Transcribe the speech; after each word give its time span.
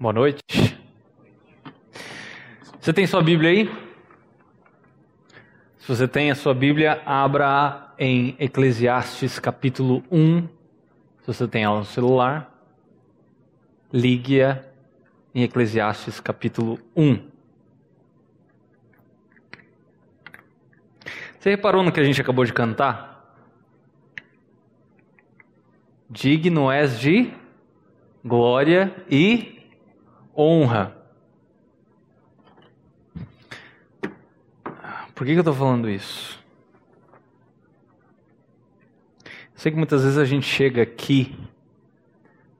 Boa 0.00 0.14
noite. 0.14 0.42
Você 2.80 2.90
tem 2.90 3.06
sua 3.06 3.22
Bíblia 3.22 3.50
aí? 3.50 3.70
Se 5.76 5.86
você 5.86 6.08
tem 6.08 6.30
a 6.30 6.34
sua 6.34 6.54
Bíblia, 6.54 7.02
abra 7.04 7.92
em 7.98 8.34
Eclesiastes 8.38 9.38
capítulo 9.38 10.02
1. 10.10 10.48
Se 11.18 11.26
você 11.26 11.46
tem 11.46 11.64
ela 11.64 11.80
no 11.80 11.84
celular, 11.84 12.50
ligue-a 13.92 14.64
em 15.34 15.42
Eclesiastes 15.42 16.18
capítulo 16.18 16.78
1. 16.96 17.22
Você 21.38 21.50
reparou 21.50 21.82
no 21.82 21.92
que 21.92 22.00
a 22.00 22.04
gente 22.04 22.22
acabou 22.22 22.46
de 22.46 22.54
cantar? 22.54 23.36
Digno 26.08 26.72
és 26.72 26.98
de 26.98 27.34
glória 28.24 28.96
e 29.06 29.59
honra. 30.40 30.96
Por 35.14 35.26
que, 35.26 35.32
eu 35.32 35.40
estou 35.40 35.52
falando 35.52 35.90
isso? 35.90 36.42
Sei 39.54 39.70
que 39.70 39.76
muitas 39.76 40.02
vezes 40.02 40.16
a 40.16 40.24
gente 40.24 40.46
chega 40.46 40.80
aqui 40.80 41.38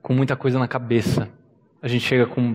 com 0.03 0.13
muita 0.13 0.37
coisa 0.37 0.59
na 0.59 0.69
cabeça. 0.69 1.31
A 1.81 1.89
gente 1.89 2.05
chega 2.05 2.27
com, 2.27 2.55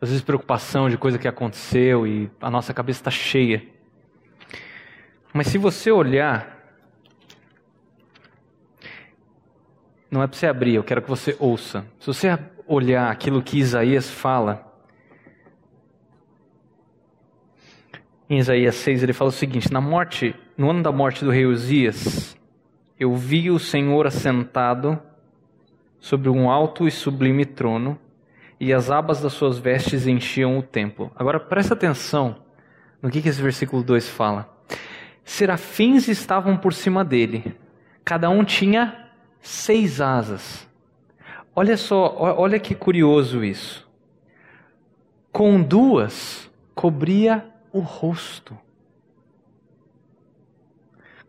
às 0.00 0.10
vezes, 0.10 0.22
preocupação 0.22 0.88
de 0.88 0.96
coisa 0.96 1.18
que 1.18 1.26
aconteceu 1.26 2.06
e 2.06 2.30
a 2.40 2.48
nossa 2.48 2.72
cabeça 2.72 3.00
está 3.00 3.10
cheia. 3.10 3.66
Mas 5.32 5.48
se 5.48 5.58
você 5.58 5.90
olhar, 5.90 6.56
não 10.08 10.22
é 10.22 10.28
para 10.28 10.38
você 10.38 10.46
abrir, 10.46 10.76
eu 10.76 10.84
quero 10.84 11.02
que 11.02 11.08
você 11.08 11.36
ouça. 11.40 11.84
Se 11.98 12.06
você 12.06 12.28
olhar 12.66 13.10
aquilo 13.10 13.42
que 13.42 13.58
Isaías 13.58 14.10
fala, 14.10 14.66
em 18.28 18.38
Isaías 18.38 18.74
6 18.76 19.02
ele 19.02 19.12
fala 19.12 19.30
o 19.30 19.32
seguinte: 19.32 19.72
Na 19.72 19.80
morte, 19.80 20.34
no 20.56 20.70
ano 20.70 20.82
da 20.82 20.90
morte 20.90 21.24
do 21.24 21.30
rei 21.30 21.46
Uzias, 21.46 22.36
eu 22.98 23.14
vi 23.14 23.50
o 23.50 23.58
Senhor 23.58 24.06
assentado 24.06 25.00
sobre 26.00 26.28
um 26.28 26.50
alto 26.50 26.88
e 26.88 26.90
sublime 26.90 27.44
trono, 27.44 27.98
e 28.58 28.72
as 28.72 28.90
abas 28.90 29.20
das 29.20 29.32
suas 29.32 29.58
vestes 29.58 30.06
enchiam 30.06 30.58
o 30.58 30.62
templo. 30.62 31.12
Agora 31.14 31.38
presta 31.38 31.74
atenção 31.74 32.36
no 33.00 33.10
que, 33.10 33.22
que 33.22 33.28
esse 33.28 33.40
versículo 33.40 33.82
2 33.82 34.08
fala. 34.08 34.48
Serafins 35.24 36.08
estavam 36.08 36.56
por 36.56 36.72
cima 36.72 37.04
dele, 37.04 37.56
cada 38.04 38.28
um 38.28 38.44
tinha 38.44 39.08
seis 39.40 40.00
asas. 40.00 40.65
Olha 41.58 41.78
só, 41.78 42.14
olha 42.18 42.60
que 42.60 42.74
curioso 42.74 43.42
isso. 43.42 43.88
Com 45.32 45.62
duas 45.62 46.50
cobria 46.74 47.50
o 47.72 47.80
rosto. 47.80 48.58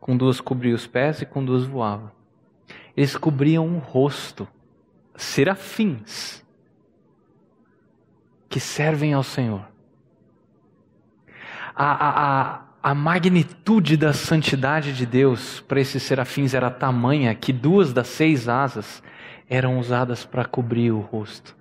Com 0.01 0.17
duas 0.17 0.41
cobria 0.41 0.75
os 0.75 0.85
pés 0.85 1.21
e 1.21 1.25
com 1.25 1.43
duas 1.43 1.63
voava. 1.63 2.11
Eles 2.95 3.15
cobriam 3.15 3.65
o 3.65 3.77
rosto. 3.77 4.45
Serafins 5.15 6.45
que 8.49 8.59
servem 8.59 9.13
ao 9.13 9.23
Senhor. 9.23 9.65
A, 11.73 11.85
a, 11.85 12.09
a, 12.51 12.61
a 12.83 12.93
magnitude 12.93 13.95
da 13.95 14.11
santidade 14.11 14.93
de 14.93 15.05
Deus 15.05 15.61
para 15.61 15.79
esses 15.79 16.03
serafins 16.03 16.53
era 16.53 16.69
tamanha 16.69 17.33
que 17.33 17.53
duas 17.53 17.93
das 17.93 18.07
seis 18.07 18.49
asas 18.49 19.01
eram 19.49 19.79
usadas 19.79 20.25
para 20.25 20.45
cobrir 20.45 20.91
o 20.91 20.99
rosto, 20.99 21.55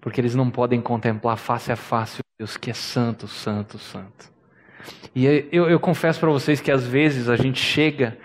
porque 0.00 0.20
eles 0.20 0.34
não 0.34 0.50
podem 0.50 0.80
contemplar 0.80 1.36
face 1.36 1.70
a 1.70 1.76
face 1.76 2.20
o 2.20 2.24
Deus 2.38 2.56
que 2.56 2.70
é 2.70 2.74
santo, 2.74 3.28
santo, 3.28 3.78
santo. 3.78 4.32
E 5.14 5.26
eu, 5.52 5.68
eu 5.68 5.80
confesso 5.80 6.18
para 6.20 6.30
vocês 6.30 6.60
que 6.60 6.70
às 6.70 6.86
vezes 6.86 7.28
a 7.28 7.36
gente 7.36 7.60
chega 7.60 8.16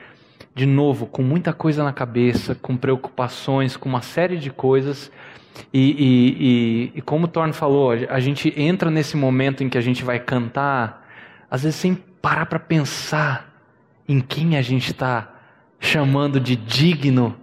de 0.56 0.66
novo 0.66 1.08
com 1.08 1.24
muita 1.24 1.52
coisa 1.52 1.84
na 1.84 1.92
cabeça, 1.92 2.56
com 2.56 2.78
preocupações, 2.78 3.76
com 3.76 3.90
uma 3.90 4.02
série 4.02 4.38
de 4.38 4.52
coisas. 4.52 5.12
E, 5.74 5.80
e, 5.80 6.38
e, 6.40 6.92
e, 6.96 7.02
como 7.02 7.26
o 7.26 7.28
Thorne 7.28 7.54
falou, 7.54 7.92
a 7.92 8.20
gente 8.20 8.54
entra 8.56 8.90
nesse 8.90 9.18
momento 9.18 9.64
em 9.64 9.70
que 9.70 9.78
a 9.78 9.82
gente 9.82 10.04
vai 10.04 10.20
cantar, 10.20 11.08
às 11.50 11.64
vezes 11.64 11.80
sem 11.80 11.96
parar 11.96 12.46
para 12.46 12.60
pensar 12.60 13.52
em 14.08 14.20
quem 14.20 14.58
a 14.58 14.62
gente 14.62 14.92
está 14.92 15.34
chamando 15.80 16.40
de 16.40 16.56
digno 16.56 17.36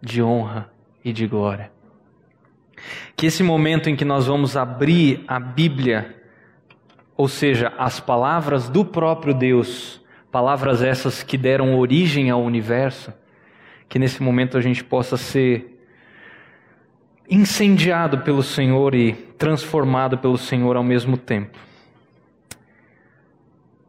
de 0.00 0.22
honra 0.22 0.71
e 1.04 1.12
de 1.12 1.26
glória. 1.26 1.70
Que 3.16 3.26
esse 3.26 3.42
momento 3.42 3.88
em 3.88 3.96
que 3.96 4.04
nós 4.04 4.26
vamos 4.26 4.56
abrir 4.56 5.24
a 5.26 5.38
Bíblia, 5.38 6.16
ou 7.16 7.28
seja, 7.28 7.72
as 7.78 8.00
palavras 8.00 8.68
do 8.68 8.84
próprio 8.84 9.34
Deus, 9.34 10.00
palavras 10.30 10.82
essas 10.82 11.22
que 11.22 11.36
deram 11.36 11.78
origem 11.78 12.30
ao 12.30 12.42
universo, 12.42 13.12
que 13.88 13.98
nesse 13.98 14.22
momento 14.22 14.56
a 14.56 14.60
gente 14.60 14.82
possa 14.82 15.16
ser 15.16 15.72
incendiado 17.28 18.18
pelo 18.18 18.42
Senhor 18.42 18.94
e 18.94 19.12
transformado 19.38 20.18
pelo 20.18 20.36
Senhor 20.38 20.76
ao 20.76 20.82
mesmo 20.82 21.16
tempo. 21.16 21.58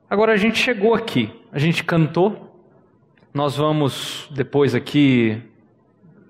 Agora 0.09 0.34
a 0.34 0.38
gente 0.38 0.59
chegou 0.59 0.94
aqui, 0.94 1.31
a 1.51 1.57
gente 1.57 1.84
cantou, 1.84 2.53
nós 3.34 3.57
vamos 3.57 4.30
depois 4.31 4.75
aqui 4.75 5.41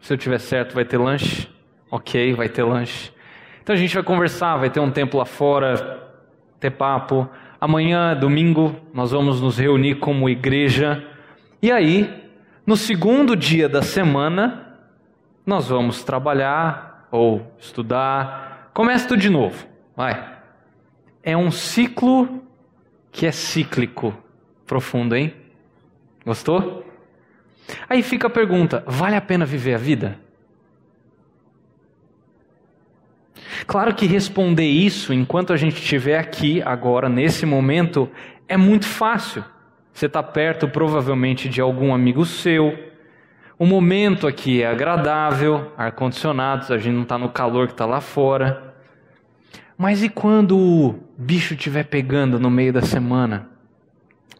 se 0.03 0.12
eu 0.12 0.18
tiver 0.18 0.38
certo, 0.38 0.75
vai 0.75 0.84
ter 0.84 0.97
lanche? 0.97 1.47
Ok, 1.90 2.34
vai 2.34 2.50
ter 2.50 2.62
lanche. 2.62 3.09
Então 3.62 3.74
a 3.74 3.78
gente 3.78 3.94
vai 3.96 4.03
conversar, 4.03 4.58
vai 4.58 4.69
ter 4.69 4.81
um 4.81 4.91
tempo 4.91 5.18
lá 5.18 5.24
fora, 5.24 6.12
ter 6.59 6.72
papo. 6.72 7.25
Amanhã, 7.59 8.14
domingo, 8.14 8.75
nós 8.94 9.12
vamos 9.12 9.40
nos 9.40 9.58
reunir 9.58 9.96
como 9.96 10.28
igreja. 10.28 11.08
E 11.62 11.72
aí, 11.72 12.30
no 12.68 12.75
segundo 12.75 13.34
dia 13.34 13.69
da 13.69 13.81
semana, 13.81 14.78
nós 15.46 15.69
vamos 15.69 16.03
trabalhar 16.03 17.08
ou 17.09 17.56
estudar. 17.58 18.72
Começa 18.74 19.08
tudo 19.08 19.22
de 19.22 19.30
novo. 19.30 19.66
Vai. 19.96 20.22
É 21.24 21.38
um 21.38 21.50
ciclo 21.50 22.44
que 23.09 23.25
é 23.25 23.31
cíclico. 23.31 24.14
Profundo, 24.68 25.16
hein? 25.16 25.34
Gostou? 26.25 26.83
Aí 27.90 28.01
fica 28.01 28.28
a 28.28 28.29
pergunta: 28.29 28.84
vale 28.85 29.16
a 29.16 29.22
pena 29.22 29.46
viver 29.46 29.75
a 29.75 29.78
vida? 29.78 30.19
Claro 33.66 33.94
que 33.96 34.06
responder 34.06 34.68
isso 34.68 35.13
enquanto 35.13 35.53
a 35.53 35.57
gente 35.57 35.75
estiver 35.75 36.18
aqui, 36.18 36.62
agora, 36.63 37.07
nesse 37.07 37.46
momento, 37.46 38.09
é 38.47 38.57
muito 38.57 38.85
fácil. 38.85 39.44
Você 39.94 40.07
está 40.07 40.23
perto, 40.23 40.68
provavelmente, 40.68 41.47
de 41.47 41.62
algum 41.62 41.94
amigo 41.94 42.25
seu. 42.25 42.91
O 43.57 43.66
momento 43.66 44.28
aqui 44.28 44.63
é 44.63 44.68
agradável, 44.68 45.72
ar-condicionados, 45.78 46.72
a 46.72 46.78
gente 46.78 46.96
não 46.96 47.03
está 47.03 47.18
no 47.18 47.29
calor 47.29 47.68
que 47.68 47.73
está 47.73 47.85
lá 47.85 48.02
fora. 48.02 48.73
Mas 49.78 50.03
e 50.03 50.09
quando 50.09 50.57
o 50.57 51.00
bicho 51.18 51.53
estiver 51.53 51.85
pegando 51.85 52.40
no 52.40 52.50
meio 52.50 52.73
da 52.73 52.81
semana? 52.81 53.53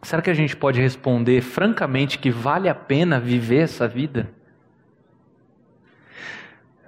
Será 0.04 0.20
que 0.20 0.28
a 0.28 0.34
gente 0.34 0.54
pode 0.54 0.80
responder 0.80 1.40
francamente 1.40 2.18
que 2.18 2.30
vale 2.30 2.68
a 2.68 2.74
pena 2.74 3.18
viver 3.18 3.62
essa 3.62 3.88
vida? 3.88 4.30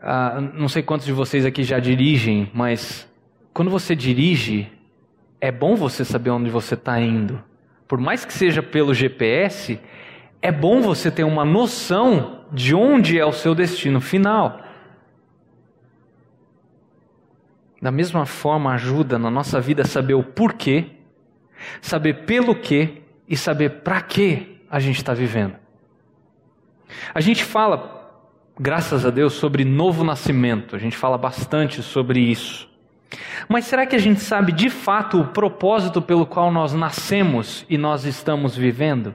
Ah, 0.03 0.39
não 0.53 0.69
sei 0.69 0.83
quantos 0.83 1.07
de 1.07 1.13
vocês 1.13 1.47
aqui 1.47 1.65
já 1.65 1.79
dirigem, 1.79 2.51
mas 2.53 3.11
quando 3.55 3.71
você 3.71 3.97
dirige, 3.97 4.71
é 5.41 5.51
bom 5.51 5.75
você 5.75 6.05
saber 6.05 6.29
onde 6.29 6.51
você 6.51 6.75
está 6.75 7.01
indo. 7.01 7.43
Por 7.89 7.99
mais 7.99 8.23
que 8.27 8.35
seja 8.35 8.63
pelo 8.63 8.93
GPS, 8.93 9.81
é 10.43 10.53
bom 10.53 10.83
você 10.83 11.11
ter 11.11 11.25
uma 11.25 11.45
noção 11.45 12.45
de 12.53 12.75
onde 12.75 13.19
é 13.19 13.25
o 13.25 13.33
seu 13.33 13.55
destino 13.55 13.99
final. 13.99 14.61
Da 17.81 17.91
mesma 17.91 18.27
forma, 18.27 18.75
ajuda 18.75 19.19
na 19.19 19.31
nossa 19.31 19.59
vida 19.59 19.85
saber 19.85 20.15
o 20.15 20.23
porquê, 20.23 20.85
saber 21.81 22.27
pelo 22.27 22.55
que 22.55 23.06
e 23.29 23.37
saber 23.37 23.83
para 23.83 24.01
que 24.01 24.61
a 24.71 24.79
gente 24.79 24.97
está 24.97 25.15
vivendo. 25.15 25.55
A 27.15 27.21
gente 27.21 27.45
fala, 27.45 28.11
graças 28.59 29.05
a 29.05 29.11
Deus, 29.11 29.35
sobre 29.35 29.65
novo 29.65 30.05
nascimento, 30.05 30.77
a 30.77 30.79
gente 30.79 30.97
fala 30.97 31.19
bastante 31.19 31.83
sobre 31.83 32.21
isso. 32.21 32.69
Mas 33.49 33.65
será 33.67 33.87
que 33.87 33.97
a 33.97 34.01
gente 34.01 34.21
sabe 34.21 34.53
de 34.53 34.69
fato 34.69 35.21
o 35.21 35.29
propósito 35.29 36.03
pelo 36.03 36.27
qual 36.27 36.51
nós 36.51 36.73
nascemos 36.73 37.65
e 37.69 37.79
nós 37.79 38.05
estamos 38.05 38.57
vivendo? 38.57 39.15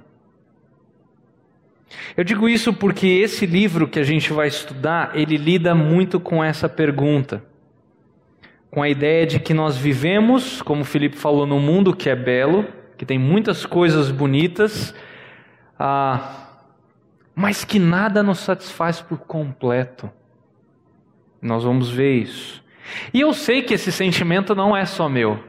Eu 2.15 2.23
digo 2.23 2.47
isso 2.47 2.73
porque 2.73 3.07
esse 3.07 3.45
livro 3.45 3.87
que 3.87 3.99
a 3.99 4.03
gente 4.03 4.31
vai 4.31 4.47
estudar, 4.47 5.11
ele 5.13 5.37
lida 5.37 5.75
muito 5.75 6.19
com 6.19 6.43
essa 6.43 6.69
pergunta. 6.69 7.43
Com 8.69 8.81
a 8.81 8.87
ideia 8.87 9.25
de 9.25 9.39
que 9.39 9.53
nós 9.53 9.77
vivemos, 9.77 10.61
como 10.61 10.81
o 10.81 10.85
Felipe 10.85 11.17
falou, 11.17 11.45
num 11.45 11.59
mundo 11.59 11.93
que 11.93 12.09
é 12.09 12.15
belo, 12.15 12.65
que 13.01 13.05
tem 13.07 13.17
muitas 13.17 13.65
coisas 13.65 14.11
bonitas, 14.11 14.93
ah, 15.79 16.49
mas 17.33 17.65
que 17.65 17.79
nada 17.79 18.21
nos 18.21 18.37
satisfaz 18.37 19.01
por 19.01 19.17
completo. 19.17 20.07
Nós 21.41 21.63
vamos 21.63 21.89
ver 21.89 22.17
isso. 22.17 22.63
E 23.11 23.19
eu 23.19 23.33
sei 23.33 23.63
que 23.63 23.73
esse 23.73 23.91
sentimento 23.91 24.53
não 24.53 24.77
é 24.77 24.85
só 24.85 25.09
meu. 25.09 25.43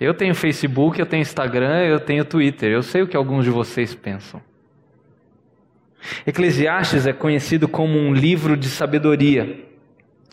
Eu 0.00 0.14
tenho 0.14 0.34
Facebook, 0.34 0.98
eu 0.98 1.04
tenho 1.04 1.20
Instagram, 1.20 1.80
eu 1.80 2.00
tenho 2.00 2.24
Twitter. 2.24 2.72
Eu 2.72 2.82
sei 2.82 3.02
o 3.02 3.06
que 3.06 3.18
alguns 3.18 3.44
de 3.44 3.50
vocês 3.50 3.94
pensam. 3.94 4.40
Eclesiastes 6.26 7.06
é 7.06 7.12
conhecido 7.12 7.68
como 7.68 7.98
um 7.98 8.14
livro 8.14 8.56
de 8.56 8.70
sabedoria. 8.70 9.62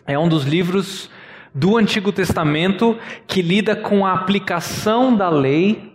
É 0.07 0.17
um 0.17 0.29
dos 0.29 0.45
livros 0.45 1.11
do 1.53 1.77
Antigo 1.77 2.12
Testamento 2.12 2.98
que 3.27 3.42
lida 3.42 3.75
com 3.75 4.06
a 4.06 4.13
aplicação 4.13 5.15
da 5.15 5.30
lei 5.30 5.92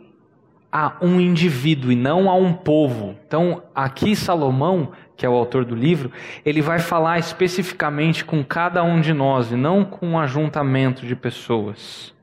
a 0.71 0.97
um 1.01 1.19
indivíduo 1.21 1.91
e 1.91 1.97
não 1.97 2.29
a 2.29 2.35
um 2.35 2.53
povo. 2.53 3.17
Então, 3.27 3.63
aqui 3.75 4.15
Salomão, 4.15 4.93
que 5.17 5.25
é 5.25 5.29
o 5.29 5.35
autor 5.35 5.65
do 5.65 5.75
livro, 5.75 6.13
ele 6.45 6.61
vai 6.61 6.79
falar 6.79 7.19
especificamente 7.19 8.25
com 8.25 8.45
cada 8.45 8.83
um 8.83 9.01
de 9.01 9.15
nós 9.15 9.51
e 9.51 9.57
não 9.57 9.85
com 9.85 10.09
um 10.09 10.19
ajuntamento 10.19 11.07
de 11.07 11.17
pessoas. 11.17 12.15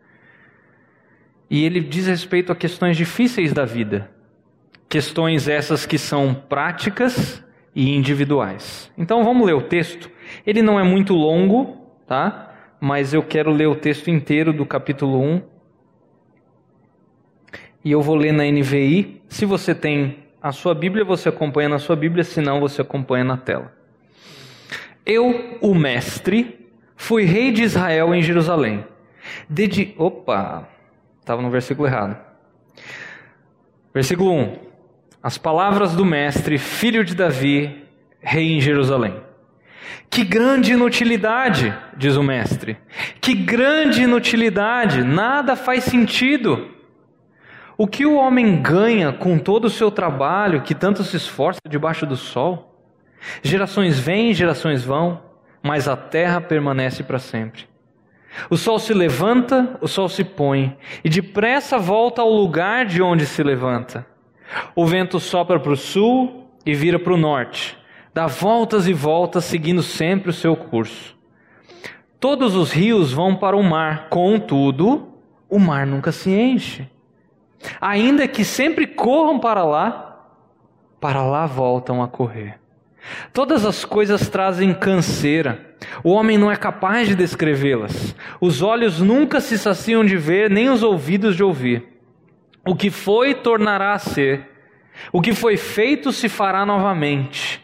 E 1.50 1.64
ele 1.66 1.80
diz 1.80 2.08
respeito 2.08 2.52
a 2.52 2.56
questões 2.56 2.96
difíceis 2.96 3.54
da 3.54 3.66
vida. 3.66 4.10
Questões 4.88 5.48
essas 5.48 5.86
que 5.86 5.98
são 5.98 6.34
práticas 6.34 7.44
e 7.76 7.96
individuais. 7.96 8.92
Então 8.96 9.24
vamos 9.24 9.48
ler 9.48 9.54
o 9.54 9.62
texto. 9.62 10.12
Ele 10.46 10.62
não 10.62 10.80
é 10.80 10.84
muito 10.84 11.16
longo, 11.16 11.78
tá? 12.06 12.53
Mas 12.86 13.14
eu 13.14 13.24
quero 13.24 13.50
ler 13.50 13.68
o 13.68 13.78
texto 13.78 14.10
inteiro 14.10 14.52
do 14.52 14.66
capítulo 14.66 15.18
1. 15.18 15.42
E 17.86 17.90
eu 17.94 18.02
vou 18.02 18.14
ler 18.14 18.34
na 18.34 18.44
NVI. 18.44 19.22
Se 19.30 19.46
você 19.46 19.74
tem 19.74 20.18
a 20.42 20.52
sua 20.52 20.76
Bíblia, 20.76 21.06
você 21.06 21.30
acompanha 21.30 21.70
na 21.70 21.80
sua 21.80 21.96
Bíblia, 21.96 22.26
se 22.26 22.42
não, 22.42 22.60
você 22.60 22.82
acompanha 22.82 23.24
na 23.24 23.38
tela. 23.38 23.72
Eu, 25.06 25.60
o 25.62 25.74
mestre, 25.74 26.70
fui 26.98 27.24
rei 27.24 27.54
de 27.54 27.64
Israel 27.64 28.14
em 28.14 28.22
Jerusalém. 28.22 28.84
Dedi... 29.48 29.96
Opa, 29.98 30.68
estava 31.22 31.42
no 31.42 31.50
versículo 31.50 31.88
errado. 31.88 32.18
Versículo 33.94 34.30
1. 34.30 34.60
As 35.24 35.38
palavras 35.38 35.96
do 35.96 36.04
mestre, 36.04 36.58
filho 36.58 37.06
de 37.06 37.16
Davi, 37.16 37.82
rei 38.20 38.52
em 38.52 38.60
Jerusalém. 38.60 39.16
Que 40.10 40.24
grande 40.24 40.74
inutilidade, 40.74 41.74
diz 41.98 42.16
o 42.16 42.24
mestre. 42.24 42.78
Que 43.20 43.34
grande 43.34 44.04
inutilidade, 44.04 45.04
nada 45.04 45.56
faz 45.56 45.84
sentido. 45.84 46.70
O 47.78 47.88
que 47.88 48.06
o 48.06 48.16
homem 48.16 48.62
ganha 48.62 49.12
com 49.12 49.40
todo 49.40 49.66
o 49.66 49.70
seu 49.70 49.90
trabalho, 49.90 50.62
que 50.62 50.76
tanto 50.76 51.04
se 51.04 51.18
esforça 51.18 51.60
debaixo 51.68 52.06
do 52.06 52.16
sol? 52.16 52.80
Gerações 53.42 53.98
vêm, 53.98 54.34
gerações 54.34 54.84
vão, 54.84 55.22
mas 55.62 55.88
a 55.88 55.98
terra 55.98 56.40
permanece 56.40 57.04
para 57.04 57.18
sempre. 57.18 57.66
O 58.50 58.58
sol 58.58 58.78
se 58.78 58.94
levanta, 58.94 59.78
o 59.82 59.88
sol 59.88 60.10
se 60.10 60.24
põe, 60.24 60.78
e 61.04 61.10
depressa 61.10 61.80
volta 61.80 62.22
ao 62.22 62.30
lugar 62.30 62.86
de 62.86 63.02
onde 63.02 63.26
se 63.26 63.42
levanta. 63.42 64.06
O 64.76 64.86
vento 64.86 65.20
sopra 65.20 65.60
para 65.60 65.72
o 65.72 65.78
sul 65.78 66.52
e 66.66 66.76
vira 66.76 67.00
para 67.00 67.14
o 67.14 67.18
norte 67.18 67.78
dá 68.14 68.28
voltas 68.28 68.88
e 68.88 68.94
voltas 68.94 69.46
seguindo 69.46 69.82
sempre 69.82 70.30
o 70.30 70.34
seu 70.34 70.56
curso. 70.56 71.18
Todos 72.20 72.56
os 72.56 72.72
rios 72.72 73.12
vão 73.12 73.36
para 73.36 73.58
o 73.58 73.64
mar, 73.64 74.08
contudo, 74.10 75.10
o 75.50 75.60
mar 75.60 75.86
nunca 75.86 76.12
se 76.12 76.32
enche. 76.32 76.88
Ainda 77.82 78.28
que 78.28 78.46
sempre 78.46 78.88
corram 78.88 79.40
para 79.40 79.64
lá, 79.64 80.30
para 81.02 81.24
lá 81.24 81.46
voltam 81.46 82.02
a 82.02 82.08
correr. 82.08 82.60
Todas 83.34 83.66
as 83.66 83.84
coisas 83.84 84.30
trazem 84.30 84.74
canseira. 84.74 85.76
O 86.02 86.12
homem 86.12 86.38
não 86.38 86.50
é 86.50 86.56
capaz 86.56 87.10
de 87.10 87.16
descrevê-las. 87.16 88.16
Os 88.40 88.62
olhos 88.62 89.02
nunca 89.02 89.42
se 89.42 89.58
saciam 89.58 90.06
de 90.06 90.16
ver, 90.16 90.50
nem 90.50 90.70
os 90.70 90.82
ouvidos 90.82 91.36
de 91.36 91.44
ouvir. 91.44 91.86
O 92.66 92.74
que 92.74 92.90
foi 92.90 93.34
tornará 93.34 93.94
a 93.94 94.00
ser. 94.00 94.50
O 95.12 95.22
que 95.22 95.34
foi 95.34 95.58
feito 95.58 96.14
se 96.14 96.30
fará 96.30 96.66
novamente 96.66 97.63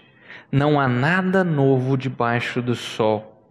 não 0.52 0.80
há 0.80 0.88
nada 0.88 1.44
novo 1.44 1.98
debaixo 1.98 2.62
do 2.62 2.76
sol. 2.76 3.44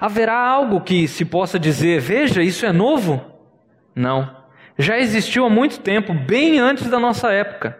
Haverá 0.00 0.36
algo 0.36 0.80
que 0.80 1.08
se 1.08 1.24
possa 1.24 1.58
dizer, 1.58 2.00
veja, 2.00 2.42
isso 2.42 2.66
é 2.66 2.72
novo? 2.72 3.24
Não. 3.94 4.36
Já 4.78 4.98
existiu 4.98 5.44
há 5.44 5.50
muito 5.50 5.80
tempo, 5.80 6.12
bem 6.12 6.58
antes 6.58 6.88
da 6.88 6.98
nossa 6.98 7.30
época. 7.30 7.78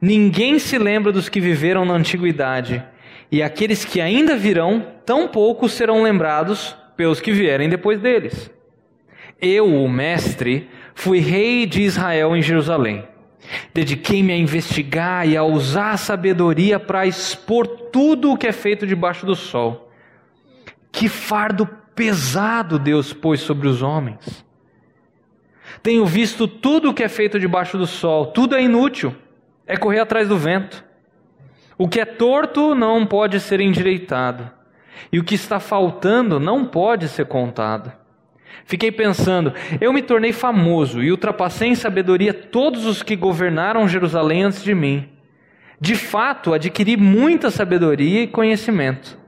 Ninguém 0.00 0.58
se 0.58 0.78
lembra 0.78 1.12
dos 1.12 1.28
que 1.28 1.40
viveram 1.40 1.84
na 1.84 1.94
antiguidade, 1.94 2.82
e 3.30 3.42
aqueles 3.42 3.84
que 3.84 4.00
ainda 4.00 4.36
virão, 4.36 4.86
tão 5.06 5.28
pouco 5.28 5.68
serão 5.68 6.02
lembrados 6.02 6.76
pelos 6.96 7.20
que 7.20 7.32
vierem 7.32 7.68
depois 7.68 8.00
deles. 8.00 8.50
Eu, 9.40 9.66
o 9.66 9.88
mestre, 9.88 10.68
fui 10.94 11.18
rei 11.18 11.66
de 11.66 11.82
Israel 11.82 12.36
em 12.36 12.42
Jerusalém. 12.42 13.06
Dediquei-me 13.74 14.32
a 14.32 14.36
investigar 14.36 15.28
e 15.28 15.36
a 15.36 15.42
usar 15.42 15.92
a 15.92 15.96
sabedoria 15.96 16.78
para 16.78 17.06
expor 17.06 17.66
tudo 17.66 18.32
o 18.32 18.36
que 18.36 18.46
é 18.46 18.52
feito 18.52 18.86
debaixo 18.86 19.26
do 19.26 19.34
sol. 19.34 19.90
Que 20.90 21.08
fardo 21.08 21.66
pesado 21.94 22.78
Deus 22.78 23.12
pôs 23.12 23.40
sobre 23.40 23.68
os 23.68 23.82
homens. 23.82 24.44
Tenho 25.82 26.04
visto 26.06 26.46
tudo 26.46 26.90
o 26.90 26.94
que 26.94 27.02
é 27.02 27.08
feito 27.08 27.40
debaixo 27.40 27.78
do 27.78 27.86
sol, 27.86 28.26
tudo 28.26 28.54
é 28.54 28.62
inútil, 28.62 29.14
é 29.66 29.76
correr 29.76 30.00
atrás 30.00 30.28
do 30.28 30.38
vento. 30.38 30.84
O 31.76 31.88
que 31.88 32.00
é 32.00 32.04
torto 32.04 32.74
não 32.74 33.06
pode 33.06 33.40
ser 33.40 33.60
endireitado, 33.60 34.50
e 35.10 35.18
o 35.18 35.24
que 35.24 35.34
está 35.34 35.58
faltando 35.58 36.38
não 36.38 36.64
pode 36.64 37.08
ser 37.08 37.26
contado. 37.26 37.92
Fiquei 38.64 38.92
pensando, 38.92 39.52
eu 39.80 39.92
me 39.92 40.02
tornei 40.02 40.32
famoso 40.32 41.02
e 41.02 41.10
ultrapassei 41.10 41.68
em 41.68 41.74
sabedoria 41.74 42.32
todos 42.32 42.86
os 42.86 43.02
que 43.02 43.16
governaram 43.16 43.88
Jerusalém 43.88 44.44
antes 44.44 44.62
de 44.62 44.74
mim. 44.74 45.08
De 45.80 45.96
fato, 45.96 46.54
adquiri 46.54 46.96
muita 46.96 47.50
sabedoria 47.50 48.22
e 48.22 48.28
conhecimento. 48.28 49.18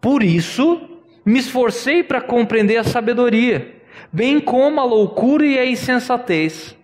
Por 0.00 0.22
isso, 0.22 0.80
me 1.24 1.38
esforcei 1.38 2.02
para 2.02 2.20
compreender 2.20 2.76
a 2.76 2.84
sabedoria, 2.84 3.76
bem 4.12 4.40
como 4.40 4.80
a 4.80 4.84
loucura 4.84 5.44
e 5.44 5.58
a 5.58 5.66
insensatez. 5.66 6.76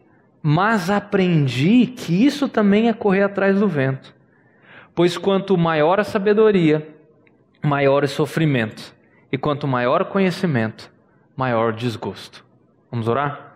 Mas 0.43 0.91
aprendi 0.91 1.87
que 1.87 2.27
isso 2.27 2.49
também 2.49 2.89
é 2.89 2.93
correr 2.93 3.23
atrás 3.23 3.59
do 3.59 3.69
vento. 3.69 4.15
Pois 4.95 5.17
quanto 5.17 5.57
maior 5.57 5.99
a 5.99 6.05
sabedoria, 6.05 6.87
maior 7.63 8.05
o 8.05 8.09
sofrimento. 8.09 8.95
E 9.33 9.39
quanto 9.39 9.67
maior 9.67 10.03
o 10.03 10.07
conhecimento, 10.07 10.93
maior 11.37 11.73
desgosto. 11.73 12.45
Vamos 12.91 13.09
orar? 13.09 13.55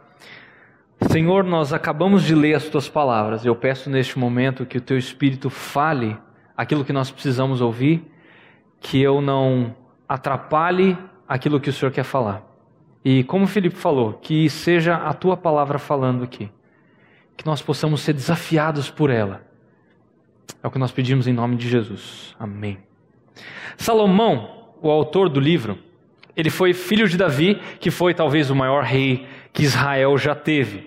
Senhor, 1.11 1.45
nós 1.45 1.73
acabamos 1.73 2.25
de 2.25 2.35
ler 2.35 2.55
as 2.55 2.69
tuas 2.69 2.89
palavras. 2.89 3.45
Eu 3.45 3.55
peço 3.55 3.89
neste 3.89 4.19
momento 4.19 4.67
que 4.67 4.79
o 4.79 4.81
teu 4.81 4.99
espírito 4.99 5.49
fale 5.49 6.19
aquilo 6.57 6.85
que 6.85 6.93
nós 6.93 7.11
precisamos 7.11 7.61
ouvir, 7.61 8.05
que 8.81 9.01
eu 9.01 9.21
não 9.21 9.77
atrapalhe 10.09 10.99
aquilo 11.29 11.61
que 11.61 11.71
o 11.71 11.73
Senhor 11.73 11.93
quer 11.93 12.03
falar. 12.03 12.43
E 13.05 13.23
como 13.25 13.45
o 13.45 13.49
Felipe 13.49 13.77
falou, 13.77 14.15
que 14.15 14.51
seja 14.51 14.97
a 14.97 15.13
tua 15.13 15.37
palavra 15.37 15.79
falando 15.79 16.25
aqui. 16.25 16.51
Que 17.37 17.47
nós 17.47 17.63
possamos 17.63 18.01
ser 18.01 18.13
desafiados 18.13 18.91
por 18.91 19.09
ela. 19.09 19.47
É 20.61 20.67
o 20.67 20.71
que 20.71 20.79
nós 20.79 20.91
pedimos 20.91 21.29
em 21.29 21.33
nome 21.33 21.55
de 21.55 21.69
Jesus. 21.69 22.35
Amém. 22.39 22.79
Salomão, 23.77 24.73
o 24.83 24.91
autor 24.91 25.29
do 25.29 25.39
livro, 25.39 25.79
ele 26.39 26.51
foi 26.51 26.73
filho 26.73 27.09
de 27.09 27.17
Davi, 27.17 27.61
que 27.81 27.91
foi 27.91 28.15
talvez 28.15 28.49
o 28.49 28.55
maior 28.55 28.85
rei 28.85 29.27
que 29.53 29.65
Israel 29.65 30.17
já 30.17 30.37
teve. 30.37 30.87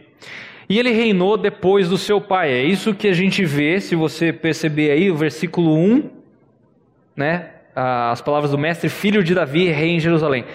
E 0.70 0.80
ele 0.80 0.92
reinou 0.92 1.36
depois 1.36 1.90
do 1.90 1.98
seu 1.98 2.22
pai. 2.22 2.54
É 2.54 2.64
isso 2.64 2.96
que 2.96 3.10
a 3.10 3.14
gente 3.14 3.44
vê, 3.44 3.82
se 3.82 3.94
você 3.94 4.32
perceber 4.32 4.92
aí, 4.92 5.12
o 5.12 5.16
versículo 5.16 5.76
1, 5.76 6.10
né? 7.18 7.50
As 7.76 8.22
palavras 8.22 8.52
do 8.52 8.58
mestre, 8.58 8.88
filho 8.88 9.22
de 9.22 9.36
Davi, 9.36 9.68
rei 9.68 9.90
em 9.90 10.00
Jerusalém. 10.00 10.46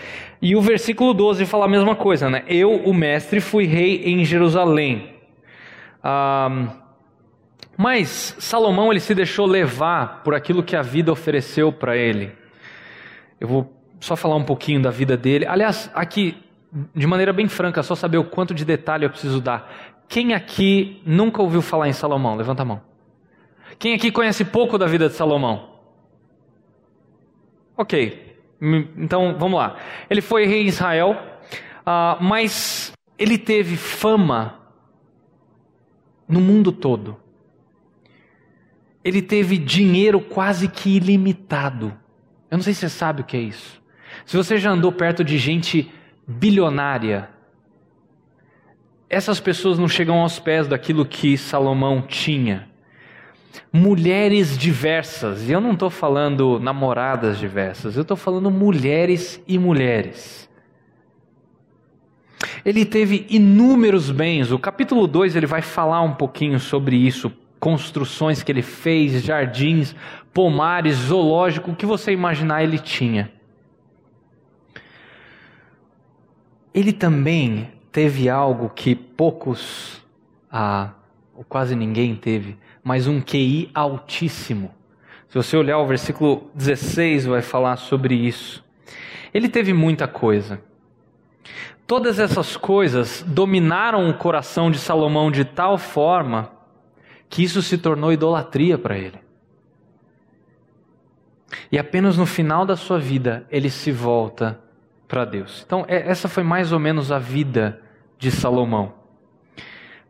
E 0.40 0.56
o 0.56 0.62
versículo 0.62 1.12
12 1.12 1.44
fala 1.44 1.66
a 1.66 1.68
mesma 1.68 1.94
coisa, 1.94 2.30
né? 2.30 2.42
Eu, 2.48 2.74
o 2.74 2.94
mestre, 2.94 3.38
fui 3.38 3.66
rei 3.66 4.02
em 4.06 4.24
Jerusalém. 4.24 5.14
Mas 7.76 8.34
Salomão 8.38 8.90
ele 8.90 9.00
se 9.00 9.14
deixou 9.14 9.44
levar 9.44 10.22
por 10.22 10.34
aquilo 10.34 10.62
que 10.62 10.74
a 10.74 10.80
vida 10.80 11.12
ofereceu 11.12 11.70
para 11.70 11.94
ele. 11.98 12.32
Eu 13.38 13.48
vou 13.48 13.75
só 14.00 14.16
falar 14.16 14.36
um 14.36 14.44
pouquinho 14.44 14.80
da 14.80 14.90
vida 14.90 15.16
dele. 15.16 15.46
Aliás, 15.46 15.90
aqui, 15.94 16.36
de 16.94 17.06
maneira 17.06 17.32
bem 17.32 17.48
franca, 17.48 17.82
só 17.82 17.94
saber 17.94 18.18
o 18.18 18.24
quanto 18.24 18.54
de 18.54 18.64
detalhe 18.64 19.04
eu 19.04 19.10
preciso 19.10 19.40
dar. 19.40 19.70
Quem 20.08 20.34
aqui 20.34 21.02
nunca 21.04 21.42
ouviu 21.42 21.62
falar 21.62 21.88
em 21.88 21.92
Salomão? 21.92 22.36
Levanta 22.36 22.62
a 22.62 22.64
mão. 22.64 22.82
Quem 23.78 23.94
aqui 23.94 24.10
conhece 24.10 24.44
pouco 24.44 24.78
da 24.78 24.86
vida 24.86 25.08
de 25.08 25.14
Salomão? 25.14 25.76
Ok, 27.76 28.38
então 28.96 29.36
vamos 29.38 29.58
lá. 29.58 29.76
Ele 30.08 30.22
foi 30.22 30.46
rei 30.46 30.62
em 30.62 30.68
Israel, 30.68 31.16
uh, 31.80 32.22
mas 32.22 32.92
ele 33.18 33.36
teve 33.36 33.76
fama 33.76 34.60
no 36.28 36.40
mundo 36.40 36.72
todo. 36.72 37.18
Ele 39.04 39.20
teve 39.22 39.58
dinheiro 39.58 40.20
quase 40.20 40.68
que 40.68 40.96
ilimitado. 40.96 41.96
Eu 42.50 42.56
não 42.56 42.62
sei 42.62 42.74
se 42.74 42.80
você 42.80 42.88
sabe 42.88 43.20
o 43.20 43.24
que 43.24 43.36
é 43.36 43.40
isso. 43.40 43.80
Se 44.24 44.36
você 44.36 44.56
já 44.58 44.70
andou 44.70 44.90
perto 44.92 45.22
de 45.22 45.36
gente 45.38 45.90
bilionária, 46.26 47.28
essas 49.08 49.38
pessoas 49.38 49.78
não 49.78 49.88
chegam 49.88 50.20
aos 50.20 50.38
pés 50.38 50.66
daquilo 50.66 51.06
que 51.06 51.36
Salomão 51.38 52.02
tinha. 52.02 52.68
Mulheres 53.72 54.58
diversas, 54.58 55.48
e 55.48 55.52
eu 55.52 55.60
não 55.60 55.72
estou 55.72 55.90
falando 55.90 56.58
namoradas 56.58 57.38
diversas, 57.38 57.96
eu 57.96 58.02
estou 58.02 58.16
falando 58.16 58.50
mulheres 58.50 59.40
e 59.46 59.58
mulheres. 59.58 60.48
Ele 62.64 62.84
teve 62.84 63.26
inúmeros 63.30 64.10
bens, 64.10 64.50
o 64.50 64.58
capítulo 64.58 65.06
2 65.06 65.36
ele 65.36 65.46
vai 65.46 65.62
falar 65.62 66.02
um 66.02 66.14
pouquinho 66.14 66.58
sobre 66.58 66.96
isso, 66.96 67.32
construções 67.60 68.42
que 68.42 68.50
ele 68.50 68.62
fez, 68.62 69.22
jardins, 69.22 69.94
pomares, 70.34 70.96
zoológico, 70.96 71.70
o 71.70 71.76
que 71.76 71.86
você 71.86 72.12
imaginar 72.12 72.62
ele 72.62 72.78
tinha. 72.78 73.32
Ele 76.76 76.92
também 76.92 77.72
teve 77.90 78.28
algo 78.28 78.68
que 78.68 78.94
poucos, 78.94 80.04
ah, 80.52 80.90
ou 81.34 81.42
quase 81.42 81.74
ninguém 81.74 82.14
teve, 82.14 82.58
mas 82.84 83.06
um 83.06 83.18
QI 83.18 83.70
altíssimo. 83.72 84.74
Se 85.26 85.34
você 85.38 85.56
olhar 85.56 85.78
o 85.78 85.86
versículo 85.86 86.50
16, 86.54 87.24
vai 87.24 87.40
falar 87.40 87.78
sobre 87.78 88.14
isso. 88.14 88.62
Ele 89.32 89.48
teve 89.48 89.72
muita 89.72 90.06
coisa. 90.06 90.60
Todas 91.86 92.18
essas 92.18 92.58
coisas 92.58 93.24
dominaram 93.26 94.10
o 94.10 94.12
coração 94.12 94.70
de 94.70 94.78
Salomão 94.78 95.30
de 95.30 95.46
tal 95.46 95.78
forma 95.78 96.52
que 97.30 97.42
isso 97.42 97.62
se 97.62 97.78
tornou 97.78 98.12
idolatria 98.12 98.76
para 98.76 98.98
ele. 98.98 99.18
E 101.72 101.78
apenas 101.78 102.18
no 102.18 102.26
final 102.26 102.66
da 102.66 102.76
sua 102.76 102.98
vida 102.98 103.46
ele 103.50 103.70
se 103.70 103.90
volta 103.90 104.60
para 105.08 105.24
Deus. 105.24 105.62
Então, 105.64 105.84
é, 105.88 106.08
essa 106.08 106.28
foi 106.28 106.42
mais 106.42 106.72
ou 106.72 106.78
menos 106.78 107.12
a 107.12 107.18
vida 107.18 107.80
de 108.18 108.30
Salomão. 108.30 108.94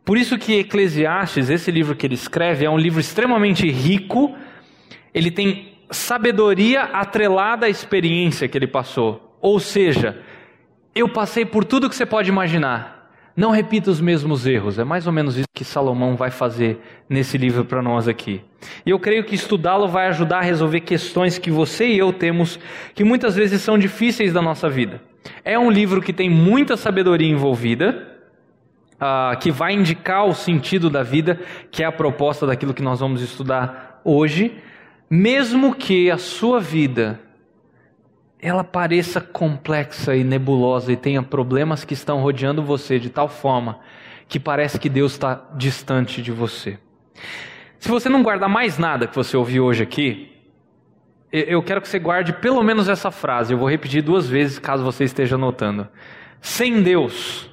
Por 0.03 0.17
isso 0.17 0.37
que 0.37 0.59
Eclesiastes, 0.59 1.49
esse 1.49 1.69
livro 1.69 1.95
que 1.95 2.05
ele 2.05 2.15
escreve, 2.15 2.65
é 2.65 2.69
um 2.69 2.77
livro 2.77 2.99
extremamente 2.99 3.69
rico. 3.69 4.35
Ele 5.13 5.29
tem 5.29 5.79
sabedoria 5.91 6.83
atrelada 6.83 7.65
à 7.65 7.69
experiência 7.69 8.47
que 8.47 8.57
ele 8.57 8.67
passou. 8.67 9.37
Ou 9.41 9.59
seja, 9.59 10.21
eu 10.95 11.09
passei 11.09 11.45
por 11.45 11.65
tudo 11.65 11.89
que 11.89 11.95
você 11.95 12.05
pode 12.05 12.29
imaginar. 12.29 12.96
Não 13.37 13.51
repita 13.51 13.91
os 13.91 14.01
mesmos 14.01 14.47
erros. 14.47 14.79
É 14.79 14.83
mais 14.83 15.05
ou 15.05 15.13
menos 15.13 15.37
isso 15.37 15.47
que 15.53 15.63
Salomão 15.63 16.15
vai 16.15 16.31
fazer 16.31 16.79
nesse 17.07 17.37
livro 17.37 17.63
para 17.63 17.83
nós 17.83 18.07
aqui. 18.07 18.41
E 18.83 18.89
eu 18.89 18.97
creio 18.97 19.23
que 19.23 19.35
estudá-lo 19.35 19.87
vai 19.87 20.07
ajudar 20.07 20.39
a 20.39 20.41
resolver 20.41 20.81
questões 20.81 21.37
que 21.37 21.51
você 21.51 21.85
e 21.85 21.99
eu 21.99 22.11
temos, 22.11 22.59
que 22.95 23.03
muitas 23.03 23.35
vezes 23.35 23.61
são 23.61 23.77
difíceis 23.77 24.33
da 24.33 24.41
nossa 24.41 24.67
vida. 24.67 24.99
É 25.45 25.57
um 25.59 25.69
livro 25.69 26.01
que 26.01 26.11
tem 26.11 26.27
muita 26.27 26.75
sabedoria 26.75 27.29
envolvida, 27.29 28.11
uh, 28.95 29.37
que 29.37 29.51
vai 29.51 29.73
indicar 29.73 30.25
o 30.25 30.33
sentido 30.33 30.89
da 30.89 31.03
vida, 31.03 31.39
que 31.69 31.83
é 31.83 31.85
a 31.85 31.91
proposta 31.91 32.47
daquilo 32.47 32.73
que 32.73 32.81
nós 32.81 33.01
vamos 33.01 33.21
estudar 33.21 34.01
hoje, 34.03 34.51
mesmo 35.07 35.75
que 35.75 36.09
a 36.09 36.17
sua 36.17 36.59
vida 36.59 37.19
ela 38.39 38.63
pareça 38.63 39.19
complexa 39.19 40.15
e 40.15 40.23
nebulosa 40.23 40.91
e 40.91 40.95
tenha 40.95 41.23
problemas 41.23 41.83
que 41.83 41.93
estão 41.93 42.21
rodeando 42.21 42.63
você 42.63 42.99
de 42.99 43.09
tal 43.09 43.27
forma 43.27 43.79
que 44.27 44.39
parece 44.39 44.79
que 44.79 44.89
Deus 44.89 45.13
está 45.13 45.49
distante 45.55 46.21
de 46.21 46.31
você. 46.31 46.77
Se 47.79 47.89
você 47.89 48.09
não 48.09 48.21
guardar 48.21 48.49
mais 48.49 48.77
nada 48.77 49.07
que 49.07 49.15
você 49.15 49.37
ouviu 49.37 49.65
hoje 49.65 49.83
aqui, 49.83 50.31
eu 51.31 51.61
quero 51.63 51.81
que 51.81 51.87
você 51.87 51.99
guarde 51.99 52.33
pelo 52.33 52.63
menos 52.63 52.89
essa 52.89 53.11
frase. 53.11 53.53
Eu 53.53 53.57
vou 53.57 53.69
repetir 53.69 54.01
duas 54.01 54.27
vezes 54.27 54.59
caso 54.59 54.83
você 54.83 55.03
esteja 55.03 55.35
anotando. 55.35 55.87
Sem 56.41 56.81
Deus, 56.81 57.49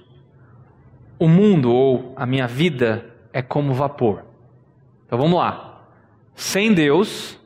o 1.18 1.28
mundo 1.28 1.72
ou 1.72 2.12
a 2.16 2.26
minha 2.26 2.46
vida 2.46 3.14
é 3.32 3.42
como 3.42 3.72
vapor. 3.72 4.24
Então 5.06 5.18
vamos 5.18 5.38
lá. 5.38 5.86
Sem 6.34 6.72
Deus, 6.72 7.38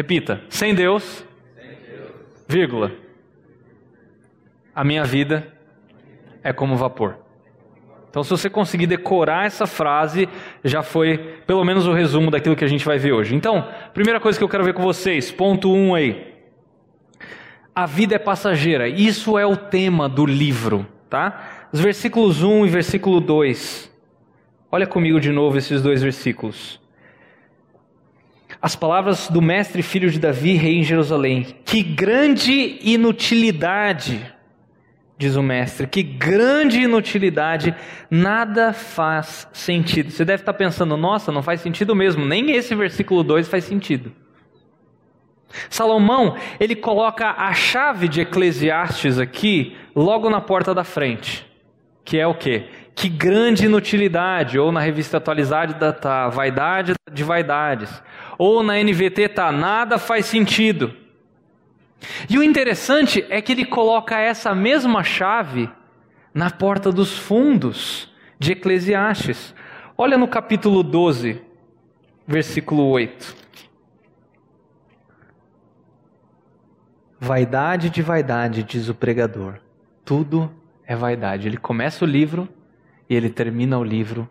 Repita: 0.00 0.40
sem 0.48 0.74
Deus, 0.74 1.22
vírgula. 2.48 2.90
A 4.74 4.82
minha 4.82 5.04
vida 5.04 5.46
é 6.42 6.54
como 6.54 6.74
vapor. 6.74 7.18
Então, 8.08 8.24
se 8.24 8.30
você 8.30 8.48
conseguir 8.48 8.86
decorar 8.86 9.44
essa 9.44 9.66
frase, 9.66 10.26
já 10.64 10.82
foi 10.82 11.18
pelo 11.46 11.62
menos 11.66 11.86
o 11.86 11.92
resumo 11.92 12.30
daquilo 12.30 12.56
que 12.56 12.64
a 12.64 12.66
gente 12.66 12.82
vai 12.82 12.96
ver 12.96 13.12
hoje. 13.12 13.34
Então, 13.34 13.68
primeira 13.92 14.18
coisa 14.18 14.38
que 14.38 14.42
eu 14.42 14.48
quero 14.48 14.64
ver 14.64 14.72
com 14.72 14.82
vocês, 14.82 15.30
ponto 15.30 15.70
1 15.70 15.76
um 15.76 15.94
aí. 15.94 16.34
A 17.74 17.84
vida 17.84 18.14
é 18.14 18.18
passageira. 18.18 18.88
Isso 18.88 19.36
é 19.36 19.44
o 19.44 19.54
tema 19.54 20.08
do 20.08 20.24
livro, 20.24 20.86
tá? 21.10 21.68
Os 21.70 21.78
versículos 21.78 22.42
1 22.42 22.64
e 22.64 22.70
versículo 22.70 23.20
2. 23.20 23.94
Olha 24.72 24.86
comigo 24.86 25.20
de 25.20 25.30
novo 25.30 25.58
esses 25.58 25.82
dois 25.82 26.02
versículos. 26.02 26.80
As 28.62 28.76
palavras 28.76 29.28
do 29.28 29.40
mestre 29.40 29.82
filho 29.82 30.10
de 30.10 30.18
Davi, 30.18 30.52
rei 30.52 30.78
em 30.78 30.84
Jerusalém. 30.84 31.56
Que 31.64 31.82
grande 31.82 32.78
inutilidade, 32.82 34.20
diz 35.16 35.34
o 35.34 35.42
mestre, 35.42 35.86
que 35.86 36.02
grande 36.02 36.80
inutilidade, 36.80 37.74
nada 38.10 38.74
faz 38.74 39.48
sentido. 39.52 40.10
Você 40.10 40.24
deve 40.24 40.42
estar 40.42 40.52
pensando, 40.52 40.96
nossa, 40.96 41.32
não 41.32 41.42
faz 41.42 41.62
sentido 41.62 41.94
mesmo, 41.94 42.26
nem 42.26 42.50
esse 42.50 42.74
versículo 42.74 43.22
2 43.22 43.48
faz 43.48 43.64
sentido. 43.64 44.12
Salomão, 45.68 46.36
ele 46.58 46.76
coloca 46.76 47.30
a 47.30 47.52
chave 47.52 48.08
de 48.08 48.20
Eclesiastes 48.20 49.18
aqui, 49.18 49.76
logo 49.96 50.30
na 50.30 50.40
porta 50.40 50.74
da 50.74 50.84
frente, 50.84 51.46
que 52.04 52.18
é 52.18 52.26
o 52.26 52.34
quê? 52.34 52.66
Que 52.94 53.08
grande 53.08 53.64
inutilidade, 53.64 54.58
ou 54.58 54.70
na 54.70 54.80
revista 54.80 55.16
atualizada 55.16 55.92
tá 55.92 56.28
vaidade 56.28 56.92
de 57.12 57.24
vaidades, 57.24 58.02
ou 58.42 58.62
na 58.62 58.82
NVT 58.82 59.28
tá 59.28 59.52
nada 59.52 59.98
faz 59.98 60.24
sentido. 60.24 60.96
E 62.26 62.38
o 62.38 62.42
interessante 62.42 63.22
é 63.28 63.42
que 63.42 63.52
ele 63.52 63.66
coloca 63.66 64.18
essa 64.18 64.54
mesma 64.54 65.04
chave 65.04 65.68
na 66.32 66.50
porta 66.50 66.90
dos 66.90 67.18
fundos 67.18 68.10
de 68.38 68.52
Eclesiastes. 68.52 69.54
Olha 69.94 70.16
no 70.16 70.26
capítulo 70.26 70.82
12, 70.82 71.38
versículo 72.26 72.86
8. 72.86 73.36
Vaidade 77.18 77.90
de 77.90 78.00
vaidade, 78.00 78.62
diz 78.62 78.88
o 78.88 78.94
pregador. 78.94 79.58
Tudo 80.02 80.50
é 80.86 80.96
vaidade. 80.96 81.46
Ele 81.46 81.58
começa 81.58 82.06
o 82.06 82.08
livro 82.08 82.48
e 83.06 83.14
ele 83.14 83.28
termina 83.28 83.78
o 83.78 83.84
livro 83.84 84.26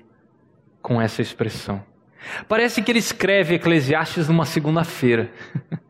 com 0.81 0.99
essa 0.99 1.21
expressão. 1.21 1.87
Parece 2.47 2.81
que 2.81 2.91
ele 2.91 2.99
escreve 2.99 3.55
Eclesiastes 3.55 4.27
numa 4.27 4.45
segunda-feira. 4.45 5.31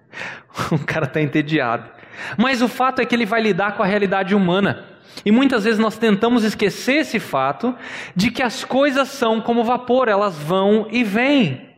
o 0.72 0.80
cara 0.80 1.06
está 1.06 1.22
entediado. 1.22 1.90
Mas 2.38 2.62
o 2.62 2.68
fato 2.68 3.02
é 3.02 3.06
que 3.06 3.16
ele 3.16 3.26
vai 3.26 3.42
lidar 3.42 3.76
com 3.76 3.84
a 3.84 3.86
realidade 3.86 4.36
humana. 4.36 4.86
E 5.26 5.32
muitas 5.32 5.64
vezes 5.64 5.80
nós 5.80 5.98
tentamos 5.98 6.44
esquecer 6.44 6.98
esse 6.98 7.20
fato 7.20 7.76
de 8.16 8.32
que 8.32 8.42
as 8.42 8.64
coisas 8.64 9.10
são 9.10 9.42
como 9.42 9.64
vapor, 9.64 10.08
elas 10.08 10.38
vão 10.38 10.88
e 10.92 11.04
vêm. 11.04 11.70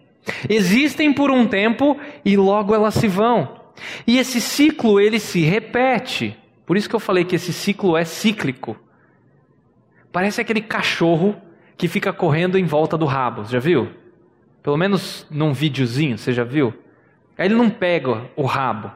Existem 0.48 1.12
por 1.12 1.31
um 1.31 1.48
tempo 1.48 2.00
e 2.24 2.38
logo 2.38 2.75
elas 2.75 2.93
se 2.93 3.08
vão. 3.08 3.60
E 4.05 4.20
esse 4.20 4.39
ciclo 4.39 5.00
ele 5.00 5.20
se 5.20 5.41
repete. 5.41 6.38
Por 6.65 6.77
isso 6.77 6.88
que 6.88 6.96
eu 6.96 7.00
falei 7.00 7.25
que 7.25 7.36
esse 7.36 7.51
ciclo 7.51 7.98
é 7.98 8.05
cíclico. 8.05 8.77
Parece 10.12 10.41
aquele 10.41 10.62
cachorro 10.62 11.36
que 11.77 11.88
fica 11.88 12.13
correndo 12.13 12.58
em 12.58 12.65
volta 12.65 12.98
do 12.98 13.05
rabo, 13.05 13.46
já 13.46 13.60
viu? 13.60 13.89
Pelo 14.63 14.77
menos 14.77 15.25
num 15.30 15.53
videozinho, 15.53 16.18
você 16.18 16.32
já 16.32 16.44
viu? 16.44 16.74
Aí 17.38 17.48
ele 17.48 17.56
não 17.56 17.70
pega 17.70 18.30
o 18.36 18.46
rabo. 18.46 18.91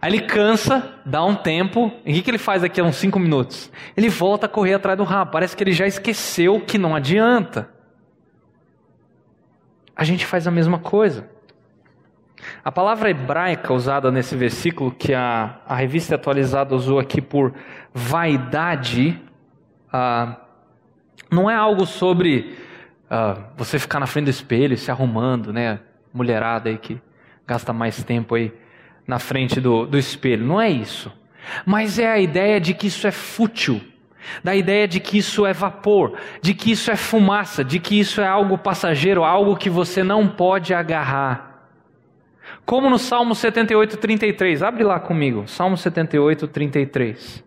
Aí 0.00 0.10
ele 0.12 0.20
cansa, 0.20 0.94
dá 1.04 1.24
um 1.24 1.34
tempo, 1.34 1.92
e 2.04 2.18
o 2.18 2.22
que, 2.22 2.30
ele 2.30 2.38
faz 2.38 2.62
aqui 2.62 2.80
a 2.80 2.84
uns 2.84 2.96
5 2.96 3.18
minutos? 3.18 3.70
Ele 3.96 4.08
volta 4.08 4.46
a 4.46 4.48
correr 4.48 4.74
atrás 4.74 4.96
do 4.96 5.04
rabo. 5.04 5.32
Parece 5.32 5.56
que 5.56 5.64
ele 5.64 5.72
já 5.72 5.86
esqueceu 5.86 6.60
que 6.60 6.78
não 6.78 6.94
adianta. 6.94 7.68
A 9.96 10.04
gente 10.04 10.24
faz 10.26 10.46
a 10.46 10.50
mesma 10.50 10.78
coisa. 10.78 11.28
A 12.62 12.70
palavra 12.70 13.10
hebraica 13.10 13.72
usada 13.72 14.10
nesse 14.12 14.36
versículo, 14.36 14.92
que 14.92 15.14
a, 15.14 15.58
a 15.66 15.74
revista 15.74 16.14
atualizada 16.14 16.74
usou 16.74 16.98
aqui 16.98 17.20
por 17.20 17.54
vaidade, 17.92 19.20
ah, 19.92 20.36
não 21.30 21.50
é 21.50 21.54
algo 21.54 21.86
sobre 21.86 22.56
ah, 23.10 23.50
você 23.56 23.78
ficar 23.78 24.00
na 24.00 24.06
frente 24.06 24.24
do 24.26 24.30
espelho, 24.30 24.76
se 24.76 24.90
arrumando, 24.90 25.52
né? 25.52 25.80
Mulherada 26.12 26.68
aí 26.68 26.78
que 26.78 27.00
gasta 27.46 27.72
mais 27.72 28.02
tempo 28.02 28.34
aí 28.34 28.52
na 29.06 29.18
frente 29.18 29.60
do, 29.60 29.86
do 29.86 29.96
espelho. 29.96 30.44
Não 30.44 30.60
é 30.60 30.68
isso. 30.68 31.12
Mas 31.64 31.98
é 31.98 32.10
a 32.10 32.18
ideia 32.18 32.60
de 32.60 32.74
que 32.74 32.88
isso 32.88 33.06
é 33.06 33.12
fútil, 33.12 33.80
da 34.42 34.54
ideia 34.54 34.88
de 34.88 34.98
que 34.98 35.18
isso 35.18 35.46
é 35.46 35.52
vapor, 35.52 36.18
de 36.42 36.54
que 36.54 36.72
isso 36.72 36.90
é 36.90 36.96
fumaça, 36.96 37.62
de 37.62 37.78
que 37.78 37.98
isso 37.98 38.20
é 38.20 38.26
algo 38.26 38.58
passageiro, 38.58 39.22
algo 39.22 39.56
que 39.56 39.70
você 39.70 40.02
não 40.02 40.28
pode 40.28 40.74
agarrar. 40.74 41.46
Como 42.64 42.90
no 42.90 42.98
Salmo 42.98 43.34
78, 43.34 43.96
33. 43.96 44.62
Abre 44.62 44.82
lá 44.82 44.98
comigo. 44.98 45.46
Salmo 45.46 45.76
78, 45.76 46.48
33. 46.48 47.44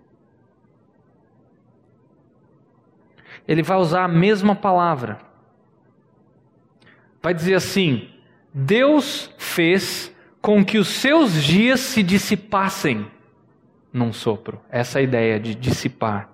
Ele 3.46 3.64
vai 3.64 3.78
usar 3.78 4.06
a 4.06 4.08
mesma 4.08 4.56
palavra. 4.56 5.29
Vai 7.22 7.34
dizer 7.34 7.56
assim: 7.56 8.10
Deus 8.54 9.34
fez 9.38 10.16
com 10.42 10.64
que 10.64 10.78
os 10.78 10.88
seus 10.88 11.44
dias 11.44 11.80
se 11.80 12.02
dissipassem 12.02 13.10
num 13.92 14.14
sopro. 14.14 14.62
Essa 14.70 15.00
é 15.00 15.04
ideia 15.04 15.40
de 15.40 15.54
dissipar. 15.56 16.30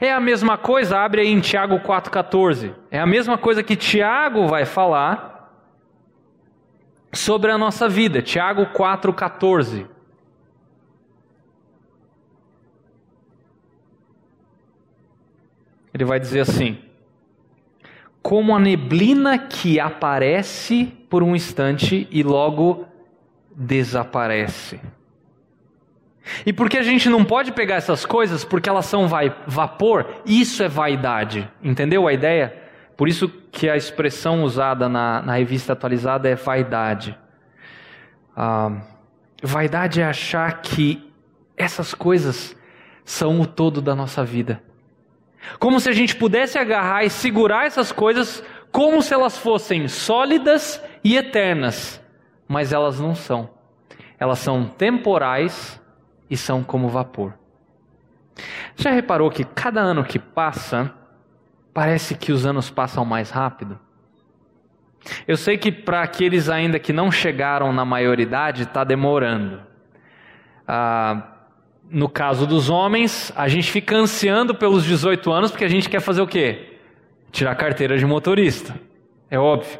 É 0.00 0.12
a 0.12 0.20
mesma 0.20 0.56
coisa, 0.56 0.98
abre 0.98 1.20
aí 1.20 1.28
em 1.28 1.40
Tiago 1.40 1.80
4,14. 1.80 2.74
É 2.90 2.98
a 2.98 3.06
mesma 3.06 3.36
coisa 3.36 3.62
que 3.62 3.76
Tiago 3.76 4.46
vai 4.46 4.64
falar 4.64 5.36
sobre 7.12 7.50
a 7.50 7.58
nossa 7.58 7.88
vida. 7.88 8.22
Tiago 8.22 8.66
4,14. 8.66 9.86
Ele 15.92 16.04
vai 16.04 16.20
dizer 16.20 16.40
assim: 16.40 16.78
Como 18.26 18.56
a 18.56 18.58
neblina 18.58 19.38
que 19.38 19.78
aparece 19.78 20.86
por 21.08 21.22
um 21.22 21.36
instante 21.36 22.08
e 22.10 22.24
logo 22.24 22.84
desaparece. 23.54 24.80
E 26.44 26.52
porque 26.52 26.76
a 26.76 26.82
gente 26.82 27.08
não 27.08 27.24
pode 27.24 27.52
pegar 27.52 27.76
essas 27.76 28.04
coisas 28.04 28.44
porque 28.44 28.68
elas 28.68 28.86
são 28.86 29.06
vai, 29.06 29.32
vapor, 29.46 30.22
isso 30.26 30.60
é 30.64 30.68
vaidade. 30.68 31.48
Entendeu 31.62 32.08
a 32.08 32.12
ideia? 32.12 32.52
Por 32.96 33.06
isso 33.06 33.28
que 33.28 33.70
a 33.70 33.76
expressão 33.76 34.42
usada 34.42 34.88
na, 34.88 35.22
na 35.22 35.36
revista 35.36 35.74
atualizada 35.74 36.28
é 36.28 36.34
vaidade. 36.34 37.16
Ah, 38.36 38.72
vaidade 39.40 40.00
é 40.00 40.04
achar 40.04 40.62
que 40.62 41.08
essas 41.56 41.94
coisas 41.94 42.56
são 43.04 43.40
o 43.40 43.46
todo 43.46 43.80
da 43.80 43.94
nossa 43.94 44.24
vida. 44.24 44.65
Como 45.58 45.80
se 45.80 45.88
a 45.88 45.92
gente 45.92 46.16
pudesse 46.16 46.58
agarrar 46.58 47.04
e 47.04 47.10
segurar 47.10 47.66
essas 47.66 47.92
coisas 47.92 48.42
como 48.70 49.00
se 49.00 49.14
elas 49.14 49.38
fossem 49.38 49.88
sólidas 49.88 50.82
e 51.02 51.16
eternas, 51.16 52.02
mas 52.46 52.72
elas 52.72 53.00
não 53.00 53.14
são. 53.14 53.48
Elas 54.18 54.38
são 54.38 54.66
temporais 54.66 55.80
e 56.28 56.36
são 56.36 56.62
como 56.62 56.88
vapor. 56.88 57.34
Já 58.74 58.90
reparou 58.90 59.30
que 59.30 59.44
cada 59.44 59.80
ano 59.80 60.04
que 60.04 60.18
passa, 60.18 60.92
parece 61.72 62.14
que 62.14 62.32
os 62.32 62.44
anos 62.44 62.70
passam 62.70 63.04
mais 63.04 63.30
rápido? 63.30 63.78
Eu 65.26 65.36
sei 65.36 65.56
que 65.56 65.70
para 65.70 66.02
aqueles 66.02 66.48
ainda 66.48 66.78
que 66.78 66.92
não 66.92 67.10
chegaram 67.10 67.72
na 67.72 67.84
maioridade, 67.84 68.64
está 68.64 68.84
demorando. 68.84 69.62
Ah, 70.66 71.35
no 71.90 72.08
caso 72.08 72.46
dos 72.46 72.68
homens, 72.68 73.32
a 73.36 73.48
gente 73.48 73.70
fica 73.70 73.96
ansiando 73.96 74.54
pelos 74.54 74.84
18 74.84 75.30
anos 75.32 75.50
porque 75.50 75.64
a 75.64 75.68
gente 75.68 75.88
quer 75.88 76.00
fazer 76.00 76.20
o 76.20 76.26
quê? 76.26 76.78
Tirar 77.30 77.54
carteira 77.54 77.96
de 77.96 78.04
motorista. 78.04 78.78
É 79.30 79.38
óbvio. 79.38 79.78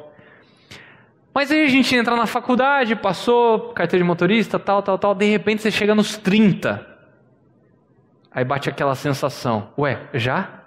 Mas 1.35 1.51
aí 1.51 1.65
a 1.65 1.69
gente 1.69 1.95
entra 1.95 2.17
na 2.17 2.27
faculdade, 2.27 2.97
passou, 2.97 3.73
carteira 3.75 4.03
de 4.03 4.09
motorista, 4.09 4.59
tal, 4.59 4.83
tal, 4.83 4.99
tal, 4.99 5.15
de 5.15 5.27
repente 5.27 5.63
você 5.63 5.71
chega 5.71 5.95
nos 5.95 6.17
30. 6.17 6.87
Aí 8.31 8.45
bate 8.45 8.69
aquela 8.69 8.95
sensação: 8.95 9.71
ué, 9.79 10.01
já? 10.15 10.63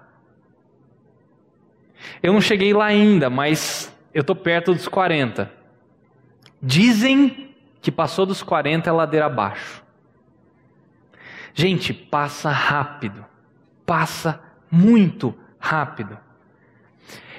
Eu 2.22 2.34
não 2.34 2.42
cheguei 2.42 2.74
lá 2.74 2.86
ainda, 2.86 3.30
mas 3.30 3.96
eu 4.14 4.22
estou 4.22 4.36
perto 4.36 4.74
dos 4.74 4.88
40. 4.88 5.52
Dizem 6.62 7.56
que 7.82 7.92
passou 7.92 8.26
dos 8.26 8.44
40 8.44 8.90
é 8.90 8.94
ladeira 8.94 9.26
abaixo. 9.26 9.79
Gente, 11.54 11.94
passa 11.94 12.50
rápido. 12.50 13.26
Passa 13.86 14.42
muito 14.72 15.36
rápido. 15.60 16.18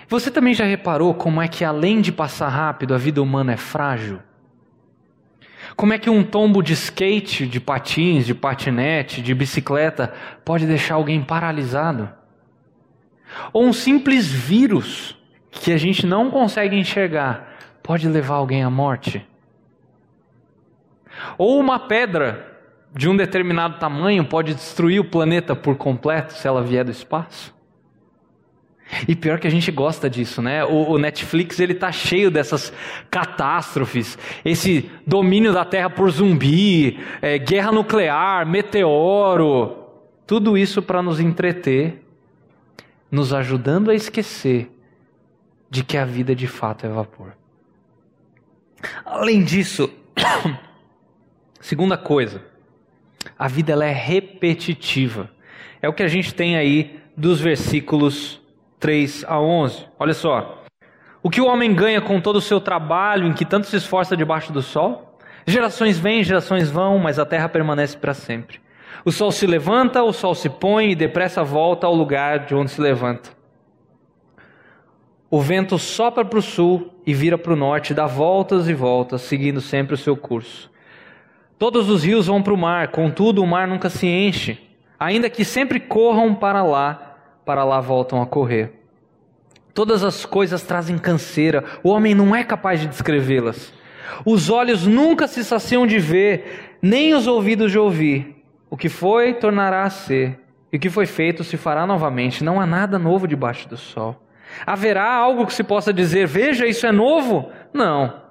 Você 0.08 0.30
também 0.30 0.54
já 0.54 0.64
reparou 0.64 1.14
como 1.14 1.40
é 1.40 1.46
que, 1.46 1.64
além 1.64 2.00
de 2.00 2.10
passar 2.10 2.48
rápido, 2.48 2.94
a 2.94 2.98
vida 2.98 3.22
humana 3.22 3.52
é 3.52 3.56
frágil? 3.56 4.20
Como 5.76 5.92
é 5.92 5.98
que 5.98 6.10
um 6.10 6.24
tombo 6.24 6.62
de 6.62 6.72
skate, 6.72 7.46
de 7.46 7.60
patins, 7.60 8.26
de 8.26 8.34
patinete, 8.34 9.22
de 9.22 9.32
bicicleta 9.34 10.12
pode 10.44 10.66
deixar 10.66 10.96
alguém 10.96 11.22
paralisado? 11.22 12.10
Ou 13.52 13.64
um 13.64 13.72
simples 13.72 14.26
vírus 14.26 15.16
que 15.50 15.72
a 15.72 15.76
gente 15.76 16.04
não 16.04 16.30
consegue 16.30 16.76
enxergar 16.76 17.48
pode 17.82 18.08
levar 18.08 18.34
alguém 18.34 18.64
à 18.64 18.70
morte? 18.70 19.24
Ou 21.38 21.60
uma 21.60 21.78
pedra 21.78 22.49
de 22.94 23.08
um 23.08 23.16
determinado 23.16 23.78
tamanho 23.78 24.24
pode 24.24 24.54
destruir 24.54 25.00
o 25.00 25.04
planeta 25.04 25.54
por 25.54 25.76
completo 25.76 26.32
se 26.32 26.46
ela 26.46 26.62
vier 26.62 26.84
do 26.84 26.90
espaço? 26.90 27.54
E 29.06 29.14
pior 29.14 29.38
que 29.38 29.46
a 29.46 29.50
gente 29.50 29.70
gosta 29.70 30.10
disso, 30.10 30.42
né? 30.42 30.64
O, 30.64 30.90
o, 30.90 30.98
Netflix 30.98 31.60
ele 31.60 31.74
tá 31.74 31.92
cheio 31.92 32.30
dessas 32.30 32.72
catástrofes, 33.08 34.18
esse 34.44 34.90
domínio 35.06 35.52
da 35.52 35.64
Terra 35.64 35.88
por 35.88 36.10
zumbi, 36.10 36.98
é, 37.22 37.38
guerra 37.38 37.70
nuclear, 37.70 38.44
meteoro, 38.44 39.76
tudo 40.26 40.58
isso 40.58 40.82
para 40.82 41.02
nos 41.02 41.20
entreter, 41.20 42.04
nos 43.10 43.32
ajudando 43.32 43.90
a 43.90 43.94
esquecer 43.94 44.70
de 45.68 45.84
que 45.84 45.96
a 45.96 46.04
vida 46.04 46.34
de 46.34 46.48
fato 46.48 46.84
é 46.84 46.88
vapor. 46.88 47.32
Além 49.04 49.44
disso, 49.44 49.88
segunda 51.60 51.96
coisa, 51.96 52.42
a 53.38 53.48
vida 53.48 53.72
ela 53.72 53.84
é 53.84 53.92
repetitiva. 53.92 55.30
É 55.82 55.88
o 55.88 55.92
que 55.92 56.02
a 56.02 56.08
gente 56.08 56.34
tem 56.34 56.56
aí 56.56 57.00
dos 57.16 57.40
versículos 57.40 58.40
3 58.78 59.24
a 59.26 59.40
11. 59.40 59.86
Olha 59.98 60.14
só. 60.14 60.64
O 61.22 61.28
que 61.28 61.40
o 61.40 61.46
homem 61.46 61.74
ganha 61.74 62.00
com 62.00 62.20
todo 62.20 62.36
o 62.36 62.40
seu 62.40 62.60
trabalho 62.60 63.26
em 63.26 63.32
que 63.32 63.44
tanto 63.44 63.66
se 63.66 63.76
esforça 63.76 64.16
debaixo 64.16 64.52
do 64.52 64.62
sol? 64.62 65.18
Gerações 65.46 65.98
vêm, 65.98 66.24
gerações 66.24 66.70
vão, 66.70 66.98
mas 66.98 67.18
a 67.18 67.26
terra 67.26 67.48
permanece 67.48 67.96
para 67.96 68.14
sempre. 68.14 68.60
O 69.04 69.12
sol 69.12 69.30
se 69.32 69.46
levanta, 69.46 70.02
o 70.02 70.12
sol 70.12 70.34
se 70.34 70.48
põe 70.48 70.92
e 70.92 70.94
depressa 70.94 71.42
volta 71.42 71.86
ao 71.86 71.94
lugar 71.94 72.46
de 72.46 72.54
onde 72.54 72.70
se 72.70 72.80
levanta. 72.80 73.30
O 75.30 75.40
vento 75.40 75.78
sopra 75.78 76.24
para 76.24 76.38
o 76.38 76.42
sul 76.42 76.92
e 77.06 77.14
vira 77.14 77.38
para 77.38 77.52
o 77.52 77.56
norte, 77.56 77.94
dá 77.94 78.06
voltas 78.06 78.68
e 78.68 78.74
voltas, 78.74 79.22
seguindo 79.22 79.60
sempre 79.60 79.94
o 79.94 79.98
seu 79.98 80.16
curso. 80.16 80.70
Todos 81.60 81.90
os 81.90 82.04
rios 82.04 82.26
vão 82.26 82.42
para 82.42 82.54
o 82.54 82.56
mar, 82.56 82.88
contudo 82.88 83.42
o 83.42 83.46
mar 83.46 83.68
nunca 83.68 83.90
se 83.90 84.06
enche, 84.06 84.58
ainda 84.98 85.28
que 85.28 85.44
sempre 85.44 85.78
corram 85.78 86.34
para 86.34 86.62
lá 86.62 87.18
para 87.44 87.64
lá 87.64 87.78
voltam 87.82 88.22
a 88.22 88.26
correr. 88.26 88.72
Todas 89.74 90.02
as 90.02 90.24
coisas 90.24 90.62
trazem 90.62 90.96
canseira, 90.96 91.62
o 91.82 91.90
homem 91.90 92.14
não 92.14 92.34
é 92.34 92.42
capaz 92.42 92.80
de 92.80 92.86
descrevê-las. 92.86 93.74
Os 94.24 94.48
olhos 94.48 94.86
nunca 94.86 95.28
se 95.28 95.44
saciam 95.44 95.86
de 95.86 95.98
ver, 95.98 96.78
nem 96.80 97.12
os 97.12 97.26
ouvidos 97.26 97.70
de 97.70 97.78
ouvir. 97.78 98.42
O 98.70 98.76
que 98.76 98.88
foi, 98.88 99.34
tornará 99.34 99.82
a 99.82 99.90
ser, 99.90 100.40
e 100.72 100.78
o 100.78 100.80
que 100.80 100.88
foi 100.88 101.04
feito 101.04 101.44
se 101.44 101.58
fará 101.58 101.86
novamente. 101.86 102.42
Não 102.42 102.58
há 102.58 102.64
nada 102.64 102.98
novo 102.98 103.28
debaixo 103.28 103.68
do 103.68 103.76
sol. 103.76 104.16
Haverá 104.64 105.12
algo 105.12 105.44
que 105.44 105.52
se 105.52 105.62
possa 105.62 105.92
dizer, 105.92 106.26
veja, 106.26 106.66
isso 106.66 106.86
é 106.86 106.90
novo? 106.92 107.50
Não. 107.70 108.29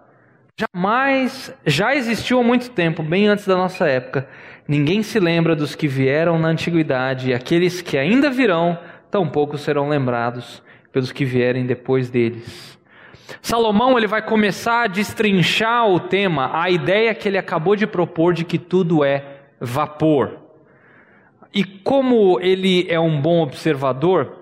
Jamais, 0.60 1.56
já 1.66 1.96
existiu 1.96 2.42
há 2.42 2.44
muito 2.44 2.72
tempo, 2.72 3.02
bem 3.02 3.28
antes 3.28 3.48
da 3.48 3.56
nossa 3.56 3.88
época. 3.88 4.28
Ninguém 4.68 5.02
se 5.02 5.18
lembra 5.18 5.56
dos 5.56 5.74
que 5.74 5.88
vieram 5.88 6.38
na 6.38 6.50
antiguidade, 6.50 7.30
e 7.30 7.34
aqueles 7.34 7.82
que 7.82 7.98
ainda 7.98 8.30
virão 8.30 8.78
tampouco 9.10 9.58
serão 9.58 9.88
lembrados 9.88 10.62
pelos 10.92 11.14
que 11.14 11.24
vierem 11.24 11.66
depois 11.66 12.10
deles. 12.10 12.78
Salomão 13.42 13.98
ele 13.98 14.06
vai 14.06 14.22
começar 14.22 14.84
a 14.84 14.88
destrinchar 14.88 15.88
o 15.88 15.98
tema, 15.98 16.52
a 16.54 16.70
ideia 16.70 17.16
que 17.16 17.30
ele 17.30 17.38
acabou 17.38 17.74
de 17.74 17.88
propor 17.88 18.34
de 18.34 18.44
que 18.44 18.60
tudo 18.60 19.02
é 19.02 19.24
vapor. 19.62 20.40
E 21.54 21.64
como 21.64 22.38
ele 22.42 22.86
é 22.90 23.00
um 23.00 23.22
bom 23.22 23.42
observador, 23.42 24.36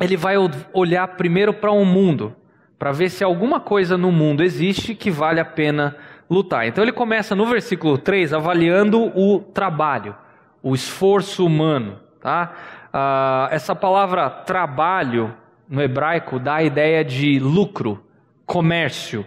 ele 0.00 0.16
vai 0.16 0.34
olhar 0.72 1.06
primeiro 1.16 1.54
para 1.54 1.70
o 1.70 1.78
um 1.80 1.84
mundo, 1.84 2.34
para 2.78 2.92
ver 2.92 3.10
se 3.10 3.24
alguma 3.24 3.58
coisa 3.58 3.98
no 3.98 4.12
mundo 4.12 4.42
existe 4.42 4.94
que 4.94 5.10
vale 5.10 5.40
a 5.40 5.44
pena 5.44 5.96
lutar. 6.30 6.66
Então 6.66 6.84
ele 6.84 6.92
começa 6.92 7.34
no 7.34 7.46
versículo 7.46 7.98
3 7.98 8.32
avaliando 8.32 9.12
o 9.18 9.40
trabalho, 9.40 10.14
o 10.62 10.74
esforço 10.74 11.44
humano, 11.44 11.98
tá? 12.20 12.52
Ah, 12.92 13.48
essa 13.50 13.74
palavra 13.74 14.30
trabalho 14.30 15.34
no 15.68 15.82
hebraico 15.82 16.38
dá 16.38 16.56
a 16.56 16.62
ideia 16.62 17.04
de 17.04 17.38
lucro, 17.38 18.02
comércio. 18.46 19.26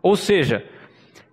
Ou 0.00 0.16
seja, 0.16 0.64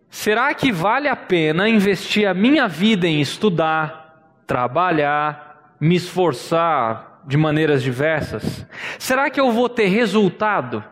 será 0.10 0.54
que 0.54 0.72
vale 0.72 1.08
a 1.08 1.16
pena 1.16 1.70
investir 1.70 2.28
a 2.28 2.34
minha 2.34 2.68
vida 2.68 3.08
em 3.08 3.22
estudar, 3.22 4.42
trabalhar, 4.48 5.76
me 5.80 5.96
esforçar 5.96 7.22
de 7.26 7.38
maneiras 7.38 7.84
diversas? 7.84 8.66
Será 8.98 9.30
que 9.30 9.39
eu 9.39 9.52
vou 9.52 9.70
ter 9.70 9.88
resultado? 9.88 10.84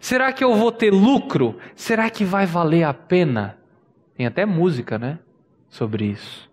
Será 0.00 0.32
que 0.32 0.44
eu 0.44 0.54
vou 0.54 0.70
ter 0.70 0.92
lucro? 0.92 1.58
Será 1.74 2.10
que 2.10 2.24
vai 2.24 2.46
valer 2.46 2.84
a 2.84 2.94
pena? 2.94 3.58
Tem 4.16 4.26
até 4.26 4.44
música, 4.44 4.98
né? 4.98 5.18
Sobre 5.68 6.06
isso. 6.06 6.50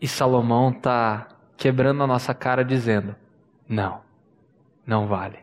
E 0.00 0.06
Salomão 0.06 0.70
está 0.70 1.28
quebrando 1.56 2.02
a 2.02 2.06
nossa 2.06 2.32
cara 2.32 2.64
dizendo: 2.64 3.14
não, 3.68 4.00
não 4.86 5.06
vale. 5.06 5.38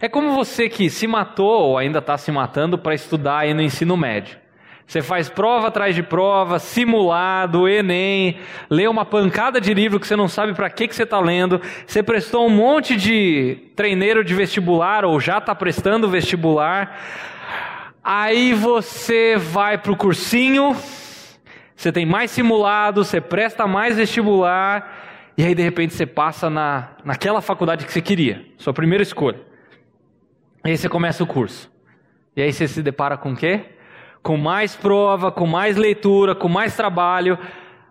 É 0.00 0.08
como 0.08 0.32
você 0.32 0.68
que 0.68 0.88
se 0.88 1.06
matou 1.06 1.70
ou 1.70 1.78
ainda 1.78 1.98
está 1.98 2.16
se 2.16 2.30
matando 2.30 2.78
para 2.78 2.94
estudar 2.94 3.38
aí 3.38 3.52
no 3.52 3.62
ensino 3.62 3.96
médio. 3.96 4.41
Você 4.86 5.00
faz 5.00 5.28
prova 5.28 5.68
atrás 5.68 5.94
de 5.94 6.02
prova, 6.02 6.58
simulado, 6.58 7.68
Enem, 7.68 8.38
lê 8.68 8.86
uma 8.86 9.04
pancada 9.04 9.60
de 9.60 9.72
livro 9.72 9.98
que 9.98 10.06
você 10.06 10.16
não 10.16 10.28
sabe 10.28 10.52
para 10.52 10.68
que, 10.68 10.86
que 10.86 10.94
você 10.94 11.04
está 11.04 11.18
lendo. 11.18 11.60
Você 11.86 12.02
prestou 12.02 12.46
um 12.46 12.50
monte 12.50 12.96
de 12.96 13.70
treineiro 13.74 14.22
de 14.22 14.34
vestibular 14.34 15.04
ou 15.04 15.18
já 15.18 15.38
está 15.38 15.54
prestando 15.54 16.08
vestibular. 16.08 16.98
Aí 18.04 18.52
você 18.52 19.36
vai 19.36 19.78
para 19.78 19.92
o 19.92 19.96
cursinho, 19.96 20.76
você 21.76 21.92
tem 21.92 22.04
mais 22.04 22.30
simulado, 22.30 23.04
você 23.04 23.20
presta 23.20 23.66
mais 23.66 23.96
vestibular, 23.96 25.32
e 25.38 25.44
aí 25.44 25.54
de 25.54 25.62
repente 25.62 25.94
você 25.94 26.04
passa 26.04 26.50
na, 26.50 26.90
naquela 27.04 27.40
faculdade 27.40 27.86
que 27.86 27.92
você 27.92 28.02
queria, 28.02 28.44
sua 28.58 28.74
primeira 28.74 29.02
escolha. 29.02 29.40
E 30.64 30.70
aí 30.70 30.76
você 30.76 30.88
começa 30.88 31.22
o 31.22 31.26
curso. 31.26 31.70
E 32.36 32.42
aí 32.42 32.52
você 32.52 32.66
se 32.66 32.82
depara 32.82 33.16
com 33.16 33.32
o 33.32 33.36
quê? 33.36 33.71
Com 34.22 34.36
mais 34.36 34.76
prova, 34.76 35.32
com 35.32 35.46
mais 35.46 35.76
leitura, 35.76 36.34
com 36.34 36.48
mais 36.48 36.76
trabalho. 36.76 37.38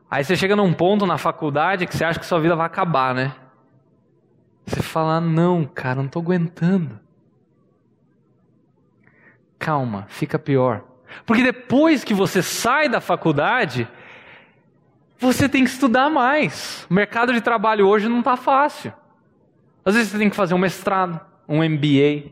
Aí 0.10 0.24
você 0.24 0.36
chega 0.36 0.56
num 0.56 0.74
ponto 0.74 1.06
na 1.06 1.18
faculdade 1.18 1.86
que 1.86 1.96
você 1.96 2.04
acha 2.04 2.20
que 2.20 2.26
sua 2.26 2.40
vida 2.40 2.56
vai 2.56 2.66
acabar, 2.66 3.14
né? 3.14 3.34
Você 4.66 4.82
fala, 4.82 5.20
não, 5.20 5.66
cara, 5.66 5.96
não 5.96 6.06
estou 6.06 6.22
aguentando 6.22 7.00
calma, 9.62 10.08
fica 10.10 10.40
pior. 10.40 10.84
Porque 11.24 11.44
depois 11.44 12.04
que 12.04 12.16
você 12.16 12.42
sai 12.42 12.90
da 12.90 13.00
faculdade, 13.00 13.88
você 15.20 15.48
tem 15.48 15.64
que 15.64 15.70
estudar 15.70 16.10
mais. 16.10 16.88
O 16.90 16.94
mercado 16.94 17.32
de 17.32 17.40
trabalho 17.40 17.88
hoje 17.88 18.10
não 18.10 18.20
está 18.20 18.36
fácil. 18.36 18.92
Às 19.86 19.94
vezes 19.94 20.10
você 20.12 20.18
tem 20.18 20.30
que 20.32 20.36
fazer 20.36 20.56
um 20.56 20.58
mestrado, 20.58 21.20
um 21.48 21.64
MBA, 21.64 22.32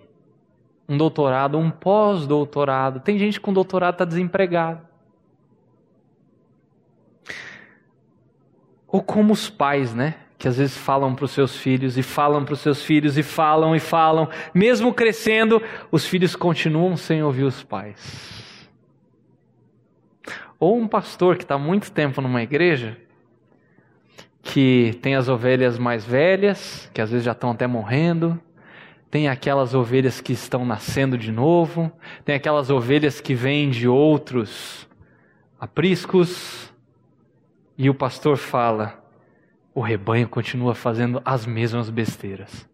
um 0.89 0.97
doutorado, 0.97 1.57
um 1.57 1.69
pós-doutorado. 1.69 2.99
Tem 2.99 3.17
gente 3.19 3.39
com 3.39 3.53
doutorado 3.53 3.93
está 3.93 4.05
desempregado. 4.05 4.81
Ou 8.87 9.03
como 9.03 9.31
os 9.31 9.49
pais, 9.49 9.93
né? 9.93 10.15
que 10.39 10.47
às 10.47 10.57
vezes 10.57 10.77
falam 10.77 11.13
para 11.13 11.25
os 11.25 11.31
seus 11.31 11.57
filhos 11.57 11.97
e 11.97 12.01
falam 12.01 12.45
para 12.45 12.53
os 12.53 12.61
seus 12.61 12.81
filhos 12.81 13.17
e 13.17 13.23
falam 13.23 13.75
e 13.75 13.79
falam, 13.79 14.29
mesmo 14.53 14.93
crescendo, 14.93 15.61
os 15.91 16.05
filhos 16.05 16.33
continuam 16.33 16.95
sem 16.95 17.21
ouvir 17.21 17.43
os 17.43 17.61
pais. 17.61 18.69
Ou 20.57 20.77
um 20.77 20.87
pastor 20.87 21.35
que 21.35 21.43
está 21.43 21.57
muito 21.57 21.91
tempo 21.91 22.21
numa 22.21 22.41
igreja, 22.41 22.97
que 24.41 24.97
tem 25.01 25.15
as 25.15 25.27
ovelhas 25.27 25.77
mais 25.77 26.05
velhas, 26.05 26.89
que 26.93 27.01
às 27.01 27.11
vezes 27.11 27.25
já 27.25 27.33
estão 27.33 27.51
até 27.51 27.67
morrendo, 27.67 28.39
tem 29.09 29.27
aquelas 29.27 29.73
ovelhas 29.73 30.21
que 30.21 30.33
estão 30.33 30.65
nascendo 30.65 31.17
de 31.17 31.31
novo, 31.31 31.91
tem 32.23 32.35
aquelas 32.35 32.69
ovelhas 32.69 33.19
que 33.19 33.33
vêm 33.33 33.69
de 33.69 33.87
outros 33.87 34.87
apriscos, 35.59 36.71
e 37.77 37.89
o 37.89 37.93
pastor 37.93 38.37
fala: 38.37 39.03
o 39.73 39.81
rebanho 39.81 40.27
continua 40.27 40.75
fazendo 40.75 41.21
as 41.23 41.45
mesmas 41.45 41.89
besteiras. 41.89 42.67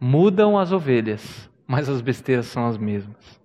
Mudam 0.00 0.58
as 0.58 0.72
ovelhas, 0.72 1.50
mas 1.66 1.88
as 1.88 2.00
besteiras 2.00 2.46
são 2.46 2.66
as 2.66 2.78
mesmas. 2.78 3.38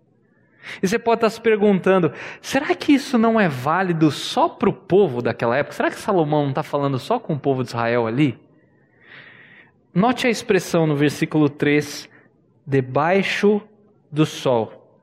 E 0.81 0.87
você 0.87 0.97
pode 0.97 1.17
estar 1.17 1.29
se 1.29 1.41
perguntando: 1.41 2.11
será 2.41 2.73
que 2.73 2.93
isso 2.93 3.17
não 3.17 3.39
é 3.39 3.49
válido 3.49 4.09
só 4.09 4.47
para 4.47 4.69
o 4.69 4.73
povo 4.73 5.21
daquela 5.21 5.57
época? 5.57 5.75
Será 5.75 5.91
que 5.91 5.99
Salomão 5.99 6.43
não 6.43 6.49
está 6.49 6.63
falando 6.63 6.97
só 6.97 7.19
com 7.19 7.33
o 7.33 7.39
povo 7.39 7.63
de 7.63 7.69
Israel 7.69 8.07
ali? 8.07 8.39
Note 9.95 10.25
a 10.25 10.29
expressão 10.31 10.87
no 10.87 10.95
versículo 10.95 11.47
3, 11.47 12.09
debaixo 12.65 13.61
do 14.11 14.25
sol. 14.25 14.99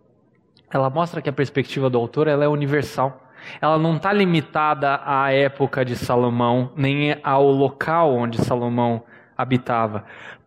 Ela 0.68 0.90
mostra 0.90 1.22
que 1.22 1.28
a 1.28 1.32
perspectiva 1.32 1.88
do 1.88 1.96
autor 1.96 2.26
ela 2.26 2.44
é 2.44 2.48
universal. 2.48 3.30
Ela 3.60 3.78
não 3.78 3.96
está 3.96 4.12
limitada 4.12 5.00
à 5.04 5.32
época 5.32 5.84
de 5.84 5.94
Salomão, 5.94 6.72
nem 6.74 7.16
ao 7.22 7.46
local 7.52 8.12
onde 8.12 8.44
Salomão 8.44 9.04
habitava. 9.38 10.06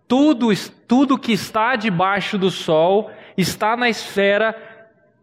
Tudo, 0.10 0.50
tudo 0.90 1.18
que 1.18 1.32
está 1.32 1.78
debaixo 1.78 2.38
do 2.38 2.52
sol 2.52 3.10
está 3.38 3.78
na 3.78 3.88
esfera 3.88 4.54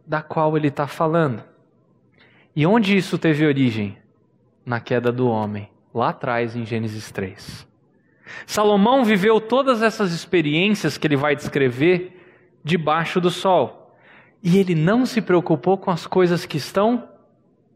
da 0.07 0.23
qual 0.23 0.57
ele 0.57 0.69
está 0.69 0.87
falando. 0.87 1.45
E 2.57 2.67
onde 2.67 2.97
isso 2.97 3.19
teve 3.19 3.47
origem? 3.47 3.99
Na 4.65 4.81
queda 4.81 5.13
do 5.13 5.29
homem, 5.29 5.69
lá 5.93 6.09
atrás 6.09 6.57
em 6.57 6.65
Gênesis 6.65 7.11
3. 7.11 7.70
Salomão 8.47 9.05
viveu 9.05 9.41
todas 9.41 9.83
essas 9.83 10.13
experiências 10.13 10.99
que 10.99 11.07
ele 11.07 11.17
vai 11.17 11.35
descrever 11.37 12.17
debaixo 12.65 13.21
do 13.21 13.31
sol. 13.31 13.97
E 14.43 14.59
ele 14.59 14.75
não 14.75 15.05
se 15.05 15.21
preocupou 15.21 15.77
com 15.77 15.91
as 15.91 16.07
coisas 16.07 16.47
que 16.47 16.57
estão 16.57 17.09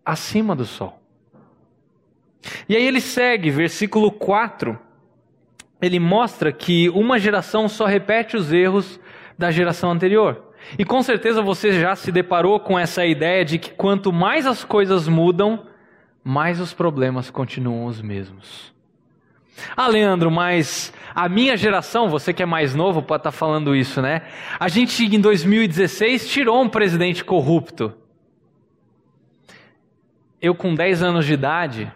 acima 0.04 0.54
do 0.54 0.64
sol. 0.64 1.00
E 2.68 2.76
aí 2.76 2.86
ele 2.86 3.00
segue, 3.00 3.50
versículo 3.50 4.10
4. 4.10 4.78
Ele 5.80 5.98
mostra 5.98 6.52
que 6.52 6.88
uma 6.90 7.18
geração 7.18 7.68
só 7.68 7.86
repete 7.86 8.36
os 8.36 8.52
erros 8.52 8.98
da 9.38 9.50
geração 9.50 9.90
anterior. 9.90 10.52
E 10.78 10.84
com 10.84 11.02
certeza 11.02 11.42
você 11.42 11.72
já 11.72 11.94
se 11.94 12.10
deparou 12.10 12.58
com 12.58 12.78
essa 12.78 13.04
ideia 13.04 13.44
de 13.44 13.58
que 13.58 13.70
quanto 13.70 14.12
mais 14.12 14.46
as 14.46 14.64
coisas 14.64 15.06
mudam, 15.08 15.66
mais 16.22 16.58
os 16.58 16.72
problemas 16.72 17.30
continuam 17.30 17.84
os 17.84 18.00
mesmos. 18.00 18.73
Ah, 19.76 19.86
Leandro, 19.86 20.30
mas 20.30 20.92
a 21.14 21.28
minha 21.28 21.56
geração, 21.56 22.08
você 22.08 22.32
que 22.32 22.42
é 22.42 22.46
mais 22.46 22.74
novo 22.74 23.02
pode 23.02 23.20
estar 23.20 23.32
falando 23.32 23.74
isso, 23.74 24.02
né? 24.02 24.22
A 24.58 24.68
gente 24.68 25.04
em 25.04 25.20
2016 25.20 26.28
tirou 26.28 26.62
um 26.62 26.68
presidente 26.68 27.24
corrupto 27.24 27.94
eu 30.44 30.54
com 30.54 30.74
10 30.74 31.02
anos 31.02 31.24
de 31.24 31.32
idade, 31.32 31.90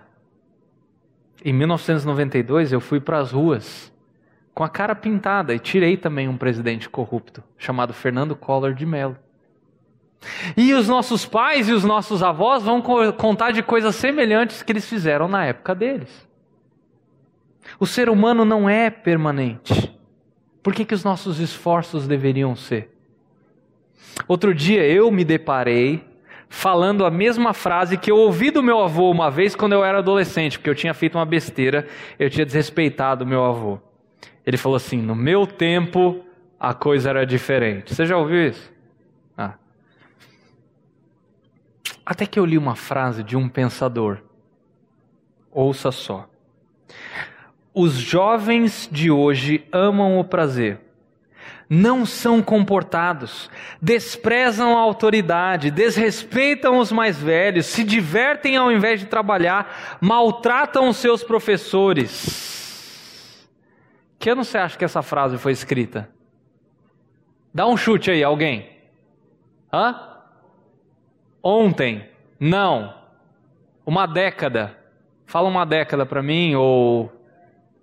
em 1.45 1.53
1992, 1.53 2.73
eu 2.73 2.81
fui 2.81 2.99
para 2.99 3.19
as 3.19 3.31
ruas 3.31 3.93
com 4.55 4.65
a 4.65 4.71
cara 4.71 4.95
pintada 4.95 5.55
e 5.55 5.59
tirei 5.59 5.99
também 5.99 6.27
um 6.29 6.37
presidente 6.37 6.89
corrupto, 6.89 7.45
chamado 7.59 7.93
Fernando 7.93 8.35
Collor 8.35 8.73
de 8.73 8.87
Mello. 8.87 9.19
E 10.57 10.73
os 10.73 10.89
nossos 10.89 11.27
pais 11.27 11.69
e 11.69 11.73
os 11.73 11.85
nossos 11.85 12.23
avós 12.23 12.63
vão 12.63 12.81
contar 12.81 13.51
de 13.51 13.63
coisas 13.63 13.95
semelhantes 13.95 14.63
que 14.63 14.73
eles 14.73 14.89
fizeram 14.89 15.29
na 15.29 15.45
época 15.45 15.75
deles. 15.75 16.28
O 17.79 17.87
ser 17.87 18.09
humano 18.09 18.45
não 18.45 18.69
é 18.69 18.91
permanente. 18.91 19.95
Por 20.63 20.75
que, 20.75 20.85
que 20.85 20.95
os 20.95 21.05
nossos 21.05 21.39
esforços 21.39 22.09
deveriam 22.09 22.57
ser? 22.57 22.91
Outro 24.27 24.55
dia 24.55 24.85
eu 24.85 25.11
me 25.11 25.25
deparei 25.25 26.05
falando 26.49 27.05
a 27.05 27.11
mesma 27.11 27.53
frase 27.53 27.97
que 27.97 28.11
eu 28.11 28.17
ouvi 28.17 28.51
do 28.51 28.63
meu 28.63 28.81
avô 28.81 29.11
uma 29.11 29.31
vez 29.31 29.55
quando 29.55 29.75
eu 29.75 29.85
era 29.85 29.99
adolescente, 29.99 30.59
porque 30.59 30.71
eu 30.71 30.75
tinha 30.75 30.95
feito 30.95 31.17
uma 31.17 31.27
besteira, 31.27 31.87
eu 32.19 32.29
tinha 32.29 32.45
desrespeitado 32.45 33.25
o 33.25 33.27
meu 33.27 33.45
avô. 33.45 33.79
Ele 34.45 34.57
falou 34.57 34.77
assim: 34.77 35.01
No 35.01 35.15
meu 35.15 35.47
tempo 35.47 36.25
a 36.59 36.75
coisa 36.75 37.11
era 37.11 37.25
diferente. 37.25 37.95
Você 37.95 38.05
já 38.05 38.17
ouviu 38.17 38.49
isso? 38.49 38.73
Ah. 39.37 39.55
Até 42.05 42.27
que 42.27 42.39
eu 42.39 42.45
li 42.45 42.59
uma 42.59 42.75
frase 42.75 43.23
de 43.23 43.37
um 43.37 43.49
pensador. 43.49 44.19
Ouça 45.53 45.93
só. 45.93 46.29
Os 47.81 47.93
jovens 47.93 48.89
de 48.91 49.09
hoje 49.09 49.65
amam 49.71 50.19
o 50.19 50.25
prazer 50.25 50.81
não 51.71 52.07
são 52.07 52.43
comportados, 52.43 53.49
desprezam 53.81 54.77
a 54.77 54.81
autoridade, 54.81 55.71
desrespeitam 55.71 56.79
os 56.79 56.91
mais 56.91 57.21
velhos, 57.21 57.67
se 57.67 57.85
divertem 57.85 58.57
ao 58.57 58.73
invés 58.73 58.99
de 59.01 59.07
trabalhar, 59.07 59.99
maltratam 60.01 60.89
os 60.89 60.97
seus 60.97 61.23
professores. 61.23 63.47
Que 64.19 64.31
ano 64.31 64.45
você 64.45 64.57
acha 64.57 64.79
que 64.79 64.85
essa 64.85 65.03
frase 65.03 65.37
foi 65.37 65.53
escrita? 65.53 66.09
Dá 67.53 67.67
um 67.67 67.77
chute 67.77 68.11
aí, 68.11 68.25
alguém. 68.25 68.67
Hã? 69.71 69.95
Ontem? 71.43 72.09
Não. 72.41 72.95
Uma 73.85 74.07
década. 74.07 74.75
Fala 75.27 75.51
uma 75.51 75.67
década 75.67 76.07
para 76.07 76.23
mim 76.23 76.55
ou 76.55 77.13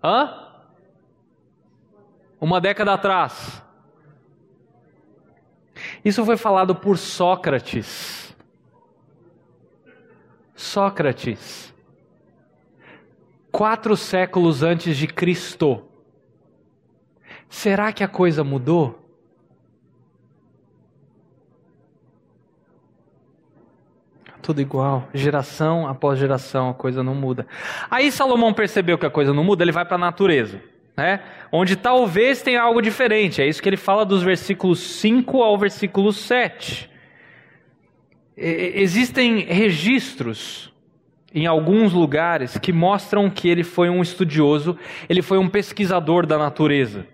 Hã? 0.06 0.52
Uma 2.40 2.62
década 2.62 2.94
atrás. 2.94 3.64
Isso 6.04 6.24
foi 6.24 6.38
falado 6.38 6.76
por 6.76 6.96
Sócrates. 6.96 8.38
Sócrates, 10.54 11.74
quatro 13.52 13.98
séculos 13.98 14.62
antes 14.62 14.96
de 14.96 15.08
Cristo. 15.08 15.84
Será 17.50 17.92
que 17.92 18.04
a 18.04 18.08
coisa 18.08 18.44
mudou? 18.44 19.05
Tudo 24.46 24.62
igual, 24.62 25.10
geração 25.12 25.88
após 25.88 26.20
geração, 26.20 26.70
a 26.70 26.74
coisa 26.76 27.02
não 27.02 27.16
muda. 27.16 27.48
Aí 27.90 28.12
Salomão 28.12 28.54
percebeu 28.54 28.96
que 28.96 29.06
a 29.08 29.10
coisa 29.10 29.34
não 29.34 29.44
muda, 29.44 29.64
ele 29.64 29.72
vai 29.72 29.84
para 29.84 29.96
a 29.96 29.98
natureza, 29.98 30.62
né? 30.96 31.22
Onde 31.52 31.76
talvez 31.76 32.44
tenha 32.44 32.62
algo 32.62 32.80
diferente. 32.80 33.42
É 33.42 33.48
isso 33.48 33.60
que 33.60 33.68
ele 33.68 33.76
fala 33.76 34.06
dos 34.06 34.22
versículos 34.22 34.78
5 34.80 35.42
ao 35.42 35.58
versículo 35.58 36.14
7. 36.14 36.88
Existem 38.38 39.40
registros 39.46 40.72
em 41.34 41.48
alguns 41.48 41.92
lugares 41.92 42.56
que 42.56 42.72
mostram 42.72 43.32
que 43.32 43.50
ele 43.50 43.64
foi 43.64 43.90
um 43.90 44.04
estudioso, 44.04 44.78
ele 45.10 45.24
foi 45.24 45.40
um 45.40 45.50
pesquisador 45.50 46.28
da 46.28 46.38
natureza. 46.38 47.08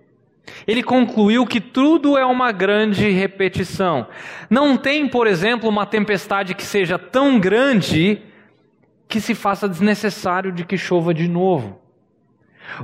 Ele 0.68 0.84
concluiu 0.84 1.46
que 1.46 1.60
tudo 1.60 2.18
é 2.18 2.26
uma 2.26 2.52
grande 2.52 3.10
repetição. 3.10 4.08
Não 4.50 4.78
tem, 4.78 5.08
por 5.08 5.28
exemplo, 5.28 5.70
uma 5.70 5.86
tempestade 5.86 6.54
que 6.56 6.64
seja 6.64 6.98
tão 6.98 7.40
grande 7.40 8.22
que 9.08 9.20
se 9.20 9.36
faça 9.36 9.68
desnecessário 9.68 10.52
de 10.52 10.64
que 10.64 10.78
chova 10.78 11.14
de 11.14 11.28
novo. 11.28 11.80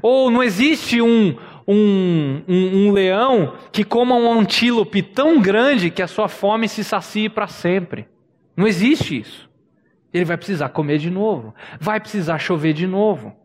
Ou 0.01 0.29
não 0.29 0.43
existe 0.43 1.01
um, 1.01 1.37
um, 1.67 2.41
um, 2.47 2.87
um 2.87 2.91
leão 2.91 3.53
que 3.71 3.83
coma 3.83 4.15
um 4.15 4.39
antílope 4.39 5.01
tão 5.01 5.39
grande 5.39 5.89
que 5.89 6.01
a 6.01 6.07
sua 6.07 6.27
fome 6.27 6.67
se 6.67 6.83
sacie 6.83 7.29
para 7.29 7.47
sempre. 7.47 8.07
Não 8.55 8.67
existe 8.67 9.19
isso. 9.19 9.47
Ele 10.13 10.25
vai 10.25 10.35
precisar 10.35 10.69
comer 10.69 10.97
de 10.97 11.11
novo, 11.11 11.53
vai 11.79 11.99
precisar 11.99 12.39
chover 12.39 12.73
de 12.73 12.87
novo. 12.87 13.36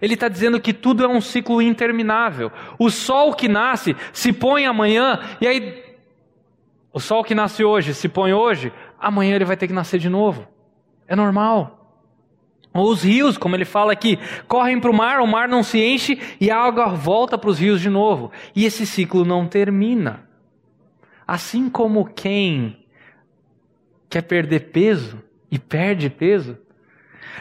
Ele 0.00 0.14
está 0.14 0.28
dizendo 0.28 0.60
que 0.60 0.72
tudo 0.72 1.04
é 1.04 1.08
um 1.08 1.20
ciclo 1.20 1.62
interminável. 1.62 2.50
O 2.78 2.90
sol 2.90 3.34
que 3.34 3.48
nasce 3.48 3.96
se 4.12 4.32
põe 4.32 4.66
amanhã, 4.66 5.20
e 5.40 5.46
aí. 5.46 5.84
O 6.92 7.00
sol 7.00 7.22
que 7.22 7.34
nasce 7.34 7.62
hoje 7.62 7.92
se 7.92 8.08
põe 8.08 8.32
hoje, 8.32 8.72
amanhã 8.98 9.36
ele 9.36 9.44
vai 9.44 9.56
ter 9.56 9.66
que 9.66 9.72
nascer 9.72 9.98
de 9.98 10.08
novo. 10.08 10.46
É 11.06 11.14
normal. 11.14 11.76
Ou 12.72 12.90
os 12.90 13.02
rios, 13.02 13.38
como 13.38 13.56
ele 13.56 13.64
fala 13.64 13.92
aqui, 13.92 14.18
correm 14.46 14.78
para 14.78 14.90
o 14.90 14.94
mar, 14.94 15.20
o 15.20 15.26
mar 15.26 15.48
não 15.48 15.62
se 15.62 15.78
enche 15.78 16.20
e 16.38 16.50
a 16.50 16.58
água 16.58 16.88
volta 16.88 17.38
para 17.38 17.48
os 17.48 17.58
rios 17.58 17.80
de 17.80 17.88
novo. 17.88 18.30
E 18.54 18.64
esse 18.66 18.86
ciclo 18.86 19.24
não 19.24 19.46
termina. 19.46 20.28
Assim 21.26 21.70
como 21.70 22.04
quem 22.04 22.84
quer 24.08 24.22
perder 24.22 24.70
peso 24.70 25.22
e 25.50 25.58
perde 25.58 26.10
peso, 26.10 26.58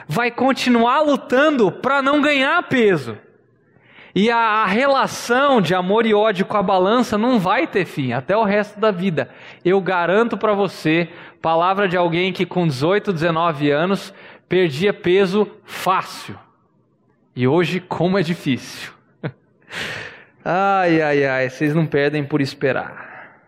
vai 0.08 0.32
continuar 0.32 1.02
lutando 1.02 1.72
para 1.72 2.02
não 2.02 2.22
ganhar 2.22 2.62
peso. 2.64 3.18
E 4.14 4.32
a, 4.32 4.38
a, 4.38 4.66
relação 4.66 5.60
de 5.60 5.76
amor 5.76 6.06
e 6.06 6.14
ódio 6.14 6.46
com 6.46 6.56
a 6.56 6.64
balança 6.64 7.18
não 7.18 7.38
vai 7.38 7.68
ter 7.68 7.84
fim 7.84 8.14
até 8.14 8.36
o 8.36 8.46
resto 8.46 8.80
da 8.80 8.90
vida. 8.90 9.30
Eu 9.64 9.82
garanto 9.82 10.38
para 10.38 10.54
você, 10.54 11.10
palavra 11.42 11.86
de 11.86 11.98
alguém 11.98 12.32
que 12.32 12.46
com 12.46 12.66
18, 12.66 13.12
19 13.12 13.70
anos 13.72 14.14
perdia 14.48 14.94
peso 14.94 15.52
fácil. 15.66 16.40
E 17.36 17.46
hoje, 17.46 17.82
como 17.82 18.18
é 18.18 18.22
difícil. 18.22 18.94
ai, 20.46 21.02
ai, 21.02 21.26
ai, 21.26 21.50
vocês 21.50 21.76
não 21.76 21.86
perdem 21.86 22.24
por 22.24 22.40
esperar. 22.40 23.42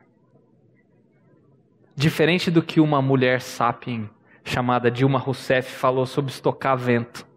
Diferente 1.95 2.51
do 2.51 2.61
que 2.61 2.81
uma 2.81 3.01
mulher 3.01 3.39
sapien 3.39 4.09
chamada 4.47 4.89
Dilma 4.89 5.19
Rousseff 5.19 5.71
falou 5.71 6.05
sobre 6.05 6.31
estocar 6.31 6.77
vento. 6.77 7.27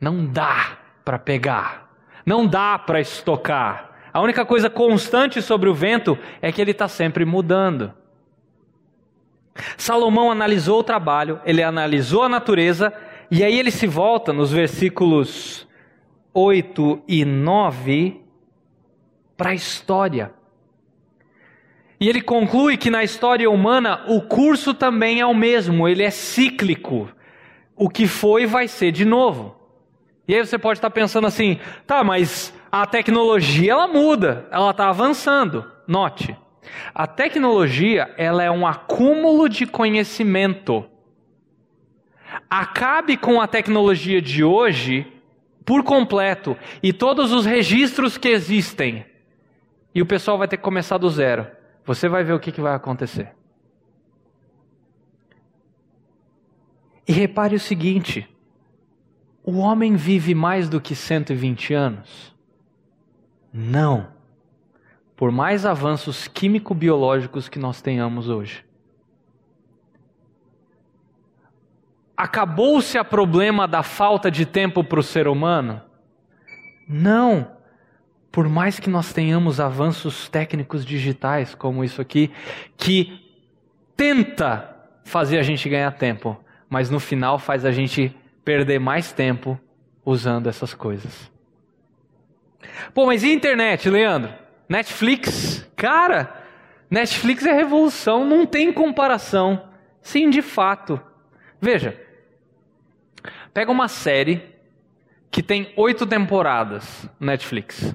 Não 0.00 0.24
dá 0.24 0.78
para 1.04 1.18
pegar, 1.18 1.90
não 2.24 2.46
dá 2.46 2.78
para 2.78 3.00
estocar. 3.00 3.90
A 4.12 4.20
única 4.20 4.44
coisa 4.44 4.70
constante 4.70 5.42
sobre 5.42 5.68
o 5.68 5.74
vento 5.74 6.16
é 6.40 6.52
que 6.52 6.60
ele 6.60 6.70
está 6.70 6.86
sempre 6.86 7.24
mudando. 7.24 7.92
Salomão 9.76 10.30
analisou 10.30 10.80
o 10.80 10.84
trabalho, 10.84 11.40
ele 11.44 11.62
analisou 11.62 12.22
a 12.22 12.28
natureza, 12.28 12.92
e 13.30 13.42
aí 13.42 13.58
ele 13.58 13.70
se 13.70 13.86
volta 13.86 14.32
nos 14.32 14.52
versículos 14.52 15.66
8 16.32 17.02
e 17.08 17.24
9 17.24 18.20
para 19.36 19.50
a 19.50 19.54
história. 19.54 20.32
E 22.04 22.08
ele 22.10 22.20
conclui 22.20 22.76
que 22.76 22.90
na 22.90 23.02
história 23.02 23.50
humana 23.50 24.04
o 24.06 24.20
curso 24.20 24.74
também 24.74 25.20
é 25.20 25.26
o 25.26 25.32
mesmo, 25.32 25.88
ele 25.88 26.02
é 26.02 26.10
cíclico. 26.10 27.08
O 27.74 27.88
que 27.88 28.06
foi 28.06 28.44
vai 28.44 28.68
ser 28.68 28.92
de 28.92 29.06
novo. 29.06 29.56
E 30.28 30.34
aí 30.34 30.46
você 30.46 30.58
pode 30.58 30.76
estar 30.76 30.90
pensando 30.90 31.26
assim, 31.26 31.58
tá, 31.86 32.04
mas 32.04 32.52
a 32.70 32.84
tecnologia 32.84 33.72
ela 33.72 33.88
muda, 33.88 34.46
ela 34.50 34.70
está 34.70 34.90
avançando. 34.90 35.64
Note, 35.88 36.36
a 36.94 37.06
tecnologia 37.06 38.12
ela 38.18 38.42
é 38.42 38.50
um 38.50 38.66
acúmulo 38.66 39.48
de 39.48 39.64
conhecimento. 39.64 40.84
Acabe 42.50 43.16
com 43.16 43.40
a 43.40 43.46
tecnologia 43.48 44.20
de 44.20 44.44
hoje 44.44 45.10
por 45.64 45.82
completo 45.82 46.54
e 46.82 46.92
todos 46.92 47.32
os 47.32 47.46
registros 47.46 48.18
que 48.18 48.28
existem. 48.28 49.06
E 49.94 50.02
o 50.02 50.06
pessoal 50.06 50.36
vai 50.36 50.46
ter 50.46 50.58
que 50.58 50.62
começar 50.62 50.98
do 50.98 51.08
zero. 51.08 51.53
Você 51.84 52.08
vai 52.08 52.24
ver 52.24 52.32
o 52.32 52.40
que, 52.40 52.50
que 52.50 52.60
vai 52.60 52.74
acontecer. 52.74 53.34
E 57.06 57.12
repare 57.12 57.54
o 57.54 57.60
seguinte: 57.60 58.28
o 59.42 59.58
homem 59.58 59.94
vive 59.94 60.34
mais 60.34 60.68
do 60.68 60.80
que 60.80 60.94
120 60.94 61.74
anos? 61.74 62.34
Não. 63.52 64.12
Por 65.14 65.30
mais 65.30 65.64
avanços 65.64 66.26
químico-biológicos 66.26 67.48
que 67.48 67.58
nós 67.58 67.80
tenhamos 67.80 68.28
hoje. 68.28 68.64
Acabou-se 72.16 72.96
a 72.96 73.04
problema 73.04 73.68
da 73.68 73.82
falta 73.82 74.30
de 74.30 74.46
tempo 74.46 74.82
para 74.82 75.00
o 75.00 75.02
ser 75.02 75.28
humano? 75.28 75.82
Não 76.88 77.53
por 78.34 78.48
mais 78.48 78.80
que 78.80 78.90
nós 78.90 79.12
tenhamos 79.12 79.60
avanços 79.60 80.28
técnicos 80.28 80.84
digitais, 80.84 81.54
como 81.54 81.84
isso 81.84 82.00
aqui, 82.00 82.32
que 82.76 83.32
tenta 83.96 84.74
fazer 85.04 85.38
a 85.38 85.42
gente 85.44 85.68
ganhar 85.68 85.92
tempo, 85.92 86.36
mas 86.68 86.90
no 86.90 86.98
final 86.98 87.38
faz 87.38 87.64
a 87.64 87.70
gente 87.70 88.12
perder 88.44 88.80
mais 88.80 89.12
tempo 89.12 89.56
usando 90.04 90.48
essas 90.48 90.74
coisas. 90.74 91.30
Pô, 92.92 93.06
mas 93.06 93.22
e 93.22 93.32
internet, 93.32 93.88
Leandro? 93.88 94.34
Netflix? 94.68 95.64
Cara, 95.76 96.34
Netflix 96.90 97.46
é 97.46 97.52
revolução, 97.52 98.24
não 98.24 98.44
tem 98.44 98.72
comparação. 98.72 99.68
Sim, 100.02 100.28
de 100.28 100.42
fato. 100.42 101.00
Veja, 101.60 101.96
pega 103.52 103.70
uma 103.70 103.86
série 103.86 104.42
que 105.30 105.40
tem 105.40 105.72
oito 105.76 106.04
temporadas 106.04 107.08
Netflix. 107.20 107.94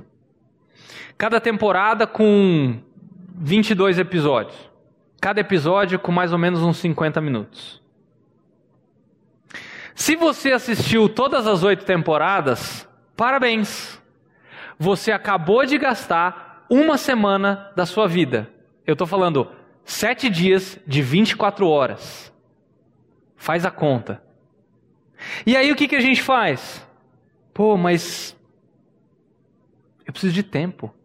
Cada 1.20 1.42
temporada 1.42 2.08
com 2.08 2.80
22 3.36 4.00
episódios. 4.00 4.58
Cada 5.20 5.42
episódio 5.42 6.00
com 6.00 6.14
mais 6.14 6.32
ou 6.32 6.38
menos 6.38 6.62
uns 6.62 6.78
50 6.78 7.20
minutos. 7.20 7.84
Se 9.94 10.16
você 10.16 10.54
assistiu 10.54 11.10
todas 11.10 11.46
as 11.46 11.62
oito 11.62 11.84
temporadas, 11.84 12.88
parabéns! 13.18 14.02
Você 14.80 15.12
acabou 15.12 15.66
de 15.66 15.78
gastar 15.78 16.66
uma 16.70 16.98
semana 16.98 17.70
da 17.76 17.86
sua 17.86 18.08
vida. 18.08 18.50
Eu 18.88 18.94
estou 18.94 19.06
falando 19.06 19.52
sete 19.84 20.30
dias 20.30 20.80
de 20.88 21.02
24 21.02 21.68
horas. 21.68 22.34
Faz 23.36 23.66
a 23.66 23.72
conta. 23.72 24.24
E 25.46 25.58
aí 25.58 25.70
o 25.70 25.76
que, 25.76 25.90
que 25.90 25.98
a 25.98 26.02
gente 26.02 26.24
faz? 26.24 26.88
Pô, 27.54 27.76
mas 27.76 28.34
eu 30.06 30.14
preciso 30.14 30.34
de 30.34 30.44
tempo. 30.44 30.96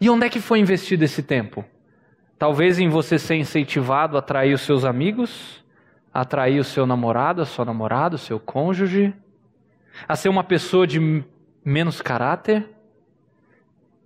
E 0.00 0.08
onde 0.10 0.26
é 0.26 0.28
que 0.28 0.40
foi 0.40 0.58
investido 0.58 1.04
esse 1.04 1.22
tempo? 1.22 1.64
Talvez 2.38 2.78
em 2.78 2.88
você 2.88 3.18
ser 3.18 3.36
incentivado 3.36 4.16
a 4.16 4.20
atrair 4.20 4.54
os 4.54 4.60
seus 4.62 4.84
amigos, 4.84 5.64
a 6.12 6.20
atrair 6.20 6.60
o 6.60 6.64
seu 6.64 6.86
namorado, 6.86 7.42
a 7.42 7.46
sua 7.46 7.64
namorada, 7.64 8.16
o 8.16 8.18
seu 8.18 8.38
cônjuge, 8.38 9.12
a 10.06 10.14
ser 10.14 10.28
uma 10.28 10.44
pessoa 10.44 10.86
de 10.86 11.24
menos 11.64 12.00
caráter. 12.00 12.68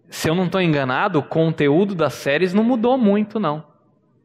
Se 0.09 0.29
eu 0.29 0.35
não 0.35 0.47
estou 0.47 0.61
enganado, 0.61 1.19
o 1.19 1.23
conteúdo 1.23 1.95
das 1.95 2.15
séries 2.15 2.55
não 2.55 2.65
mudou 2.65 2.97
muito, 2.97 3.39
não. 3.39 3.65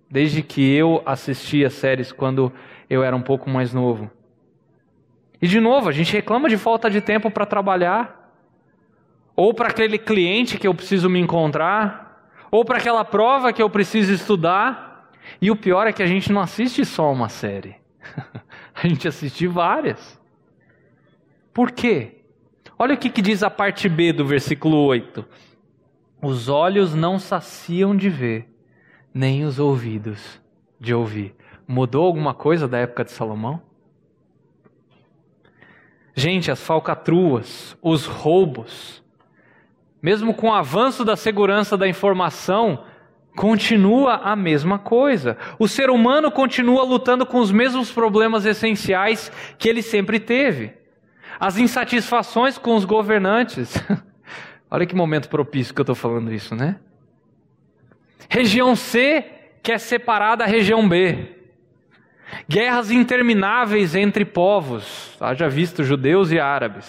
Desde 0.09 0.41
que 0.41 0.73
eu 0.73 1.01
assisti 1.05 1.65
as 1.65 1.73
séries 1.73 2.11
quando 2.11 2.51
eu 2.89 3.03
era 3.03 3.15
um 3.15 3.21
pouco 3.21 3.49
mais 3.49 3.73
novo. 3.73 4.09
E 5.41 5.47
de 5.47 5.59
novo, 5.59 5.89
a 5.89 5.91
gente 5.91 6.11
reclama 6.13 6.49
de 6.49 6.57
falta 6.57 6.89
de 6.89 7.01
tempo 7.01 7.29
para 7.29 7.45
trabalhar, 7.45 8.16
ou 9.37 9.53
para 9.53 9.69
aquele 9.69 9.99
cliente 9.99 10.57
que 10.57 10.67
eu 10.67 10.73
preciso 10.73 11.07
me 11.07 11.19
encontrar, 11.19 12.33
ou 12.49 12.65
para 12.65 12.79
aquela 12.79 13.05
prova 13.05 13.53
que 13.53 13.61
eu 13.61 13.69
preciso 13.69 14.11
estudar. 14.11 15.11
E 15.39 15.51
o 15.51 15.55
pior 15.55 15.85
é 15.85 15.93
que 15.93 16.01
a 16.01 16.07
gente 16.07 16.33
não 16.33 16.41
assiste 16.41 16.83
só 16.83 17.11
uma 17.13 17.29
série, 17.29 17.75
a 18.73 18.87
gente 18.87 19.07
assiste 19.07 19.45
várias. 19.45 20.19
Por 21.53 21.71
quê? 21.71 22.23
Olha 22.79 22.95
o 22.95 22.97
que, 22.97 23.09
que 23.09 23.21
diz 23.21 23.43
a 23.43 23.49
parte 23.49 23.87
B 23.87 24.11
do 24.11 24.25
versículo 24.25 24.77
8: 24.77 25.23
Os 26.21 26.49
olhos 26.49 26.95
não 26.95 27.19
saciam 27.19 27.95
de 27.95 28.09
ver, 28.09 28.49
nem 29.13 29.45
os 29.45 29.59
ouvidos 29.59 30.41
de 30.79 30.95
ouvir. 30.95 31.35
Mudou 31.67 32.05
alguma 32.05 32.33
coisa 32.33 32.67
da 32.67 32.79
época 32.79 33.03
de 33.03 33.11
Salomão? 33.11 33.61
Gente, 36.15 36.49
as 36.49 36.63
falcatruas, 36.63 37.77
os 37.81 38.05
roubos, 38.07 39.03
mesmo 40.07 40.33
com 40.33 40.47
o 40.47 40.53
avanço 40.53 41.03
da 41.03 41.17
segurança 41.17 41.75
da 41.75 41.85
informação, 41.85 42.85
continua 43.35 44.21
a 44.23 44.37
mesma 44.37 44.79
coisa. 44.79 45.37
O 45.59 45.67
ser 45.67 45.89
humano 45.89 46.31
continua 46.31 46.81
lutando 46.81 47.25
com 47.25 47.39
os 47.39 47.51
mesmos 47.51 47.91
problemas 47.91 48.45
essenciais 48.45 49.29
que 49.57 49.67
ele 49.67 49.81
sempre 49.81 50.17
teve. 50.17 50.71
As 51.37 51.57
insatisfações 51.57 52.57
com 52.57 52.73
os 52.73 52.85
governantes. 52.85 53.75
Olha 54.71 54.85
que 54.85 54.95
momento 54.95 55.27
propício 55.27 55.73
que 55.73 55.81
eu 55.81 55.83
estou 55.83 55.95
falando 55.95 56.31
isso, 56.31 56.55
né? 56.55 56.77
Região 58.29 58.77
C 58.77 59.25
quer 59.61 59.77
separar 59.77 60.37
da 60.37 60.45
região 60.45 60.87
B. 60.87 61.35
Guerras 62.47 62.91
intermináveis 62.91 63.93
entre 63.93 64.23
povos, 64.23 65.17
haja 65.19 65.49
visto 65.49 65.83
judeus 65.83 66.31
e 66.31 66.39
árabes. 66.39 66.87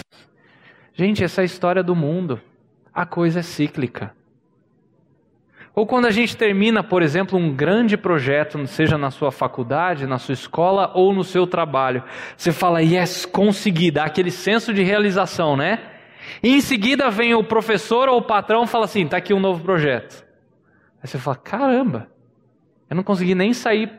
Gente, 0.94 1.24
essa 1.24 1.40
é 1.40 1.42
a 1.42 1.46
história 1.46 1.82
do 1.82 1.96
mundo. 1.96 2.40
A 2.92 3.06
coisa 3.06 3.40
é 3.40 3.42
cíclica. 3.42 4.14
Ou 5.74 5.86
quando 5.86 6.06
a 6.06 6.10
gente 6.10 6.36
termina, 6.36 6.82
por 6.82 7.02
exemplo, 7.02 7.38
um 7.38 7.54
grande 7.54 7.96
projeto, 7.96 8.66
seja 8.66 8.98
na 8.98 9.12
sua 9.12 9.30
faculdade, 9.30 10.06
na 10.06 10.18
sua 10.18 10.32
escola 10.32 10.90
ou 10.92 11.14
no 11.14 11.22
seu 11.22 11.46
trabalho, 11.46 12.02
você 12.36 12.50
fala, 12.50 12.82
yes, 12.82 13.24
consegui, 13.24 13.90
dá 13.90 14.04
aquele 14.04 14.32
senso 14.32 14.74
de 14.74 14.82
realização, 14.82 15.56
né? 15.56 15.78
E 16.42 16.56
em 16.56 16.60
seguida 16.60 17.10
vem 17.10 17.34
o 17.34 17.44
professor 17.44 18.08
ou 18.08 18.18
o 18.18 18.22
patrão 18.22 18.64
e 18.64 18.66
fala 18.66 18.84
assim: 18.84 19.04
está 19.04 19.16
aqui 19.16 19.32
um 19.32 19.40
novo 19.40 19.62
projeto. 19.62 20.24
Aí 21.02 21.08
você 21.08 21.18
fala: 21.18 21.36
caramba, 21.36 22.10
eu 22.90 22.96
não 22.96 23.02
consegui 23.02 23.34
nem 23.34 23.52
sair 23.52 23.90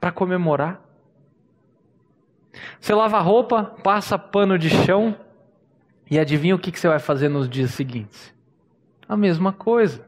para 0.00 0.10
comemorar. 0.10 0.80
Você 2.80 2.94
lava 2.94 3.18
a 3.18 3.20
roupa, 3.20 3.64
passa 3.82 4.18
pano 4.18 4.58
de 4.58 4.70
chão 4.70 5.14
e 6.10 6.18
adivinha 6.18 6.54
o 6.54 6.58
que 6.58 6.78
você 6.78 6.88
vai 6.88 6.98
fazer 6.98 7.28
nos 7.28 7.48
dias 7.48 7.70
seguintes? 7.70 8.34
A 9.08 9.16
mesma 9.16 9.52
coisa. 9.52 10.06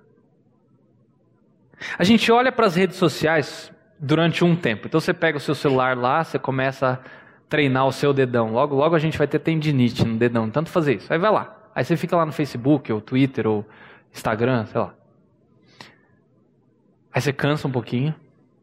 A 1.99 2.05
gente 2.05 2.31
olha 2.31 2.53
para 2.53 2.67
as 2.67 2.77
redes 2.77 2.97
sociais 2.97 3.73
durante 3.99 4.45
um 4.45 4.57
tempo. 4.57 4.87
Então 4.87 5.01
você 5.01 5.13
pega 5.13 5.39
o 5.39 5.41
seu 5.41 5.55
celular 5.55 5.97
lá, 5.97 6.25
você 6.25 6.39
começa 6.39 6.93
a 6.93 6.99
treinar 7.49 7.87
o 7.87 7.93
seu 7.93 8.13
dedão. 8.13 8.53
Logo, 8.53 8.75
logo 8.75 8.95
a 8.95 8.99
gente 8.99 9.19
vai 9.19 9.27
ter 9.27 9.39
tendinite 9.39 10.05
no 10.05 10.17
dedão, 10.17 10.49
tanto 10.51 10.71
fazer 10.71 10.97
isso. 10.97 11.13
Aí 11.13 11.19
vai 11.19 11.31
lá. 11.31 11.57
Aí 11.75 11.85
você 11.85 11.97
fica 11.97 12.17
lá 12.17 12.27
no 12.27 12.33
Facebook, 12.33 12.93
ou 12.93 13.01
Twitter, 13.01 13.47
ou 13.47 13.67
Instagram, 14.13 14.67
sei 14.67 14.81
lá. 14.81 14.95
Aí 17.13 17.21
você 17.21 17.33
cansa 17.33 17.69
um 17.69 17.71
pouquinho. 17.71 18.15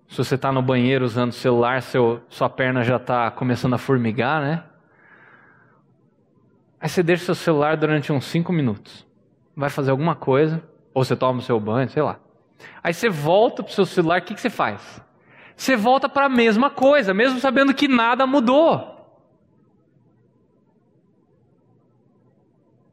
Se 0.07 0.17
você 0.17 0.35
está 0.35 0.51
no 0.51 0.61
banheiro 0.61 1.03
usando 1.03 1.31
o 1.31 1.33
celular, 1.33 1.81
seu, 1.81 2.21
sua 2.29 2.49
perna 2.49 2.83
já 2.83 2.95
está 2.95 3.29
começando 3.29 3.73
a 3.73 3.77
formigar, 3.77 4.41
né? 4.41 4.63
Aí 6.79 6.87
você 6.87 7.01
deixa 7.01 7.25
seu 7.25 7.35
celular 7.35 7.75
durante 7.75 8.11
uns 8.11 8.25
5 8.25 8.53
minutos. 8.53 9.05
Vai 9.55 9.69
fazer 9.69 9.91
alguma 9.91 10.15
coisa, 10.15 10.61
ou 10.93 11.03
você 11.03 11.15
toma 11.15 11.39
o 11.39 11.41
seu 11.41 11.59
banho, 11.59 11.89
sei 11.89 12.03
lá. 12.03 12.19
Aí 12.83 12.93
você 12.93 13.09
volta 13.09 13.63
para 13.63 13.71
o 13.71 13.73
seu 13.73 13.85
celular, 13.85 14.21
o 14.21 14.23
que, 14.23 14.35
que 14.35 14.41
você 14.41 14.49
faz? 14.49 15.01
Você 15.55 15.75
volta 15.75 16.07
para 16.07 16.25
a 16.25 16.29
mesma 16.29 16.69
coisa, 16.69 17.13
mesmo 17.13 17.39
sabendo 17.39 17.73
que 17.73 17.87
nada 17.87 18.27
mudou. 18.27 18.95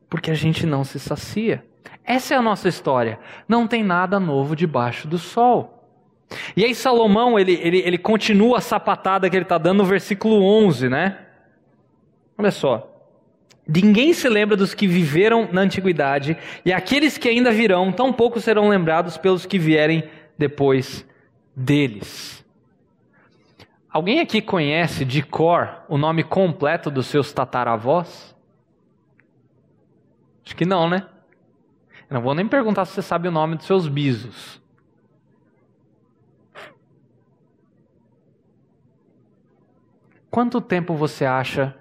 Porque 0.08 0.30
a 0.30 0.34
gente 0.34 0.64
não 0.64 0.84
se 0.84 0.98
sacia. 0.98 1.64
Essa 2.02 2.34
é 2.34 2.36
a 2.36 2.42
nossa 2.42 2.68
história. 2.68 3.18
Não 3.46 3.66
tem 3.66 3.82
nada 3.82 4.18
novo 4.18 4.56
debaixo 4.56 5.06
do 5.06 5.18
sol. 5.18 5.74
E 6.56 6.64
aí 6.64 6.74
Salomão, 6.74 7.38
ele, 7.38 7.54
ele, 7.62 7.78
ele 7.78 7.98
continua 7.98 8.58
a 8.58 8.60
sapatada 8.62 9.28
que 9.28 9.36
ele 9.36 9.44
está 9.44 9.58
dando 9.58 9.78
no 9.78 9.84
versículo 9.84 10.42
11, 10.42 10.88
né? 10.88 11.18
Olha 12.38 12.50
só. 12.50 12.93
Ninguém 13.66 14.12
se 14.12 14.28
lembra 14.28 14.56
dos 14.56 14.74
que 14.74 14.86
viveram 14.86 15.48
na 15.50 15.62
antiguidade, 15.62 16.36
e 16.64 16.72
aqueles 16.72 17.16
que 17.16 17.28
ainda 17.28 17.50
virão, 17.50 17.90
tão 17.90 18.14
serão 18.38 18.68
lembrados 18.68 19.16
pelos 19.16 19.46
que 19.46 19.58
vierem 19.58 20.08
depois 20.36 21.06
deles. 21.56 22.44
Alguém 23.88 24.20
aqui 24.20 24.42
conhece 24.42 25.04
de 25.04 25.22
cor 25.22 25.84
o 25.88 25.96
nome 25.96 26.24
completo 26.24 26.90
dos 26.90 27.06
seus 27.06 27.32
tataravós? 27.32 28.34
Acho 30.44 30.56
que 30.56 30.66
não, 30.66 30.88
né? 30.88 31.06
Eu 32.10 32.14
não 32.14 32.20
vou 32.20 32.34
nem 32.34 32.46
perguntar 32.46 32.84
se 32.84 32.92
você 32.92 33.02
sabe 33.02 33.28
o 33.28 33.30
nome 33.30 33.56
dos 33.56 33.66
seus 33.66 33.88
bisos. 33.88 34.60
Quanto 40.30 40.60
tempo 40.60 40.94
você 40.96 41.24
acha 41.24 41.74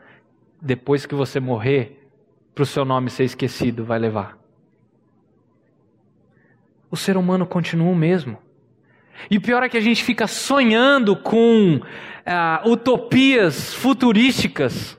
depois 0.63 1.05
que 1.05 1.13
você 1.13 1.41
morrer, 1.41 2.07
para 2.55 2.61
o 2.61 2.65
seu 2.65 2.85
nome 2.85 3.09
ser 3.09 3.25
esquecido, 3.25 3.83
vai 3.83 3.99
levar? 3.99 4.37
O 6.89 6.95
ser 6.95 7.17
humano 7.17 7.45
continua 7.45 7.91
o 7.91 7.95
mesmo. 7.95 8.37
E 9.29 9.37
o 9.37 9.41
pior 9.41 9.61
é 9.61 9.67
que 9.67 9.77
a 9.77 9.81
gente 9.81 10.03
fica 10.03 10.25
sonhando 10.25 11.17
com 11.17 11.81
ah, 12.25 12.61
utopias 12.65 13.73
futurísticas, 13.73 14.97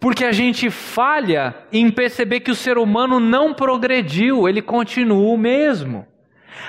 porque 0.00 0.24
a 0.24 0.32
gente 0.32 0.70
falha 0.70 1.54
em 1.70 1.90
perceber 1.90 2.40
que 2.40 2.50
o 2.50 2.54
ser 2.54 2.78
humano 2.78 3.20
não 3.20 3.52
progrediu, 3.52 4.48
ele 4.48 4.62
continua 4.62 5.34
o 5.34 5.36
mesmo. 5.36 6.06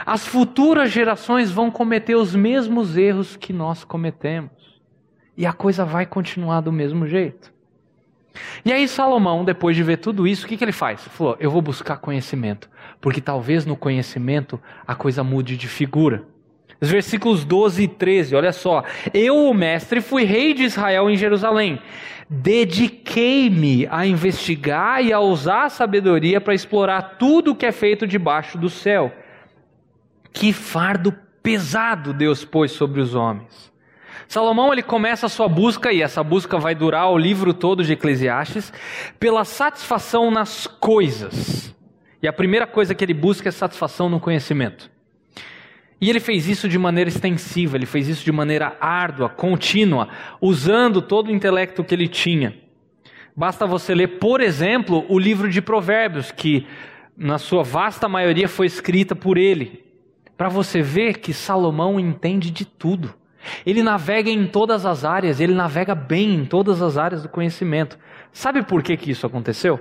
As 0.06 0.28
futuras 0.28 0.92
gerações 0.92 1.50
vão 1.52 1.72
cometer 1.72 2.16
os 2.16 2.36
mesmos 2.36 2.98
erros 2.98 3.38
que 3.38 3.54
nós 3.54 3.86
cometemos. 3.86 4.52
E 5.38 5.46
a 5.46 5.54
coisa 5.54 5.86
vai 5.86 6.06
continuar 6.06 6.60
do 6.62 6.72
mesmo 6.72 7.08
jeito. 7.08 7.55
E 8.64 8.72
aí 8.72 8.88
Salomão, 8.88 9.44
depois 9.44 9.76
de 9.76 9.84
ver 9.84 9.98
tudo 9.98 10.28
isso, 10.28 10.46
o 10.46 10.50
que, 10.50 10.58
que 10.58 10.64
ele 10.64 10.72
faz? 10.72 11.02
Ele 11.02 11.10
falou, 11.10 11.38
eu 11.40 11.52
vou 11.52 11.62
buscar 11.62 11.98
conhecimento, 11.98 12.70
porque 13.00 13.22
talvez 13.22 13.66
no 13.66 13.76
conhecimento 13.76 14.60
a 14.88 14.96
coisa 14.96 15.24
mude 15.24 15.58
de 15.58 15.68
figura. 15.68 16.24
Os 16.80 16.90
versículos 16.90 17.46
12 17.46 17.84
e 17.84 17.88
13, 17.88 18.36
olha 18.36 18.52
só. 18.52 18.84
Eu, 19.14 19.50
o 19.50 19.54
mestre, 19.54 20.02
fui 20.02 20.24
rei 20.24 20.54
de 20.54 20.64
Israel 20.64 21.10
em 21.10 21.16
Jerusalém. 21.16 21.80
Dediquei-me 22.30 23.88
a 23.90 24.06
investigar 24.06 25.04
e 25.04 25.14
a 25.14 25.20
usar 25.20 25.66
a 25.66 25.70
sabedoria 25.70 26.42
para 26.42 26.54
explorar 26.54 27.16
tudo 27.18 27.52
o 27.52 27.56
que 27.56 27.66
é 27.66 27.72
feito 27.72 28.06
debaixo 28.06 28.58
do 28.58 28.70
céu. 28.70 29.14
Que 30.34 30.52
fardo 30.52 31.16
pesado 31.42 32.12
Deus 32.12 32.44
pôs 32.44 32.72
sobre 32.72 33.00
os 33.00 33.16
homens. 33.16 33.72
Salomão 34.28 34.72
ele 34.74 34.82
começa 34.84 35.26
a 35.26 35.30
sua 35.30 35.48
busca 35.48 35.92
e 35.92 36.02
essa 36.02 36.24
busca 36.24 36.58
vai 36.58 36.74
durar 36.76 37.12
o 37.12 37.18
livro 37.18 37.54
todo 37.54 37.84
de 37.84 37.94
Eclesiastes 37.94 38.74
pela 39.20 39.46
satisfação 39.46 40.32
nas 40.32 40.68
coisas. 40.68 41.74
E 42.22 42.28
a 42.28 42.34
primeira 42.34 42.66
coisa 42.66 42.96
que 42.96 43.04
ele 43.04 43.14
busca 43.14 43.50
é 43.50 43.52
satisfação 43.52 44.10
no 44.10 44.20
conhecimento. 44.20 44.90
E 46.02 46.10
ele 46.10 46.20
fez 46.20 46.48
isso 46.48 46.68
de 46.68 46.78
maneira 46.78 47.10
extensiva, 47.10 47.78
ele 47.78 47.86
fez 47.86 48.08
isso 48.08 48.24
de 48.24 48.32
maneira 48.32 48.76
árdua, 48.82 49.30
contínua, 49.30 50.10
usando 50.42 51.02
todo 51.02 51.30
o 51.30 51.32
intelecto 51.32 51.84
que 51.84 51.96
ele 51.96 52.08
tinha. 52.08 52.56
Basta 53.36 53.66
você 53.66 53.94
ler, 53.94 54.20
por 54.20 54.42
exemplo, 54.42 55.06
o 55.10 55.20
livro 55.20 55.50
de 55.50 55.62
Provérbios, 55.62 56.32
que 56.32 56.68
na 57.18 57.38
sua 57.38 57.64
vasta 57.64 58.10
maioria 58.10 58.48
foi 58.48 58.66
escrita 58.66 59.16
por 59.16 59.38
ele, 59.38 59.84
para 60.38 60.50
você 60.50 60.82
ver 60.82 61.20
que 61.20 61.34
Salomão 61.34 62.00
entende 62.00 62.52
de 62.52 62.66
tudo. 62.66 63.14
Ele 63.66 63.84
navega 63.84 64.30
em 64.30 64.48
todas 64.48 64.86
as 64.86 65.04
áreas, 65.04 65.40
ele 65.40 65.54
navega 65.54 65.94
bem 65.94 66.34
em 66.34 66.46
todas 66.46 66.82
as 66.82 66.98
áreas 66.98 67.24
do 67.24 67.30
conhecimento. 67.30 67.98
Sabe 68.32 68.64
por 68.64 68.82
que, 68.82 68.98
que 68.98 69.12
isso 69.12 69.26
aconteceu? 69.26 69.80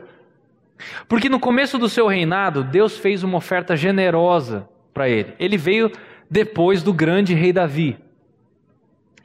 Porque 1.08 1.28
no 1.28 1.40
começo 1.40 1.78
do 1.78 1.88
seu 1.88 2.06
reinado, 2.06 2.64
Deus 2.64 2.98
fez 2.98 3.22
uma 3.22 3.38
oferta 3.38 3.76
generosa 3.76 4.68
para 4.92 5.08
ele. 5.08 5.34
Ele 5.38 5.56
veio 5.56 5.90
depois 6.30 6.82
do 6.82 6.92
grande 6.92 7.34
rei 7.34 7.52
Davi. 7.52 7.98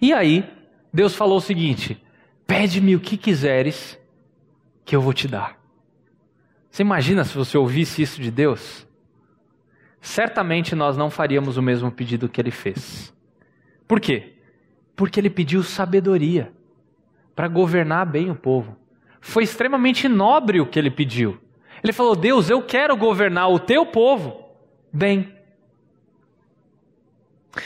E 0.02 0.14
aí, 0.14 0.48
Deus 0.94 1.16
falou 1.16 1.38
o 1.38 1.42
seguinte: 1.42 2.02
Pede-me 2.46 2.96
o 2.96 3.00
que 3.00 3.18
quiseres, 3.18 4.00
que 4.86 4.96
eu 4.96 5.02
vou 5.02 5.14
te 5.14 5.28
dar. 5.28 5.58
Você 6.70 6.84
imagina 6.84 7.24
se 7.24 7.36
você 7.36 7.58
ouvisse 7.58 8.02
isso 8.02 8.22
de 8.22 8.32
Deus? 8.32 8.88
Certamente 10.02 10.76
nós 10.76 10.96
não 10.96 11.10
faríamos 11.10 11.58
o 11.58 11.62
mesmo 11.62 11.92
pedido 11.92 12.30
que 12.30 12.40
ele 12.40 12.52
fez. 12.52 13.14
Por 13.90 14.00
quê? 14.00 14.34
Porque 14.96 15.20
ele 15.20 15.32
pediu 15.32 15.64
sabedoria 15.64 16.54
para 17.36 17.48
governar 17.48 18.06
bem 18.06 18.30
o 18.30 18.36
povo. 18.36 18.78
Foi 19.20 19.44
extremamente 19.44 20.08
nobre 20.08 20.62
o 20.62 20.68
que 20.68 20.78
ele 20.78 20.92
pediu. 20.92 21.40
Ele 21.84 21.92
falou: 21.92 22.16
Deus, 22.16 22.52
eu 22.52 22.62
quero 22.62 22.96
governar 22.96 23.50
o 23.50 23.58
teu 23.58 23.88
povo 23.88 24.46
bem. 24.94 25.34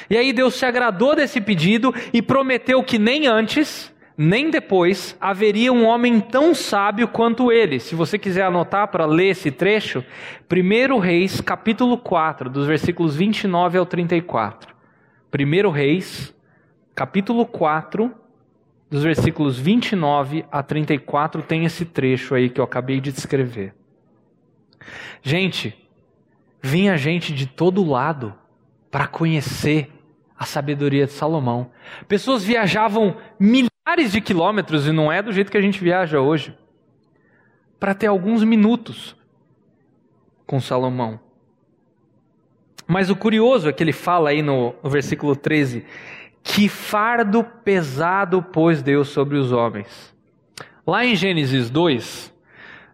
E 0.10 0.16
aí 0.16 0.32
Deus 0.32 0.56
se 0.56 0.66
agradou 0.66 1.14
desse 1.14 1.42
pedido 1.42 1.94
e 2.14 2.22
prometeu 2.22 2.82
que 2.82 2.98
nem 2.98 3.28
antes, 3.28 3.94
nem 4.18 4.50
depois 4.50 5.18
haveria 5.20 5.74
um 5.74 5.86
homem 5.86 6.22
tão 6.22 6.56
sábio 6.56 7.10
quanto 7.10 7.52
ele. 7.52 7.82
Se 7.82 7.96
você 7.96 8.18
quiser 8.18 8.44
anotar 8.44 8.88
para 8.88 9.06
ler 9.06 9.32
esse 9.32 9.52
trecho, 9.52 10.02
1 10.50 11.00
Reis, 11.00 11.42
capítulo 11.42 11.98
4, 11.98 12.50
dos 12.50 12.66
versículos 12.66 13.14
29 13.14 13.78
ao 13.78 13.86
34. 13.86 14.73
1 15.34 15.72
Reis, 15.72 16.36
capítulo 16.94 17.44
4, 17.48 18.14
dos 18.88 19.02
versículos 19.02 19.58
29 19.58 20.46
a 20.52 20.62
34, 20.62 21.42
tem 21.42 21.66
esse 21.66 21.86
trecho 21.86 22.36
aí 22.36 22.52
que 22.52 22.62
eu 22.62 22.64
acabei 22.64 23.02
de 23.02 23.12
descrever. 23.12 23.74
Gente, 25.24 25.76
vinha 26.62 26.96
gente 26.98 27.34
de 27.34 27.48
todo 27.48 27.84
lado 27.84 28.36
para 28.92 29.08
conhecer 29.08 29.92
a 30.38 30.46
sabedoria 30.46 31.08
de 31.08 31.12
Salomão. 31.14 31.72
Pessoas 32.08 32.44
viajavam 32.44 33.18
milhares 33.40 34.12
de 34.12 34.22
quilômetros, 34.22 34.86
e 34.86 34.92
não 34.92 35.12
é 35.12 35.24
do 35.24 35.32
jeito 35.32 35.52
que 35.52 35.58
a 35.58 35.62
gente 35.62 35.84
viaja 35.84 36.20
hoje, 36.20 36.56
para 37.80 37.96
ter 37.96 38.06
alguns 38.06 38.44
minutos 38.44 39.16
com 40.46 40.60
Salomão. 40.60 41.20
Mas 42.88 43.10
o 43.10 43.16
curioso 43.16 43.70
é 43.70 43.74
que 43.74 43.84
ele 43.84 43.94
fala 43.94 44.30
aí 44.30 44.42
no, 44.42 44.76
no 44.84 44.90
versículo 44.90 45.36
13: 45.36 45.86
que 46.44 46.68
fardo 46.68 47.44
pesado 47.44 48.42
pôs 48.42 48.82
Deus 48.82 49.08
sobre 49.10 49.38
os 49.38 49.52
homens. 49.52 50.14
Lá 50.86 51.06
em 51.06 51.16
Gênesis 51.16 51.70
2, 51.70 52.34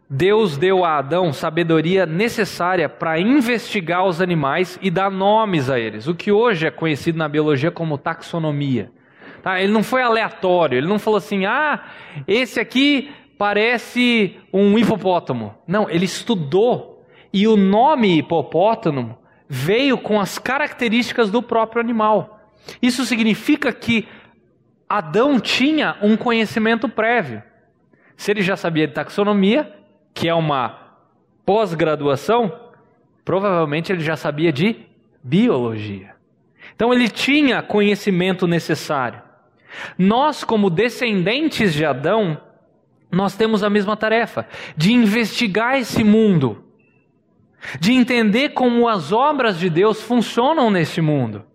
Deus 0.10 0.58
deu 0.58 0.84
a 0.84 0.98
Adão 0.98 1.34
sabedoria 1.34 2.06
necessária 2.06 2.90
para 2.90 3.20
investigar 3.20 4.06
os 4.06 4.22
animais 4.22 4.80
e 4.82 4.90
dar 4.90 5.12
nomes 5.12 5.70
a 5.70 5.80
eles, 5.80 6.08
o 6.08 6.16
que 6.16 6.32
hoje 6.32 6.66
é 6.66 6.72
conhecido 6.72 7.18
na 7.18 7.28
biologia 7.28 7.70
como 7.70 7.98
taxonomia. 7.98 8.92
Tá? 9.44 9.62
Ele 9.62 9.72
não 9.72 9.84
foi 9.84 10.02
aleatório, 10.02 10.78
ele 10.78 10.88
não 10.88 10.98
falou 10.98 11.18
assim, 11.18 11.46
ah, 11.46 11.84
esse 12.28 12.60
aqui 12.60 13.12
parece 13.38 14.38
um 14.52 14.78
hipopótamo. 14.78 15.54
Não, 15.68 15.88
ele 15.90 16.06
estudou 16.06 17.06
e 17.32 17.48
o 17.48 17.56
nome 17.56 18.18
hipopótamo 18.18 19.16
veio 19.50 19.98
com 19.98 20.22
as 20.22 20.38
características 20.38 21.32
do 21.32 21.42
próprio 21.42 21.82
animal. 21.82 22.40
Isso 22.80 23.04
significa 23.04 23.74
que 23.74 24.08
Adão 24.88 25.40
tinha 25.40 25.98
um 26.02 26.16
conhecimento 26.16 26.88
prévio. 26.88 27.42
Se 28.16 28.30
ele 28.30 28.44
já 28.44 28.56
sabia 28.56 28.88
de 28.88 28.94
taxonomia, 28.94 29.76
que 30.14 30.30
é 30.30 30.34
uma 30.34 30.98
pós-graduação, 31.46 32.54
provavelmente 33.26 33.92
ele 33.92 34.02
já 34.02 34.16
sabia 34.16 34.52
de 34.52 34.86
biologia. 35.24 36.16
Então 36.76 36.94
ele 36.94 37.10
tinha 37.10 37.62
conhecimento 37.64 38.46
necessário. 38.46 39.22
Nós, 39.98 40.44
como 40.44 40.70
descendentes 40.70 41.74
de 41.74 41.86
Adão, 41.86 42.40
nós 43.12 43.36
temos 43.36 43.64
a 43.64 43.70
mesma 43.70 43.98
tarefa 43.98 44.48
de 44.76 44.94
investigar 44.94 45.78
esse 45.78 46.04
mundo, 46.04 46.64
de 47.80 47.94
entender 47.94 48.50
como 48.50 48.88
as 48.88 49.12
obras 49.12 49.58
de 49.60 49.70
Deus 49.70 50.02
funcionam 50.02 50.70
neste 50.72 51.02
mundo. 51.02 51.46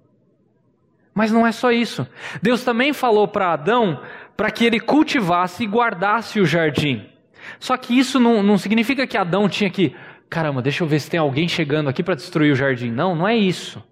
Mas 1.15 1.31
não 1.31 1.47
é 1.47 1.53
só 1.53 1.71
isso. 1.71 2.07
Deus 2.43 2.65
também 2.65 2.93
falou 2.93 3.29
para 3.29 3.53
Adão 3.53 4.01
para 4.37 4.51
que 4.51 4.65
ele 4.65 4.81
cultivasse 4.81 5.63
e 5.63 5.67
guardasse 5.67 6.41
o 6.41 6.47
jardim. 6.47 7.07
Só 7.61 7.77
que 7.77 7.97
isso 7.97 8.19
não, 8.19 8.43
não 8.43 8.59
significa 8.59 9.07
que 9.07 9.17
Adão 9.17 9.49
tinha 9.49 9.71
que, 9.71 9.95
caramba, 10.29 10.61
deixa 10.61 10.83
eu 10.83 10.89
ver 10.89 10.99
se 11.01 11.11
tem 11.11 11.21
alguém 11.21 11.49
chegando 11.49 11.89
aqui 11.89 12.03
para 12.03 12.17
destruir 12.17 12.53
o 12.53 12.57
jardim. 12.57 12.91
Não, 12.91 13.15
não 13.15 13.29
é 13.29 13.37
isso. 13.37 13.83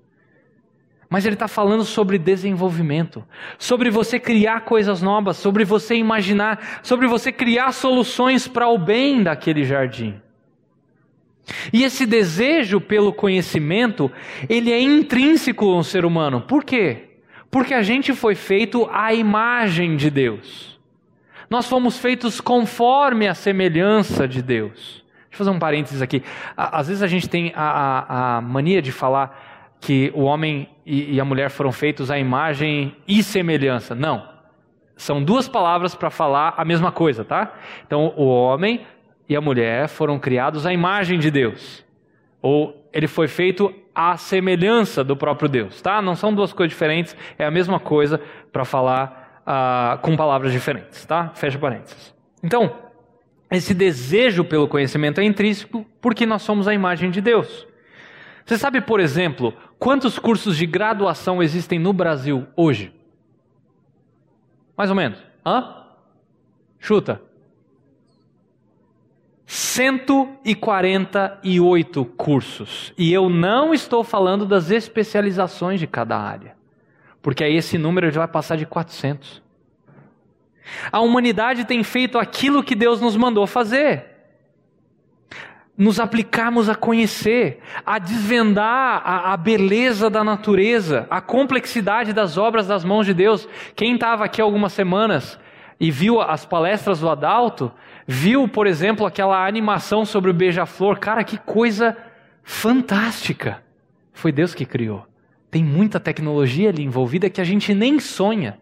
Mas 1.09 1.27
ele 1.27 1.35
está 1.35 1.47
falando 1.47 1.85
sobre 1.85 2.19
desenvolvimento, 2.19 3.23
sobre 3.59 3.91
você 3.91 4.19
criar 4.19 4.63
coisas 4.63 5.03
novas, 5.03 5.37
sobre 5.37 5.63
você 5.63 5.95
imaginar, 5.95 6.81
sobre 6.83 7.07
você 7.07 7.31
criar 7.31 7.73
soluções 7.73 8.49
para 8.49 8.67
o 8.67 8.79
bem 8.79 9.23
daquele 9.23 9.63
jardim. 9.63 10.21
E 11.73 11.83
esse 11.83 12.07
desejo 12.07 12.81
pelo 12.81 13.13
conhecimento, 13.13 14.11
ele 14.49 14.73
é 14.73 14.81
intrínseco 14.81 15.65
no 15.67 15.85
ser 15.85 16.05
humano. 16.05 16.41
Por 16.41 16.65
quê? 16.65 17.11
Porque 17.51 17.75
a 17.75 17.83
gente 17.83 18.13
foi 18.15 18.35
feito 18.35 18.89
à 18.93 19.13
imagem 19.13 19.97
de 19.97 20.11
Deus. 20.11 20.79
Nós 21.51 21.69
fomos 21.69 21.99
feitos 21.99 22.41
conforme 22.41 23.29
a 23.29 23.35
semelhança 23.35 24.27
de 24.27 24.41
Deus. 24.41 25.05
Deixa 25.29 25.35
eu 25.35 25.39
fazer 25.39 25.51
um 25.51 25.59
parênteses 25.59 26.01
aqui. 26.01 26.23
Às 26.57 26.89
vezes 26.89 27.03
a 27.03 27.07
gente 27.07 27.29
tem 27.29 27.53
a, 27.55 27.63
a, 27.63 28.37
a 28.37 28.41
mania 28.41 28.81
de 28.81 28.93
falar 28.93 29.77
que 29.81 30.13
o 30.15 30.23
homem 30.23 30.69
e, 30.87 31.15
e 31.15 31.21
a 31.21 31.25
mulher 31.25 31.51
foram 31.51 31.73
feitos 31.73 32.11
à 32.11 32.19
imagem 32.19 32.97
e 33.07 33.23
semelhança. 33.23 33.95
Não. 33.95 34.31
São 34.97 35.23
duas 35.23 35.49
palavras 35.49 35.95
para 35.95 36.11
falar 36.11 36.55
a 36.57 36.65
mesma 36.65 36.93
coisa, 36.93 37.25
tá? 37.25 37.53
Então, 37.87 38.15
o 38.17 38.27
homem 38.27 38.83
e 39.29 39.37
a 39.37 39.41
mulher 39.41 39.89
foram 39.89 40.19
criados 40.19 40.67
à 40.67 40.73
imagem 40.73 41.19
de 41.19 41.31
Deus. 41.31 41.85
Ou 42.41 42.89
ele 42.93 43.07
foi 43.07 43.29
feito 43.29 43.73
à 43.95 44.17
semelhança 44.17 45.05
do 45.05 45.17
próprio 45.17 45.49
Deus, 45.49 45.81
tá? 45.81 46.03
Não 46.03 46.15
são 46.15 46.35
duas 46.35 46.53
coisas 46.53 46.73
diferentes, 46.73 47.17
é 47.39 47.45
a 47.45 47.51
mesma 47.51 47.79
coisa 47.79 48.21
para 48.53 48.65
falar 48.65 49.43
uh, 49.47 49.99
com 50.01 50.17
palavras 50.17 50.53
diferentes, 50.53 51.05
tá? 51.05 51.31
Fecha 51.35 51.59
parênteses. 51.59 52.15
Então, 52.43 52.75
esse 53.51 53.75
desejo 53.75 54.45
pelo 54.45 54.67
conhecimento 54.67 55.21
é 55.21 55.25
intrínseco 55.25 55.87
porque 56.01 56.27
nós 56.27 56.43
somos 56.43 56.67
a 56.67 56.75
imagem 56.75 57.11
de 57.11 57.21
Deus. 57.21 57.67
Você 58.45 58.59
sabe, 58.59 58.81
por 58.81 58.99
exemplo, 58.99 59.55
quantos 59.79 60.19
cursos 60.19 60.57
de 60.57 60.67
graduação 60.67 61.43
existem 61.43 61.79
no 61.79 61.93
Brasil 61.93 62.47
hoje? 62.57 62.93
Mais 64.77 64.91
ou 64.91 64.97
menos. 64.97 65.23
Hã? 65.47 65.85
Chuta. 66.79 67.23
148 69.53 72.05
cursos. 72.17 72.93
E 72.97 73.13
eu 73.13 73.29
não 73.29 73.75
estou 73.75 74.03
falando 74.03 74.47
das 74.47 74.71
especializações 74.71 75.79
de 75.79 75.87
cada 75.87 76.17
área, 76.17 76.57
porque 77.21 77.45
aí 77.45 77.55
esse 77.55 77.77
número 77.77 78.11
já 78.11 78.21
vai 78.21 78.29
passar 78.29 78.57
de 78.57 78.65
400. 78.65 79.43
A 80.91 81.01
humanidade 81.01 81.67
tem 81.67 81.85
feito 81.85 82.19
aquilo 82.19 82.63
que 82.63 82.75
Deus 82.75 82.99
nos 82.99 83.15
mandou 83.15 83.47
fazer. 83.47 84.07
Nos 85.77 86.01
aplicarmos 86.01 86.71
a 86.71 86.75
conhecer, 86.75 87.61
a 87.85 87.99
desvendar 87.99 89.03
a, 89.05 89.35
a 89.35 89.37
beleza 89.37 90.09
da 90.09 90.25
natureza, 90.25 91.07
a 91.11 91.21
complexidade 91.21 92.15
das 92.15 92.39
obras 92.39 92.69
das 92.69 92.87
mãos 92.87 93.05
de 93.05 93.13
Deus. 93.13 93.47
Quem 93.77 93.97
estava 93.97 94.25
aqui 94.25 94.41
algumas 94.41 94.73
semanas 94.73 95.39
e 95.79 95.91
viu 95.91 96.23
as 96.23 96.47
palestras 96.47 97.01
do 97.01 97.11
Adalto, 97.11 97.71
viu, 98.07 98.49
por 98.49 98.67
exemplo, 98.67 99.07
aquela 99.07 99.47
animação 99.47 100.05
sobre 100.05 100.31
o 100.31 100.35
beija-flor. 100.35 100.99
Cara, 100.99 101.25
que 101.25 101.39
coisa 101.39 101.97
fantástica! 102.43 103.63
Foi 104.13 104.31
Deus 104.31 104.55
que 104.55 104.65
criou. 104.65 105.07
Tem 105.51 105.65
muita 105.65 106.01
tecnologia 106.01 106.71
ali 106.71 106.83
envolvida 106.83 107.31
que 107.31 107.41
a 107.41 107.45
gente 107.45 107.75
nem 107.75 108.01
sonha. 108.01 108.59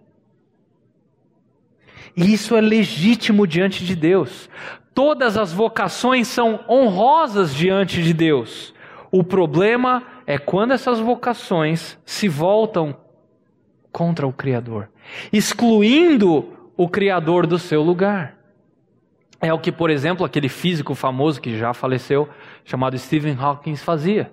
E 2.16 2.32
isso 2.32 2.57
é 2.57 2.61
legítimo 2.61 3.47
diante 3.47 3.84
de 3.84 3.95
Deus. 3.95 4.49
Todas 4.95 5.36
as 5.36 5.53
vocações 5.53 6.26
são 6.28 6.64
honrosas 6.68 7.55
diante 7.55 8.03
de 8.03 8.12
Deus. 8.12 8.74
O 9.11 9.22
problema 9.22 10.03
é 10.26 10.38
quando 10.38 10.72
essas 10.72 10.99
vocações 10.99 11.99
se 12.05 12.28
voltam 12.28 12.97
contra 13.93 14.26
o 14.26 14.32
Criador, 14.32 14.88
excluindo 15.32 16.57
o 16.76 16.88
Criador 16.88 17.47
do 17.47 17.59
seu 17.59 17.82
lugar. 17.82 18.39
É 19.41 19.53
o 19.53 19.59
que, 19.59 19.72
por 19.72 19.88
exemplo, 19.88 20.24
aquele 20.24 20.49
físico 20.49 20.95
famoso 20.95 21.41
que 21.41 21.57
já 21.57 21.72
faleceu, 21.72 22.28
chamado 22.64 22.99
Stephen 22.99 23.36
Hawking, 23.38 23.76
fazia. 23.76 24.32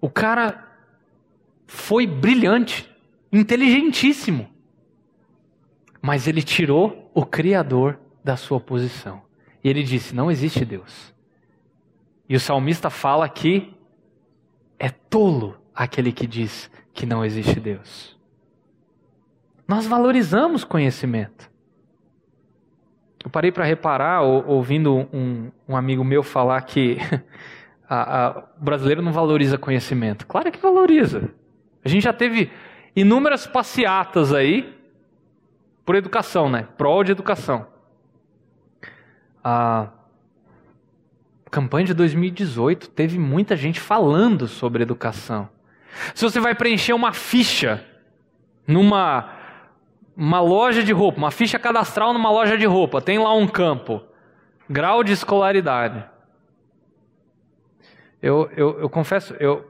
O 0.00 0.10
cara 0.10 0.66
foi 1.66 2.06
brilhante, 2.06 2.90
inteligentíssimo, 3.32 4.48
mas 6.02 6.26
ele 6.26 6.42
tirou 6.42 7.10
o 7.14 7.24
Criador 7.24 7.98
da 8.24 8.36
sua 8.36 8.58
posição. 8.58 9.22
E 9.62 9.68
ele 9.68 9.82
disse: 9.82 10.14
Não 10.14 10.30
existe 10.30 10.64
Deus. 10.64 11.14
E 12.28 12.34
o 12.34 12.40
salmista 12.40 12.90
fala 12.90 13.28
que 13.28 13.74
é 14.78 14.88
tolo 14.88 15.60
aquele 15.74 16.12
que 16.12 16.26
diz 16.26 16.70
que 16.92 17.04
não 17.04 17.24
existe 17.24 17.58
Deus. 17.60 18.16
Nós 19.66 19.86
valorizamos 19.86 20.64
conhecimento. 20.64 21.49
Eu 23.22 23.30
parei 23.30 23.52
para 23.52 23.64
reparar, 23.64 24.22
ouvindo 24.22 25.08
um, 25.12 25.50
um, 25.68 25.76
amigo 25.76 26.02
meu 26.02 26.22
falar 26.22 26.60
que 26.62 26.98
a, 27.88 28.26
a, 28.26 28.38
o 28.58 28.64
brasileiro 28.64 29.02
não 29.02 29.12
valoriza 29.12 29.58
conhecimento. 29.58 30.26
Claro 30.26 30.50
que 30.50 30.58
valoriza. 30.58 31.30
A 31.84 31.88
gente 31.88 32.02
já 32.04 32.12
teve 32.12 32.50
inúmeras 32.96 33.46
passeatas 33.46 34.32
aí 34.32 34.74
por 35.84 35.94
educação, 35.94 36.48
né? 36.48 36.66
Prol 36.78 37.04
de 37.04 37.12
educação. 37.12 37.66
A 39.44 39.88
campanha 41.50 41.86
de 41.86 41.94
2018 41.94 42.90
teve 42.90 43.18
muita 43.18 43.56
gente 43.56 43.80
falando 43.80 44.46
sobre 44.46 44.82
educação. 44.82 45.48
Se 46.14 46.22
você 46.22 46.40
vai 46.40 46.54
preencher 46.54 46.92
uma 46.92 47.12
ficha 47.12 47.84
numa 48.66 49.39
uma 50.20 50.38
loja 50.38 50.84
de 50.84 50.92
roupa, 50.92 51.16
uma 51.16 51.30
ficha 51.30 51.58
cadastral 51.58 52.12
numa 52.12 52.30
loja 52.30 52.58
de 52.58 52.66
roupa, 52.66 53.00
tem 53.00 53.18
lá 53.18 53.34
um 53.34 53.48
campo, 53.48 54.02
grau 54.68 55.02
de 55.02 55.12
escolaridade. 55.12 56.04
Eu, 58.20 58.50
eu, 58.54 58.80
eu 58.80 58.90
confesso, 58.90 59.34
eu, 59.40 59.66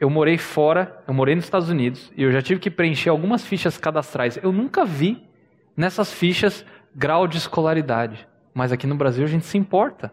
eu 0.00 0.08
morei 0.08 0.38
fora, 0.38 1.04
eu 1.06 1.12
morei 1.12 1.34
nos 1.34 1.44
Estados 1.44 1.68
Unidos 1.68 2.10
e 2.16 2.22
eu 2.22 2.32
já 2.32 2.40
tive 2.40 2.58
que 2.58 2.70
preencher 2.70 3.10
algumas 3.10 3.44
fichas 3.44 3.76
cadastrais. 3.76 4.38
Eu 4.42 4.50
nunca 4.50 4.82
vi 4.82 5.28
nessas 5.76 6.10
fichas 6.10 6.64
grau 6.94 7.28
de 7.28 7.36
escolaridade, 7.36 8.26
mas 8.54 8.72
aqui 8.72 8.86
no 8.86 8.94
Brasil 8.94 9.24
a 9.24 9.28
gente 9.28 9.44
se 9.44 9.58
importa. 9.58 10.10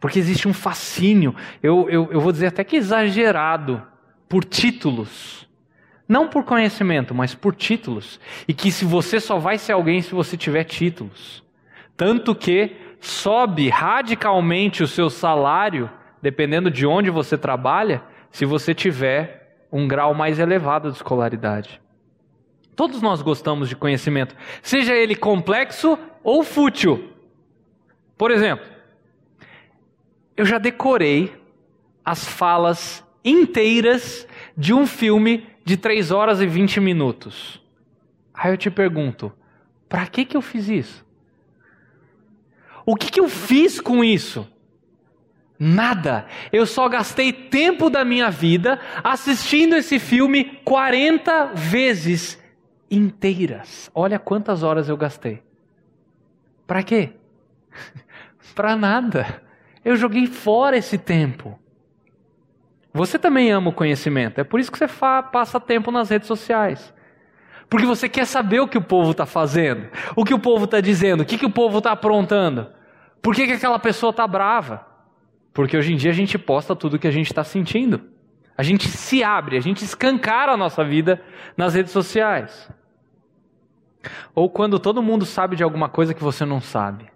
Porque 0.00 0.18
existe 0.18 0.48
um 0.48 0.52
fascínio, 0.52 1.36
eu, 1.62 1.88
eu, 1.88 2.08
eu 2.10 2.20
vou 2.20 2.32
dizer 2.32 2.48
até 2.48 2.64
que 2.64 2.74
exagerado, 2.74 3.80
por 4.28 4.44
títulos. 4.44 5.48
Não 6.06 6.28
por 6.28 6.44
conhecimento, 6.44 7.14
mas 7.14 7.34
por 7.34 7.54
títulos. 7.54 8.20
E 8.46 8.52
que 8.52 8.70
se 8.70 8.84
você 8.84 9.18
só 9.18 9.38
vai 9.38 9.58
ser 9.58 9.72
alguém 9.72 10.02
se 10.02 10.14
você 10.14 10.36
tiver 10.36 10.64
títulos. 10.64 11.42
Tanto 11.96 12.34
que 12.34 12.76
sobe 13.00 13.68
radicalmente 13.68 14.82
o 14.82 14.88
seu 14.88 15.08
salário, 15.08 15.90
dependendo 16.20 16.70
de 16.70 16.86
onde 16.86 17.10
você 17.10 17.38
trabalha, 17.38 18.02
se 18.30 18.44
você 18.44 18.74
tiver 18.74 19.66
um 19.70 19.86
grau 19.88 20.14
mais 20.14 20.38
elevado 20.38 20.90
de 20.90 20.96
escolaridade. 20.96 21.80
Todos 22.76 23.00
nós 23.00 23.22
gostamos 23.22 23.68
de 23.68 23.76
conhecimento, 23.76 24.34
seja 24.62 24.94
ele 24.94 25.14
complexo 25.14 25.98
ou 26.22 26.42
fútil. 26.42 27.12
Por 28.16 28.30
exemplo, 28.30 28.66
eu 30.36 30.44
já 30.44 30.58
decorei 30.58 31.32
as 32.04 32.24
falas 32.24 33.04
inteiras 33.24 34.26
de 34.56 34.74
um 34.74 34.86
filme 34.86 35.46
de 35.64 35.76
3 35.76 36.10
horas 36.10 36.40
e 36.40 36.46
20 36.46 36.80
minutos. 36.80 37.60
Aí 38.32 38.52
eu 38.52 38.56
te 38.56 38.70
pergunto, 38.70 39.32
para 39.88 40.06
que, 40.06 40.24
que 40.24 40.36
eu 40.36 40.42
fiz 40.42 40.68
isso? 40.68 41.04
O 42.84 42.94
que, 42.94 43.10
que 43.10 43.20
eu 43.20 43.28
fiz 43.28 43.80
com 43.80 44.04
isso? 44.04 44.46
Nada. 45.58 46.26
Eu 46.52 46.66
só 46.66 46.88
gastei 46.88 47.32
tempo 47.32 47.88
da 47.88 48.04
minha 48.04 48.30
vida 48.30 48.78
assistindo 49.02 49.74
esse 49.74 49.98
filme 49.98 50.60
40 50.64 51.52
vezes 51.54 52.42
inteiras. 52.90 53.90
Olha 53.94 54.18
quantas 54.18 54.62
horas 54.62 54.88
eu 54.88 54.96
gastei. 54.96 55.42
Para 56.66 56.82
quê? 56.82 57.12
Para 58.54 58.76
nada. 58.76 59.42
Eu 59.84 59.96
joguei 59.96 60.26
fora 60.26 60.76
esse 60.76 60.98
tempo. 60.98 61.58
Você 62.94 63.18
também 63.18 63.50
ama 63.50 63.70
o 63.70 63.72
conhecimento. 63.72 64.40
É 64.40 64.44
por 64.44 64.60
isso 64.60 64.70
que 64.70 64.78
você 64.78 64.86
passa 65.32 65.58
tempo 65.58 65.90
nas 65.90 66.08
redes 66.08 66.28
sociais. 66.28 66.94
Porque 67.68 67.84
você 67.84 68.08
quer 68.08 68.24
saber 68.24 68.60
o 68.60 68.68
que 68.68 68.78
o 68.78 68.82
povo 68.82 69.10
está 69.10 69.26
fazendo, 69.26 69.88
o 70.14 70.24
que 70.24 70.32
o 70.32 70.38
povo 70.38 70.64
está 70.64 70.80
dizendo, 70.80 71.22
o 71.22 71.26
que, 71.26 71.36
que 71.36 71.44
o 71.44 71.50
povo 71.50 71.78
está 71.78 71.90
aprontando. 71.90 72.68
Por 73.20 73.34
que, 73.34 73.46
que 73.46 73.54
aquela 73.54 73.80
pessoa 73.80 74.10
está 74.10 74.24
brava? 74.28 74.86
Porque 75.52 75.76
hoje 75.76 75.92
em 75.92 75.96
dia 75.96 76.12
a 76.12 76.14
gente 76.14 76.38
posta 76.38 76.76
tudo 76.76 76.94
o 76.94 76.98
que 76.98 77.08
a 77.08 77.10
gente 77.10 77.26
está 77.26 77.42
sentindo. 77.42 78.00
A 78.56 78.62
gente 78.62 78.86
se 78.86 79.24
abre, 79.24 79.56
a 79.56 79.60
gente 79.60 79.82
escancara 79.82 80.52
a 80.52 80.56
nossa 80.56 80.84
vida 80.84 81.20
nas 81.56 81.74
redes 81.74 81.90
sociais. 81.90 82.70
Ou 84.36 84.48
quando 84.48 84.78
todo 84.78 85.02
mundo 85.02 85.26
sabe 85.26 85.56
de 85.56 85.64
alguma 85.64 85.88
coisa 85.88 86.14
que 86.14 86.22
você 86.22 86.44
não 86.44 86.60
sabe. 86.60 87.10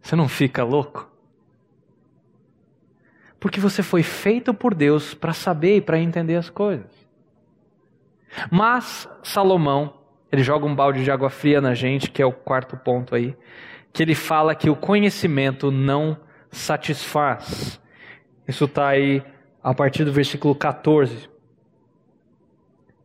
Você 0.00 0.16
não 0.16 0.26
fica 0.26 0.64
louco? 0.64 1.17
Porque 3.40 3.60
você 3.60 3.82
foi 3.82 4.02
feito 4.02 4.52
por 4.52 4.74
Deus 4.74 5.14
para 5.14 5.32
saber 5.32 5.76
e 5.76 5.80
para 5.80 5.98
entender 5.98 6.36
as 6.36 6.50
coisas. 6.50 6.90
Mas 8.50 9.08
Salomão, 9.22 9.94
ele 10.30 10.42
joga 10.42 10.66
um 10.66 10.74
balde 10.74 11.04
de 11.04 11.10
água 11.10 11.30
fria 11.30 11.60
na 11.60 11.74
gente, 11.74 12.10
que 12.10 12.20
é 12.20 12.26
o 12.26 12.32
quarto 12.32 12.76
ponto 12.76 13.14
aí, 13.14 13.36
que 13.92 14.02
ele 14.02 14.14
fala 14.14 14.54
que 14.54 14.68
o 14.68 14.76
conhecimento 14.76 15.70
não 15.70 16.16
satisfaz. 16.50 17.80
Isso 18.46 18.64
está 18.64 18.88
aí 18.88 19.22
a 19.62 19.74
partir 19.74 20.04
do 20.04 20.12
versículo 20.12 20.54
14. 20.54 21.28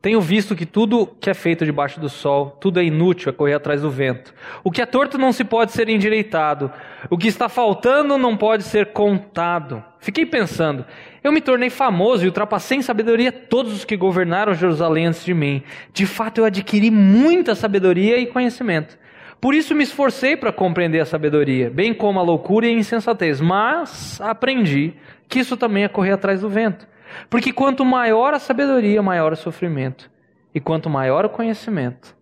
Tenho 0.04 0.20
visto 0.20 0.54
que 0.54 0.66
tudo 0.66 1.08
que 1.22 1.30
é 1.30 1.34
feito 1.34 1.64
debaixo 1.64 1.98
do 1.98 2.10
sol, 2.10 2.58
tudo 2.60 2.78
é 2.78 2.84
inútil, 2.84 3.30
é 3.30 3.32
correr 3.32 3.54
atrás 3.54 3.84
do 3.84 3.90
vento. 3.90 4.34
O 4.62 4.70
que 4.70 4.82
é 4.82 4.86
torto 4.86 5.18
não 5.18 5.32
se 5.32 5.46
pode 5.46 5.72
ser 5.72 5.88
endireitado. 5.88 6.70
O 7.10 7.18
que 7.18 7.30
está 7.30 7.48
faltando 7.48 8.18
não 8.18 8.36
pode 8.36 8.64
ser 8.64 8.88
contado. 8.88 9.82
Fiquei 10.00 10.26
pensando, 10.26 10.86
eu 11.24 11.32
me 11.32 11.40
tornei 11.40 11.70
famoso 11.70 12.26
e 12.26 12.28
ultrapassei 12.28 12.80
em 12.80 12.82
sabedoria 12.82 13.32
todos 13.32 13.72
os 13.72 13.86
que 13.86 13.96
governaram 13.96 14.54
Jerusalém 14.54 15.06
antes 15.06 15.24
de 15.24 15.34
mim. 15.34 15.64
De 15.94 16.06
fato, 16.06 16.40
eu 16.40 16.46
adquiri 16.46 16.92
muita 16.92 17.56
sabedoria 17.56 18.18
e 18.18 18.26
conhecimento. 18.26 19.00
Por 19.40 19.56
isso 19.56 19.74
me 19.74 19.86
esforcei 19.86 20.36
para 20.36 20.52
compreender 20.52 21.00
a 21.00 21.06
sabedoria, 21.06 21.70
bem 21.70 21.94
como 21.94 22.20
a 22.20 22.24
loucura 22.24 22.68
e 22.68 22.72
a 22.72 22.78
insensatez, 22.78 23.40
mas 23.40 24.20
aprendi 24.20 24.96
que 25.30 25.40
isso 25.40 25.56
também 25.56 25.86
é 25.86 25.88
correr 25.88 26.12
atrás 26.12 26.42
do 26.42 26.50
vento. 26.50 26.92
Porque 27.30 27.52
quanto 27.52 27.86
maior 27.86 28.34
a 28.34 28.40
sabedoria, 28.40 29.02
maior 29.02 29.34
o 29.34 29.38
sofrimento, 29.38 30.10
e 30.54 30.60
quanto 30.60 30.90
maior 30.90 31.26
o 31.26 31.30
conhecimento, 31.30 32.16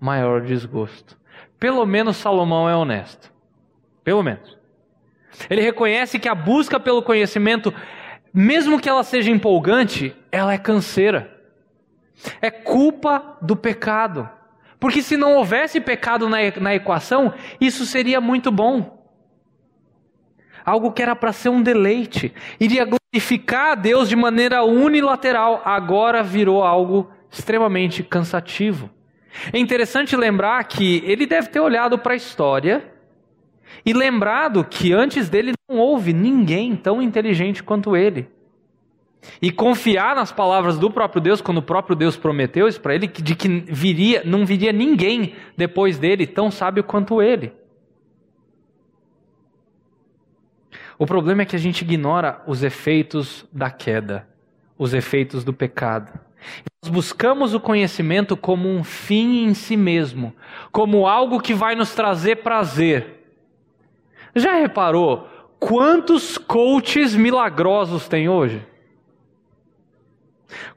maior 0.00 0.42
o 0.42 0.44
desgosto. 0.46 1.18
Pelo 1.58 1.84
menos 1.86 2.16
Salomão 2.16 2.68
é 2.68 2.76
honesto. 2.76 3.32
Pelo 4.04 4.22
menos. 4.22 4.56
Ele 5.48 5.60
reconhece 5.60 6.18
que 6.18 6.28
a 6.28 6.34
busca 6.34 6.78
pelo 6.78 7.02
conhecimento, 7.02 7.72
mesmo 8.32 8.80
que 8.80 8.88
ela 8.88 9.02
seja 9.02 9.30
empolgante, 9.30 10.14
ela 10.30 10.52
é 10.52 10.58
canseira. 10.58 11.40
É 12.40 12.50
culpa 12.50 13.36
do 13.42 13.56
pecado. 13.56 14.28
Porque 14.78 15.02
se 15.02 15.16
não 15.16 15.34
houvesse 15.34 15.80
pecado 15.80 16.28
na, 16.28 16.38
na 16.60 16.74
equação, 16.74 17.32
isso 17.60 17.86
seria 17.86 18.20
muito 18.20 18.50
bom. 18.50 19.04
Algo 20.64 20.92
que 20.92 21.02
era 21.02 21.14
para 21.14 21.32
ser 21.32 21.48
um 21.48 21.62
deleite, 21.62 22.34
iria 22.58 22.84
glorificar 23.16 23.72
a 23.72 23.74
Deus 23.74 24.08
de 24.08 24.16
maneira 24.16 24.62
unilateral, 24.62 25.62
agora 25.64 26.22
virou 26.22 26.62
algo 26.62 27.10
extremamente 27.30 28.02
cansativo. 28.02 28.90
É 29.52 29.58
interessante 29.58 30.14
lembrar 30.14 30.62
que 30.64 31.02
ele 31.06 31.26
deve 31.26 31.48
ter 31.48 31.60
olhado 31.60 31.98
para 31.98 32.12
a 32.12 32.16
história 32.16 32.92
e 33.84 33.92
lembrado 33.92 34.64
que 34.64 34.92
antes 34.92 35.28
dele 35.30 35.52
não 35.68 35.78
houve 35.78 36.12
ninguém 36.12 36.76
tão 36.76 37.00
inteligente 37.00 37.62
quanto 37.62 37.96
ele. 37.96 38.28
E 39.40 39.50
confiar 39.50 40.14
nas 40.14 40.30
palavras 40.30 40.78
do 40.78 40.90
próprio 40.90 41.20
Deus, 41.20 41.40
quando 41.40 41.58
o 41.58 41.62
próprio 41.62 41.96
Deus 41.96 42.16
prometeu 42.16 42.68
isso 42.68 42.80
para 42.80 42.94
ele, 42.94 43.06
de 43.06 43.34
que 43.34 43.48
viria, 43.48 44.22
não 44.24 44.44
viria 44.44 44.72
ninguém 44.72 45.34
depois 45.56 45.98
dele 45.98 46.26
tão 46.26 46.50
sábio 46.50 46.84
quanto 46.84 47.20
ele. 47.22 47.52
O 50.98 51.06
problema 51.06 51.42
é 51.42 51.44
que 51.44 51.56
a 51.56 51.58
gente 51.58 51.82
ignora 51.82 52.42
os 52.46 52.62
efeitos 52.62 53.46
da 53.52 53.70
queda, 53.70 54.26
os 54.78 54.94
efeitos 54.94 55.44
do 55.44 55.52
pecado. 55.52 56.18
Nós 56.82 56.90
buscamos 56.90 57.54
o 57.54 57.60
conhecimento 57.60 58.36
como 58.36 58.68
um 58.68 58.82
fim 58.82 59.44
em 59.44 59.54
si 59.54 59.76
mesmo, 59.76 60.34
como 60.72 61.06
algo 61.06 61.40
que 61.40 61.52
vai 61.52 61.74
nos 61.74 61.94
trazer 61.94 62.36
prazer. 62.36 63.28
Já 64.34 64.54
reparou 64.54 65.28
quantos 65.58 66.38
coaches 66.38 67.14
milagrosos 67.14 68.08
tem 68.08 68.28
hoje? 68.28 68.64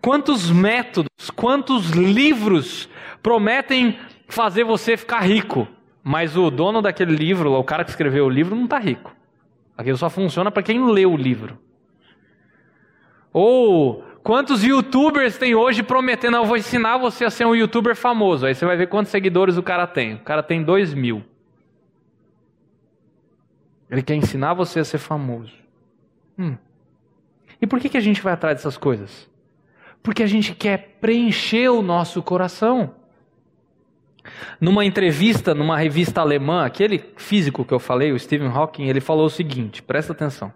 Quantos 0.01 0.49
métodos, 0.49 1.29
quantos 1.35 1.91
livros 1.91 2.89
prometem 3.21 3.99
fazer 4.27 4.63
você 4.63 4.97
ficar 4.97 5.19
rico, 5.19 5.67
mas 6.03 6.35
o 6.35 6.49
dono 6.49 6.81
daquele 6.81 7.15
livro, 7.15 7.53
o 7.53 7.63
cara 7.63 7.83
que 7.83 7.91
escreveu 7.91 8.25
o 8.25 8.29
livro, 8.29 8.55
não 8.55 8.65
está 8.65 8.79
rico. 8.79 9.18
Aquilo 9.79 9.97
só 9.97 10.09
funciona 10.09 10.51
para 10.51 10.61
quem 10.61 10.91
lê 10.91 11.05
o 11.05 11.15
livro. 11.15 11.57
Ou 13.31 14.03
quantos 14.21 14.61
youtubers 14.61 15.37
tem 15.37 15.55
hoje 15.55 15.81
prometendo, 15.81 16.35
eu 16.35 16.43
vou 16.43 16.57
ensinar 16.57 16.97
você 16.97 17.23
a 17.23 17.29
ser 17.29 17.45
um 17.45 17.55
youtuber 17.55 17.95
famoso. 17.95 18.45
Aí 18.45 18.53
você 18.53 18.65
vai 18.65 18.75
ver 18.75 18.89
quantos 18.89 19.09
seguidores 19.09 19.55
o 19.55 19.63
cara 19.63 19.87
tem. 19.87 20.15
O 20.15 20.19
cara 20.19 20.43
tem 20.43 20.61
dois 20.61 20.93
mil. 20.93 21.23
Ele 23.89 24.03
quer 24.03 24.15
ensinar 24.15 24.53
você 24.53 24.81
a 24.81 24.83
ser 24.83 24.97
famoso. 24.97 25.53
Hum. 26.37 26.57
E 27.61 27.65
por 27.65 27.79
que, 27.79 27.87
que 27.87 27.97
a 27.97 28.01
gente 28.01 28.21
vai 28.21 28.33
atrás 28.33 28.57
dessas 28.57 28.77
coisas? 28.77 29.29
Porque 30.03 30.23
a 30.23 30.27
gente 30.27 30.53
quer 30.53 30.97
preencher 30.99 31.69
o 31.69 31.81
nosso 31.81 32.21
coração. 32.21 32.95
Numa 34.59 34.85
entrevista 34.85 35.53
numa 35.53 35.77
revista 35.77 36.21
alemã, 36.21 36.65
aquele 36.65 37.03
físico 37.17 37.63
que 37.63 37.73
eu 37.73 37.79
falei, 37.79 38.11
o 38.11 38.19
Stephen 38.19 38.49
Hawking, 38.49 38.87
ele 38.87 38.99
falou 38.99 39.25
o 39.25 39.29
seguinte: 39.29 39.81
presta 39.81 40.13
atenção. 40.13 40.53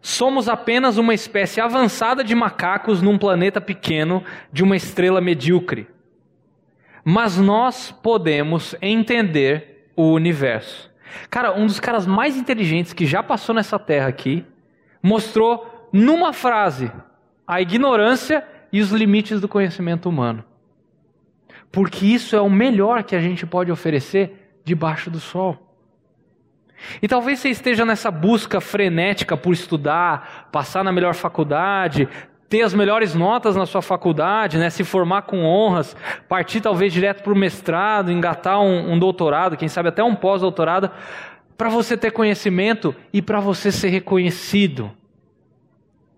Somos 0.00 0.48
apenas 0.48 0.98
uma 0.98 1.14
espécie 1.14 1.60
avançada 1.60 2.22
de 2.22 2.34
macacos 2.34 3.00
num 3.00 3.16
planeta 3.16 3.60
pequeno 3.60 4.22
de 4.52 4.62
uma 4.62 4.76
estrela 4.76 5.20
medíocre. 5.20 5.88
Mas 7.02 7.38
nós 7.38 7.90
podemos 7.90 8.74
entender 8.82 9.88
o 9.96 10.12
universo. 10.12 10.90
Cara, 11.30 11.54
um 11.54 11.66
dos 11.66 11.80
caras 11.80 12.06
mais 12.06 12.36
inteligentes 12.36 12.92
que 12.92 13.06
já 13.06 13.22
passou 13.22 13.54
nessa 13.54 13.78
terra 13.78 14.08
aqui 14.08 14.44
mostrou 15.02 15.88
numa 15.92 16.32
frase 16.32 16.90
a 17.46 17.60
ignorância 17.60 18.46
e 18.72 18.80
os 18.80 18.90
limites 18.90 19.40
do 19.40 19.48
conhecimento 19.48 20.08
humano. 20.08 20.44
Porque 21.74 22.06
isso 22.06 22.36
é 22.36 22.40
o 22.40 22.48
melhor 22.48 23.02
que 23.02 23.16
a 23.16 23.20
gente 23.20 23.44
pode 23.44 23.72
oferecer 23.72 24.60
debaixo 24.64 25.10
do 25.10 25.18
sol. 25.18 25.58
E 27.02 27.08
talvez 27.08 27.40
você 27.40 27.48
esteja 27.48 27.84
nessa 27.84 28.10
busca 28.10 28.60
frenética 28.60 29.36
por 29.36 29.52
estudar, 29.52 30.48
passar 30.52 30.84
na 30.84 30.92
melhor 30.92 31.14
faculdade, 31.14 32.08
ter 32.48 32.62
as 32.62 32.72
melhores 32.72 33.14
notas 33.14 33.56
na 33.56 33.66
sua 33.66 33.82
faculdade, 33.82 34.56
né, 34.56 34.70
se 34.70 34.84
formar 34.84 35.22
com 35.22 35.44
honras, 35.44 35.96
partir 36.28 36.60
talvez 36.60 36.92
direto 36.92 37.22
para 37.24 37.32
o 37.32 37.36
mestrado, 37.36 38.12
engatar 38.12 38.60
um, 38.60 38.92
um 38.92 38.98
doutorado, 38.98 39.56
quem 39.56 39.68
sabe 39.68 39.88
até 39.88 40.04
um 40.04 40.14
pós-doutorado, 40.14 40.90
para 41.56 41.68
você 41.68 41.96
ter 41.96 42.12
conhecimento 42.12 42.94
e 43.12 43.20
para 43.20 43.40
você 43.40 43.72
ser 43.72 43.88
reconhecido, 43.88 44.92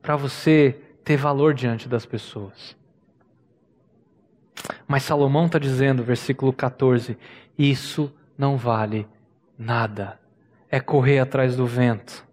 para 0.03 0.17
você 0.17 0.79
ter 1.03 1.17
valor 1.17 1.55
diante 1.55 1.89
das 1.89 2.05
pessoas. 2.05 2.77
Mas 4.87 5.03
Salomão 5.03 5.47
está 5.47 5.59
dizendo, 5.59 6.03
versículo 6.03 6.53
14: 6.53 7.17
isso 7.59 8.13
não 8.37 8.57
vale 8.57 9.07
nada, 9.59 10.21
é 10.71 10.81
correr 10.81 11.19
atrás 11.19 11.57
do 11.57 11.67
vento. 11.67 12.27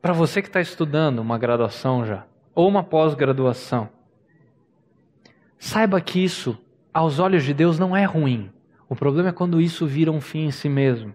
Para 0.00 0.12
você 0.14 0.40
que 0.40 0.48
está 0.48 0.60
estudando 0.60 1.18
uma 1.18 1.38
graduação 1.38 2.06
já, 2.06 2.24
ou 2.54 2.66
uma 2.66 2.82
pós-graduação, 2.82 3.88
saiba 5.58 6.00
que 6.00 6.24
isso, 6.24 6.58
aos 6.92 7.18
olhos 7.18 7.44
de 7.44 7.52
Deus, 7.52 7.78
não 7.78 7.94
é 7.94 8.04
ruim. 8.04 8.50
O 8.88 8.96
problema 8.96 9.28
é 9.28 9.32
quando 9.32 9.60
isso 9.60 9.86
vira 9.86 10.10
um 10.10 10.20
fim 10.20 10.46
em 10.46 10.50
si 10.50 10.68
mesmo. 10.68 11.14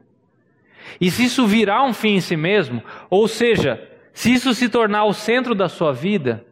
E 1.02 1.10
se 1.10 1.26
isso 1.26 1.48
virar 1.48 1.84
um 1.84 1.94
fim 1.94 2.16
em 2.16 2.22
si 2.22 2.38
mesmo, 2.38 2.84
ou 3.10 3.28
seja, 3.28 3.82
se 4.14 4.32
isso 4.32 4.54
se 4.54 4.70
tornar 4.70 5.06
o 5.06 5.14
centro 5.14 5.56
da 5.56 5.68
sua 5.68 5.92
vida 5.92 6.46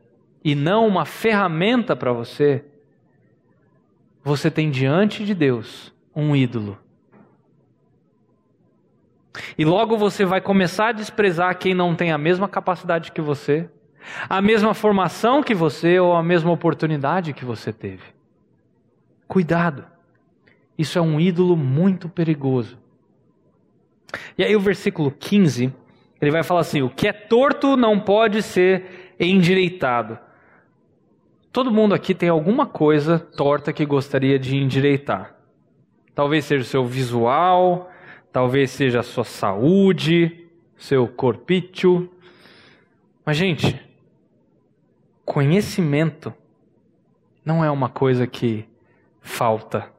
e 0.44 0.56
não 0.56 0.88
uma 0.88 1.06
ferramenta 1.06 1.96
para 1.96 2.12
você, 2.12 2.66
você 4.24 4.50
tem 4.52 4.70
diante 4.70 5.26
de 5.26 5.34
Deus 5.34 5.94
um 6.16 6.36
ídolo 6.36 6.78
e 9.58 9.66
logo 9.66 9.98
você 9.98 10.26
vai 10.26 10.42
começar 10.42 10.90
a 10.90 10.92
desprezar 10.92 11.58
quem 11.58 11.74
não 11.74 11.96
tem 11.96 12.12
a 12.12 12.18
mesma 12.18 12.48
capacidade 12.48 13.12
que 13.12 13.22
você, 13.22 13.70
a 14.30 14.42
mesma 14.42 14.74
formação 14.74 15.42
que 15.42 15.56
você 15.56 16.00
ou 16.00 16.16
a 16.16 16.24
mesma 16.24 16.52
oportunidade 16.52 17.34
que 17.34 17.46
você 17.46 17.74
teve. 17.74 18.04
Cuidado. 19.28 19.86
Isso 20.78 20.98
é 20.98 21.02
um 21.02 21.20
ídolo 21.20 21.56
muito 21.56 22.10
perigoso. 22.10 22.78
E 24.38 24.44
aí 24.44 24.56
o 24.56 24.60
versículo 24.60 25.12
15, 25.12 25.74
ele 26.22 26.32
vai 26.32 26.44
falar 26.44 26.62
assim: 26.62 26.82
o 26.82 26.90
que 26.90 27.08
é 27.08 27.14
torto 27.14 27.76
não 27.76 28.00
pode 28.00 28.42
ser 28.42 29.16
endireitado. 29.20 30.20
Todo 31.54 31.72
mundo 31.72 31.94
aqui 31.94 32.16
tem 32.16 32.30
alguma 32.30 32.66
coisa 32.66 33.20
torta 33.20 33.72
que 33.72 33.86
gostaria 33.86 34.40
de 34.40 34.58
endireitar. 34.58 35.36
Talvez 36.16 36.46
seja 36.46 36.64
o 36.64 36.68
seu 36.68 36.84
visual, 36.84 37.92
talvez 38.32 38.72
seja 38.72 39.02
a 39.02 39.04
sua 39.04 39.24
saúde, 39.24 40.48
seu 40.76 41.08
corpício. 41.08 42.12
Mas, 43.24 43.38
gente, 43.38 43.80
conhecimento 45.24 46.34
não 47.46 47.64
é 47.64 47.70
uma 47.70 47.88
coisa 47.88 48.26
que 48.26 48.68
falta. 49.22 49.92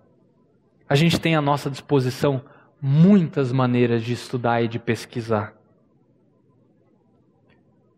A 0.89 0.97
gente 0.97 1.21
tem 1.21 1.37
à 1.37 1.41
nossa 1.41 1.71
disposição 1.71 2.43
muitas 2.83 3.53
maneiras 3.53 4.03
de 4.03 4.13
estudar 4.13 4.61
e 4.61 4.67
de 4.67 4.81
pesquisar. 4.81 5.55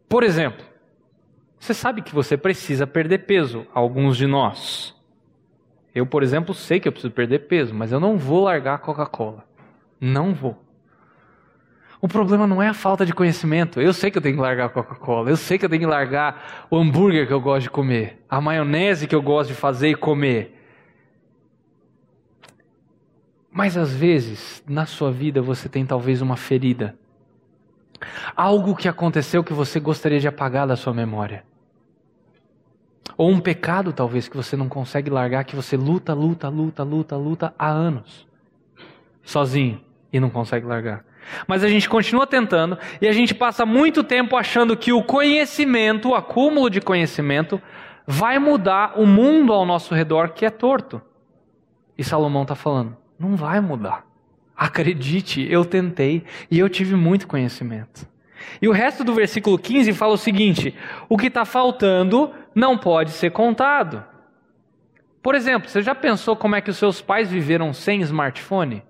Por 0.07 0.23
exemplo, 0.23 0.76
você 1.67 1.75
sabe 1.75 2.01
que 2.01 2.15
você 2.15 2.37
precisa 2.37 2.87
perder 2.87 3.27
peso, 3.27 3.67
alguns 3.75 4.17
de 4.17 4.27
nós. 4.27 4.95
Eu, 5.93 6.07
por 6.07 6.23
exemplo, 6.23 6.55
sei 6.55 6.79
que 6.79 6.87
eu 6.87 6.93
preciso 6.93 7.13
perder 7.13 7.41
peso, 7.49 7.75
mas 7.75 7.91
eu 7.91 7.99
não 7.99 8.17
vou 8.17 8.45
largar 8.45 8.75
a 8.75 8.79
Coca-Cola. 8.79 9.45
Não 10.01 10.33
vou. 10.33 10.63
O 12.01 12.07
problema 12.07 12.47
não 12.47 12.63
é 12.63 12.69
a 12.69 12.75
falta 12.75 13.05
de 13.05 13.13
conhecimento. 13.13 13.81
Eu 13.81 13.93
sei 13.93 14.11
que 14.11 14.19
eu 14.19 14.23
tenho 14.23 14.37
que 14.37 14.41
largar 14.41 14.67
a 14.67 14.69
Coca-Cola. 14.69 15.31
Eu 15.31 15.37
sei 15.37 15.59
que 15.59 15.65
eu 15.65 15.69
tenho 15.69 15.81
que 15.81 15.87
largar 15.87 16.67
o 16.71 16.77
hambúrguer 16.77 17.27
que 17.27 17.33
eu 17.33 17.41
gosto 17.41 17.63
de 17.63 17.71
comer. 17.71 18.25
A 18.29 18.41
maionese 18.41 19.09
que 19.09 19.15
eu 19.15 19.23
gosto 19.23 19.49
de 19.49 19.55
fazer 19.55 19.89
e 19.89 19.95
comer. 19.97 20.55
Mas 23.51 23.77
às 23.77 23.93
vezes, 23.93 24.63
na 24.69 24.87
sua 24.87 25.11
vida, 25.11 25.43
você 25.43 25.69
tem 25.69 25.85
talvez 25.85 26.23
uma 26.23 26.37
ferida. 26.37 26.97
Algo 28.37 28.77
que 28.77 28.87
aconteceu 28.87 29.43
que 29.43 29.55
você 29.55 29.81
gostaria 29.81 30.21
de 30.21 30.29
apagar 30.29 30.67
da 30.67 30.77
sua 30.77 30.95
memória. 30.95 31.43
Ou 33.17 33.31
um 33.31 33.41
pecado, 33.41 33.93
talvez, 33.93 34.29
que 34.29 34.37
você 34.37 34.57
não 34.57 34.69
consegue 34.69 35.09
largar, 35.11 35.45
que 35.45 35.57
você 35.57 35.77
luta, 35.77 36.13
luta, 36.13 36.49
luta, 36.49 36.83
luta, 36.83 37.17
luta 37.17 37.55
há 37.59 37.69
anos. 37.69 38.27
Sozinho 39.23 39.81
e 40.13 40.21
não 40.21 40.31
consegue 40.31 40.67
largar. 40.67 41.05
Mas 41.47 41.65
a 41.65 41.69
gente 41.69 41.89
continua 41.89 42.27
tentando 42.27 42.79
e 43.01 43.09
a 43.09 43.13
gente 43.13 43.35
passa 43.35 43.67
muito 43.67 44.05
tempo 44.05 44.37
achando 44.37 44.77
que 44.77 44.93
o 44.93 45.03
conhecimento, 45.03 46.11
o 46.11 46.15
acúmulo 46.15 46.71
de 46.71 46.81
conhecimento, 46.81 47.61
vai 48.07 48.39
mudar 48.39 48.93
o 48.97 49.07
mundo 49.07 49.53
ao 49.53 49.67
nosso 49.67 49.95
redor 49.95 50.31
que 50.31 50.47
é 50.47 50.51
torto. 50.51 51.03
E 51.99 52.05
Salomão 52.05 52.43
está 52.43 52.55
falando: 52.55 52.97
não 53.19 53.35
vai 53.35 53.61
mudar. 53.61 54.07
Acredite, 54.57 55.47
eu 55.51 55.65
tentei 55.65 56.25
e 56.51 56.59
eu 56.59 56.69
tive 56.69 56.95
muito 56.95 57.27
conhecimento. 57.27 58.07
E 58.61 58.69
o 58.69 58.73
resto 58.73 59.03
do 59.03 59.13
versículo 59.13 59.59
15 59.59 59.93
fala 59.93 60.15
o 60.15 60.19
seguinte: 60.19 60.75
o 61.09 61.17
que 61.17 61.27
está 61.27 61.45
faltando 61.45 62.33
não 62.57 62.79
pode 62.79 63.11
ser 63.11 63.33
contado. 63.33 64.03
Por 65.23 65.35
exemplo, 65.35 65.69
você 65.69 65.83
já 65.83 65.95
pensou 65.95 66.35
como 66.35 66.57
é 66.57 66.63
que 66.63 66.71
os 66.71 66.79
seus 66.79 67.03
pais 67.03 67.31
viveram 67.31 67.75
sem 67.75 68.01
smartphone? 68.01 68.83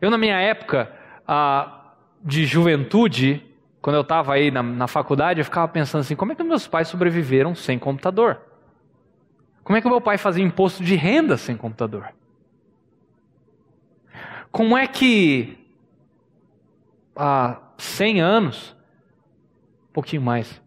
Eu, 0.00 0.10
na 0.10 0.18
minha 0.18 0.40
época 0.40 0.92
ah, 1.26 1.92
de 2.20 2.44
juventude, 2.46 3.46
quando 3.80 3.94
eu 3.94 4.02
estava 4.02 4.34
aí 4.34 4.50
na, 4.50 4.60
na 4.60 4.88
faculdade, 4.88 5.40
eu 5.40 5.44
ficava 5.44 5.68
pensando 5.68 6.00
assim: 6.00 6.16
como 6.16 6.32
é 6.32 6.34
que 6.34 6.42
meus 6.42 6.66
pais 6.66 6.88
sobreviveram 6.88 7.54
sem 7.54 7.78
computador? 7.78 8.40
Como 9.62 9.76
é 9.76 9.80
que 9.80 9.88
meu 9.88 10.00
pai 10.00 10.18
fazia 10.18 10.42
imposto 10.42 10.82
de 10.82 10.96
renda 10.96 11.36
sem 11.36 11.56
computador? 11.56 12.08
Como 14.50 14.76
é 14.76 14.88
que 14.88 15.56
há 17.14 17.60
100 17.78 18.20
anos, 18.20 18.76
um 19.88 19.92
pouquinho 19.92 20.22
mais, 20.22 20.60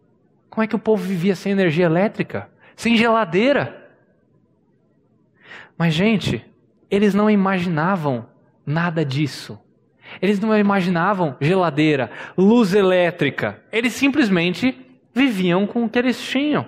como 0.56 0.64
é 0.64 0.66
que 0.66 0.74
o 0.74 0.78
povo 0.78 1.04
vivia 1.04 1.36
sem 1.36 1.52
energia 1.52 1.84
elétrica, 1.84 2.48
sem 2.74 2.96
geladeira? 2.96 3.92
Mas, 5.76 5.92
gente, 5.92 6.42
eles 6.90 7.12
não 7.12 7.28
imaginavam 7.28 8.26
nada 8.64 9.04
disso. 9.04 9.60
Eles 10.18 10.40
não 10.40 10.58
imaginavam 10.58 11.36
geladeira, 11.42 12.10
luz 12.38 12.72
elétrica. 12.72 13.62
Eles 13.70 13.92
simplesmente 13.92 14.98
viviam 15.14 15.66
com 15.66 15.84
o 15.84 15.90
que 15.90 15.98
eles 15.98 16.18
tinham. 16.18 16.66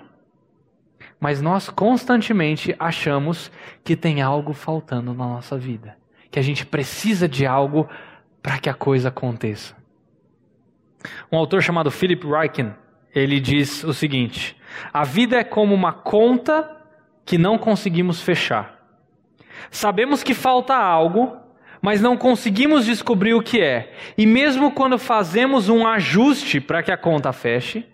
Mas 1.19 1.41
nós 1.41 1.67
constantemente 1.67 2.75
achamos 2.77 3.51
que 3.83 3.95
tem 3.95 4.21
algo 4.21 4.53
faltando 4.53 5.15
na 5.15 5.25
nossa 5.25 5.57
vida, 5.57 5.97
que 6.29 6.37
a 6.37 6.43
gente 6.43 6.63
precisa 6.63 7.27
de 7.27 7.43
algo 7.43 7.89
para 8.43 8.59
que 8.59 8.69
a 8.69 8.73
coisa 8.75 9.09
aconteça. 9.09 9.75
Um 11.31 11.39
autor 11.39 11.63
chamado 11.63 11.89
Philip 11.89 12.23
Ryken, 12.27 12.75
ele 13.13 13.39
diz 13.39 13.83
o 13.83 13.93
seguinte: 13.93 14.55
A 14.93 15.03
vida 15.03 15.37
é 15.37 15.43
como 15.43 15.73
uma 15.73 15.93
conta 15.93 16.77
que 17.25 17.37
não 17.37 17.57
conseguimos 17.57 18.21
fechar. 18.21 18.79
Sabemos 19.69 20.23
que 20.23 20.33
falta 20.33 20.75
algo, 20.75 21.37
mas 21.81 22.01
não 22.01 22.17
conseguimos 22.17 22.85
descobrir 22.85 23.33
o 23.33 23.41
que 23.41 23.61
é. 23.61 23.93
E 24.17 24.25
mesmo 24.25 24.71
quando 24.71 24.97
fazemos 24.97 25.69
um 25.69 25.85
ajuste 25.87 26.59
para 26.59 26.81
que 26.81 26.91
a 26.91 26.97
conta 26.97 27.31
feche, 27.31 27.85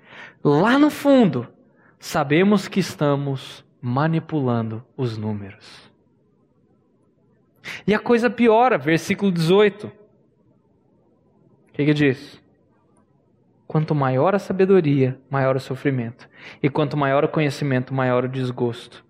lá 0.44 0.80
no 0.80 0.90
fundo, 0.90 1.48
sabemos 2.00 2.68
que 2.68 2.80
estamos 2.80 3.66
manipulando 3.82 4.84
os 4.96 5.18
números. 5.18 5.92
E 7.86 7.94
a 7.94 8.00
coisa 8.00 8.30
piora, 8.30 8.78
versículo 8.78 9.32
18. 9.32 9.88
O 9.88 9.92
que, 11.74 11.86
que 11.86 11.94
diz? 11.94 12.42
Quanto 13.68 13.96
maior 13.96 14.36
a 14.36 14.40
sabedoria, 14.40 15.20
maior 15.30 15.56
o 15.56 15.60
sofrimento. 15.60 16.30
E 16.62 16.70
quanto 16.70 16.96
maior 16.96 17.24
o 17.24 17.30
conhecimento, 17.30 17.94
maior 17.94 18.26
o 18.26 18.30
desgosto. 18.30 19.04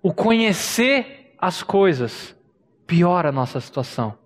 O 0.00 0.12
conhecer 0.14 1.34
as 1.38 1.62
coisas 1.62 2.36
piora 2.86 3.30
a 3.30 3.32
nossa 3.32 3.60
situação. 3.60 4.16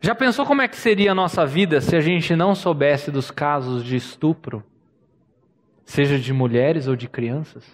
Já 0.00 0.14
pensou 0.14 0.46
como 0.46 0.62
é 0.62 0.68
que 0.68 0.76
seria 0.76 1.12
a 1.12 1.14
nossa 1.14 1.46
vida 1.46 1.80
se 1.80 1.94
a 1.94 2.00
gente 2.00 2.34
não 2.34 2.54
soubesse 2.54 3.10
dos 3.10 3.30
casos 3.30 3.84
de 3.84 3.96
estupro, 3.96 4.64
seja 5.84 6.18
de 6.18 6.32
mulheres 6.32 6.88
ou 6.88 6.96
de 6.96 7.06
crianças? 7.06 7.64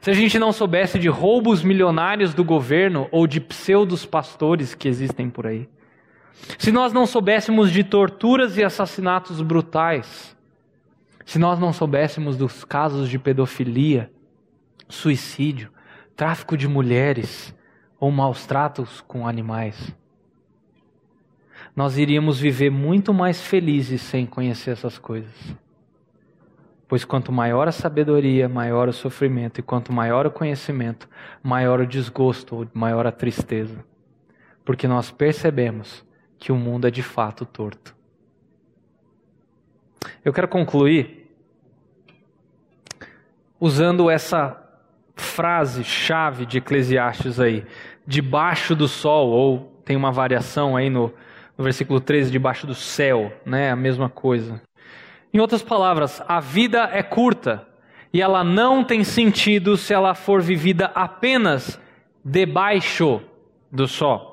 Se 0.00 0.10
a 0.10 0.14
gente 0.14 0.38
não 0.38 0.52
soubesse 0.52 0.98
de 0.98 1.08
roubos 1.08 1.62
milionários 1.62 2.32
do 2.32 2.44
governo 2.44 3.08
ou 3.10 3.26
de 3.26 3.40
pseudos 3.40 4.06
pastores 4.06 4.74
que 4.74 4.88
existem 4.88 5.28
por 5.28 5.46
aí? 5.46 5.68
Se 6.58 6.72
nós 6.72 6.92
não 6.92 7.06
soubéssemos 7.06 7.70
de 7.70 7.84
torturas 7.84 8.56
e 8.56 8.64
assassinatos 8.64 9.40
brutais? 9.40 10.32
se 11.24 11.38
nós 11.38 11.58
não 11.58 11.72
soubéssemos 11.72 12.36
dos 12.36 12.64
casos 12.64 13.08
de 13.08 13.18
pedofilia, 13.18 14.12
suicídio, 14.88 15.70
tráfico 16.16 16.56
de 16.56 16.68
mulheres 16.68 17.54
ou 17.98 18.10
maus 18.10 18.46
tratos 18.46 19.00
com 19.02 19.26
animais, 19.26 19.94
nós 21.74 21.96
iríamos 21.96 22.38
viver 22.38 22.70
muito 22.70 23.14
mais 23.14 23.40
felizes 23.40 24.02
sem 24.02 24.26
conhecer 24.26 24.72
essas 24.72 24.98
coisas. 24.98 25.32
Pois 26.86 27.04
quanto 27.04 27.32
maior 27.32 27.66
a 27.66 27.72
sabedoria, 27.72 28.46
maior 28.46 28.86
o 28.88 28.92
sofrimento, 28.92 29.58
e 29.58 29.62
quanto 29.62 29.90
maior 29.90 30.26
o 30.26 30.30
conhecimento, 30.30 31.08
maior 31.42 31.80
o 31.80 31.86
desgosto, 31.86 32.68
maior 32.74 33.06
a 33.06 33.12
tristeza. 33.12 33.82
Porque 34.62 34.86
nós 34.86 35.10
percebemos 35.10 36.04
que 36.42 36.50
o 36.50 36.56
mundo 36.56 36.88
é 36.88 36.90
de 36.90 37.04
fato 37.04 37.46
torto. 37.46 37.94
Eu 40.24 40.32
quero 40.32 40.48
concluir 40.48 41.30
usando 43.60 44.10
essa 44.10 44.60
frase 45.14 45.84
chave 45.84 46.44
de 46.44 46.58
Eclesiastes 46.58 47.38
aí, 47.38 47.64
debaixo 48.04 48.74
do 48.74 48.88
sol, 48.88 49.28
ou 49.28 49.80
tem 49.84 49.94
uma 49.94 50.10
variação 50.10 50.76
aí 50.76 50.90
no, 50.90 51.14
no 51.56 51.62
versículo 51.62 52.00
13, 52.00 52.32
debaixo 52.32 52.66
do 52.66 52.74
céu, 52.74 53.32
né? 53.46 53.70
A 53.70 53.76
mesma 53.76 54.08
coisa. 54.08 54.60
Em 55.32 55.38
outras 55.38 55.62
palavras, 55.62 56.20
a 56.26 56.40
vida 56.40 56.90
é 56.92 57.04
curta 57.04 57.64
e 58.12 58.20
ela 58.20 58.42
não 58.42 58.82
tem 58.82 59.04
sentido 59.04 59.76
se 59.76 59.94
ela 59.94 60.12
for 60.12 60.42
vivida 60.42 60.86
apenas 60.92 61.80
debaixo 62.24 63.22
do 63.70 63.86
sol. 63.86 64.31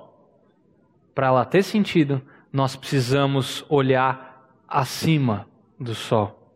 Para 1.20 1.28
ela 1.28 1.44
ter 1.44 1.64
sentido, 1.64 2.22
nós 2.50 2.78
precisamos 2.78 3.66
olhar 3.68 4.50
acima 4.66 5.50
do 5.78 5.94
sol. 5.94 6.56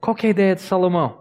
Qual 0.00 0.16
é 0.22 0.28
a 0.28 0.30
ideia 0.30 0.54
de 0.54 0.62
Salomão? 0.62 1.18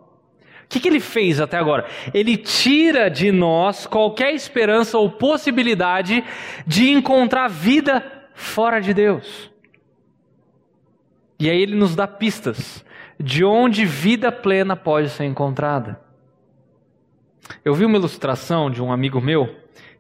O 0.64 0.68
que, 0.70 0.80
que 0.80 0.88
ele 0.88 1.02
fez 1.02 1.42
até 1.42 1.58
agora? 1.58 1.86
Ele 2.14 2.38
tira 2.38 3.10
de 3.10 3.30
nós 3.30 3.86
qualquer 3.86 4.34
esperança 4.34 4.98
ou 4.98 5.12
possibilidade 5.12 6.24
de 6.66 6.90
encontrar 6.90 7.50
vida 7.50 8.30
fora 8.34 8.80
de 8.80 8.94
Deus. 8.94 9.52
E 11.38 11.50
aí 11.50 11.62
ele 11.62 11.76
nos 11.76 11.94
dá 11.94 12.08
pistas 12.08 12.86
de 13.20 13.44
onde 13.44 13.84
vida 13.84 14.32
plena 14.32 14.78
pode 14.78 15.10
ser 15.10 15.26
encontrada. 15.26 16.00
Eu 17.66 17.76
vi 17.76 17.84
uma 17.84 17.98
ilustração 17.98 18.72
de 18.72 18.82
um 18.82 18.94
amigo 18.94 19.20
meu 19.20 19.58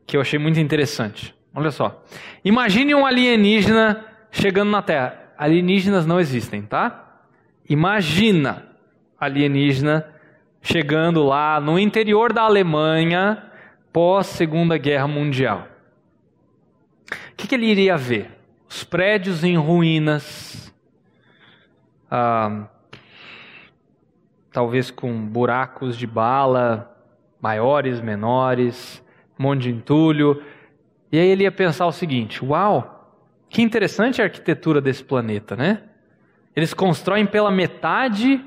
que 0.07 0.15
eu 0.15 0.21
achei 0.21 0.39
muito 0.39 0.57
interessante. 0.57 1.35
Olha 1.53 1.71
só. 1.71 2.03
Imagine 2.43 2.95
um 2.95 3.05
alienígena 3.05 4.05
chegando 4.31 4.71
na 4.71 4.81
Terra. 4.81 5.33
Alienígenas 5.37 6.05
não 6.05 6.19
existem, 6.19 6.61
tá? 6.61 7.19
Imagina 7.67 8.67
alienígena 9.19 10.07
chegando 10.61 11.23
lá 11.23 11.59
no 11.59 11.77
interior 11.77 12.31
da 12.31 12.43
Alemanha 12.43 13.51
pós 13.91 14.27
Segunda 14.27 14.77
Guerra 14.77 15.07
Mundial. 15.07 15.67
O 17.31 17.35
que, 17.35 17.47
que 17.47 17.55
ele 17.55 17.65
iria 17.65 17.97
ver? 17.97 18.29
Os 18.69 18.83
prédios 18.83 19.43
em 19.43 19.57
ruínas, 19.57 20.73
ah, 22.09 22.67
talvez 24.51 24.91
com 24.91 25.25
buracos 25.25 25.97
de 25.97 26.07
bala, 26.07 26.95
maiores, 27.41 27.99
menores, 27.99 29.03
um 29.37 29.43
monte 29.43 29.63
de 29.63 29.71
entulho. 29.71 30.41
E 31.11 31.19
aí 31.19 31.27
ele 31.27 31.43
ia 31.43 31.51
pensar 31.51 31.85
o 31.85 31.91
seguinte: 31.91 32.43
uau, 32.43 33.19
que 33.49 33.61
interessante 33.61 34.21
a 34.21 34.25
arquitetura 34.25 34.79
desse 34.79 35.03
planeta, 35.03 35.55
né? 35.55 35.83
Eles 36.55 36.73
constroem 36.73 37.25
pela 37.25 37.51
metade, 37.51 38.43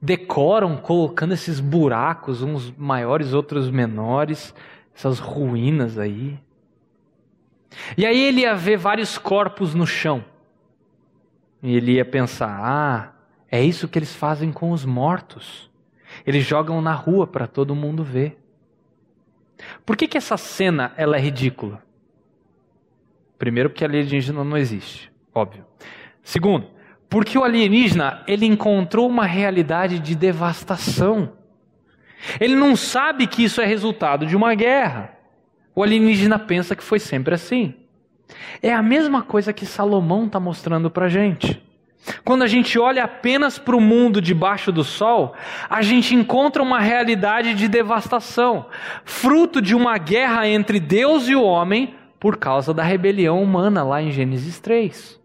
decoram 0.00 0.76
colocando 0.76 1.34
esses 1.34 1.60
buracos, 1.60 2.42
uns 2.42 2.70
maiores, 2.76 3.32
outros 3.32 3.70
menores, 3.70 4.54
essas 4.94 5.18
ruínas 5.18 5.98
aí. 5.98 6.38
E 7.96 8.04
aí 8.04 8.20
ele 8.20 8.40
ia 8.40 8.54
ver 8.54 8.76
vários 8.76 9.18
corpos 9.18 9.74
no 9.74 9.86
chão. 9.86 10.24
E 11.62 11.76
ele 11.76 11.92
ia 11.92 12.04
pensar: 12.04 12.60
ah, 12.62 13.12
é 13.50 13.62
isso 13.62 13.88
que 13.88 13.98
eles 13.98 14.14
fazem 14.14 14.52
com 14.52 14.70
os 14.70 14.84
mortos. 14.84 15.70
Eles 16.26 16.44
jogam 16.44 16.80
na 16.80 16.92
rua 16.92 17.26
para 17.26 17.46
todo 17.46 17.74
mundo 17.74 18.02
ver. 18.02 18.39
Por 19.84 19.96
que, 19.96 20.06
que 20.08 20.18
essa 20.18 20.36
cena 20.36 20.92
ela 20.96 21.16
é 21.16 21.20
ridícula? 21.20 21.82
Primeiro, 23.38 23.70
porque 23.70 23.84
alienígena 23.84 24.44
não 24.44 24.56
existe, 24.56 25.10
óbvio. 25.34 25.64
Segundo, 26.22 26.68
porque 27.08 27.38
o 27.38 27.42
alienígena 27.42 28.22
ele 28.26 28.46
encontrou 28.46 29.08
uma 29.08 29.26
realidade 29.26 29.98
de 29.98 30.14
devastação. 30.14 31.32
Ele 32.38 32.54
não 32.54 32.76
sabe 32.76 33.26
que 33.26 33.42
isso 33.42 33.60
é 33.60 33.66
resultado 33.66 34.26
de 34.26 34.36
uma 34.36 34.54
guerra. 34.54 35.18
O 35.74 35.82
alienígena 35.82 36.38
pensa 36.38 36.76
que 36.76 36.84
foi 36.84 36.98
sempre 36.98 37.34
assim. 37.34 37.74
É 38.62 38.72
a 38.72 38.82
mesma 38.82 39.22
coisa 39.22 39.52
que 39.52 39.66
Salomão 39.66 40.26
está 40.26 40.38
mostrando 40.38 40.90
para 40.90 41.06
a 41.06 41.08
gente. 41.08 41.62
Quando 42.24 42.42
a 42.42 42.46
gente 42.46 42.78
olha 42.78 43.04
apenas 43.04 43.58
para 43.58 43.76
o 43.76 43.80
mundo 43.80 44.20
debaixo 44.20 44.72
do 44.72 44.82
sol, 44.82 45.34
a 45.68 45.82
gente 45.82 46.14
encontra 46.14 46.62
uma 46.62 46.80
realidade 46.80 47.54
de 47.54 47.68
devastação, 47.68 48.66
fruto 49.04 49.60
de 49.60 49.74
uma 49.74 49.98
guerra 49.98 50.48
entre 50.48 50.80
Deus 50.80 51.28
e 51.28 51.34
o 51.34 51.42
homem 51.42 51.94
por 52.18 52.36
causa 52.36 52.72
da 52.72 52.82
rebelião 52.82 53.42
humana 53.42 53.82
lá 53.82 54.02
em 54.02 54.10
Gênesis 54.10 54.58
3. 54.60 55.20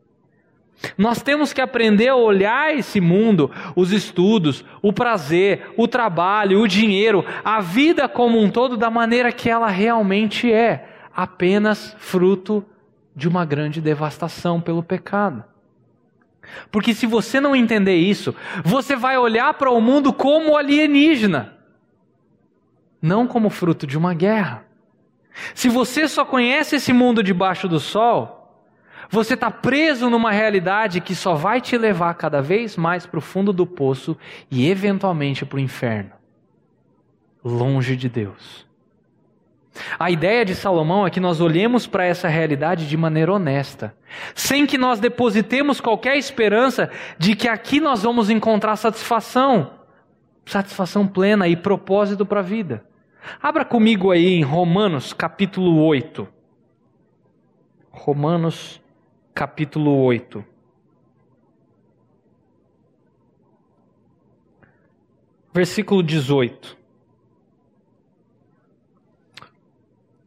Nós 0.98 1.22
temos 1.22 1.54
que 1.54 1.62
aprender 1.62 2.10
a 2.10 2.16
olhar 2.16 2.76
esse 2.76 3.00
mundo, 3.00 3.50
os 3.76 3.92
estudos, 3.92 4.64
o 4.82 4.92
prazer, 4.92 5.74
o 5.78 5.88
trabalho, 5.88 6.62
o 6.62 6.68
dinheiro, 6.68 7.26
a 7.44 7.62
vida 7.62 8.08
como 8.08 8.40
um 8.40 8.50
todo 8.50 8.78
da 8.78 8.90
maneira 8.90 9.32
que 9.32 9.50
ela 9.50 9.70
realmente 9.70 10.52
é, 10.52 10.88
apenas 11.16 11.96
fruto 11.98 12.64
de 13.16 13.28
uma 13.28 13.46
grande 13.46 13.80
devastação 13.80 14.60
pelo 14.60 14.84
pecado. 14.84 15.44
Porque 16.72 16.94
se 16.94 17.06
você 17.06 17.40
não 17.40 17.56
entender 17.56 17.96
isso, 17.96 18.36
você 18.64 18.96
vai 18.96 19.18
olhar 19.18 19.54
para 19.56 19.72
o 19.72 19.82
mundo 19.82 20.14
como 20.14 20.58
alienígena, 20.58 21.58
não 23.02 23.28
como 23.28 23.50
fruto 23.50 23.86
de 23.86 23.98
uma 23.98 24.14
guerra. 24.14 24.66
Se 25.54 25.70
você 25.70 26.08
só 26.08 26.24
conhece 26.24 26.78
esse 26.78 26.94
mundo 26.94 27.22
debaixo 27.22 27.68
do 27.68 27.80
sol, 27.80 28.66
você 29.10 29.34
está 29.34 29.52
preso 29.52 30.10
numa 30.10 30.32
realidade 30.32 31.02
que 31.02 31.14
só 31.14 31.36
vai 31.36 31.62
te 31.62 31.78
levar 31.78 32.14
cada 32.16 32.42
vez 32.42 32.76
mais 32.78 33.06
para 33.06 33.20
o 33.20 33.22
fundo 33.22 33.54
do 33.54 33.66
poço 33.66 34.18
e 34.50 34.70
eventualmente 34.70 35.46
para 35.46 35.58
o 35.58 35.60
inferno 35.60 36.16
longe 37.46 37.96
de 37.96 38.10
Deus. 38.10 38.65
A 40.00 40.10
ideia 40.10 40.46
de 40.46 40.56
Salomão 40.56 41.06
é 41.06 41.10
que 41.10 41.20
nós 41.20 41.42
olhemos 41.42 41.86
para 41.86 42.06
essa 42.06 42.28
realidade 42.28 42.88
de 42.88 42.96
maneira 42.96 43.34
honesta, 43.34 43.96
sem 44.34 44.66
que 44.66 44.78
nós 44.78 45.00
depositemos 45.00 45.82
qualquer 45.82 46.18
esperança 46.18 46.90
de 47.18 47.36
que 47.36 47.48
aqui 47.48 47.80
nós 47.80 48.04
vamos 48.04 48.30
encontrar 48.30 48.76
satisfação, 48.78 49.72
satisfação 50.46 51.06
plena 51.06 51.48
e 51.48 51.56
propósito 51.56 52.26
para 52.26 52.40
a 52.40 52.44
vida. 52.44 52.86
Abra 53.42 53.66
comigo 53.66 54.12
aí 54.12 54.36
em 54.36 54.44
Romanos 54.44 55.12
capítulo 55.12 55.84
8. 55.84 56.28
Romanos 57.92 58.82
capítulo 59.34 60.04
8. 60.04 60.46
Versículo 65.54 66.04
18. 66.04 66.85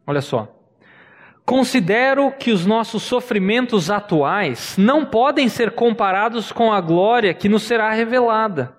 Olha 0.08 0.22
só. 0.22 0.48
Considero 1.44 2.32
que 2.32 2.50
os 2.50 2.64
nossos 2.64 3.02
sofrimentos 3.02 3.90
atuais 3.90 4.74
não 4.78 5.04
podem 5.04 5.50
ser 5.50 5.72
comparados 5.72 6.50
com 6.50 6.72
a 6.72 6.80
glória 6.80 7.34
que 7.34 7.46
nos 7.46 7.64
será 7.64 7.90
revelada. 7.92 8.74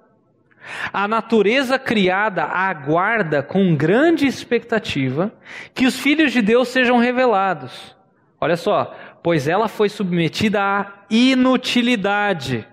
A 0.91 1.07
natureza 1.07 1.77
criada 1.77 2.43
aguarda 2.45 3.43
com 3.43 3.75
grande 3.75 4.25
expectativa 4.25 5.31
que 5.75 5.85
os 5.85 5.99
filhos 5.99 6.31
de 6.31 6.41
Deus 6.41 6.69
sejam 6.69 6.97
revelados. 6.97 7.95
Olha 8.41 8.57
só, 8.57 8.95
pois 9.21 9.47
ela 9.47 9.67
foi 9.67 9.87
submetida 9.87 10.59
à 10.59 10.85
inutilidade, 11.11 12.67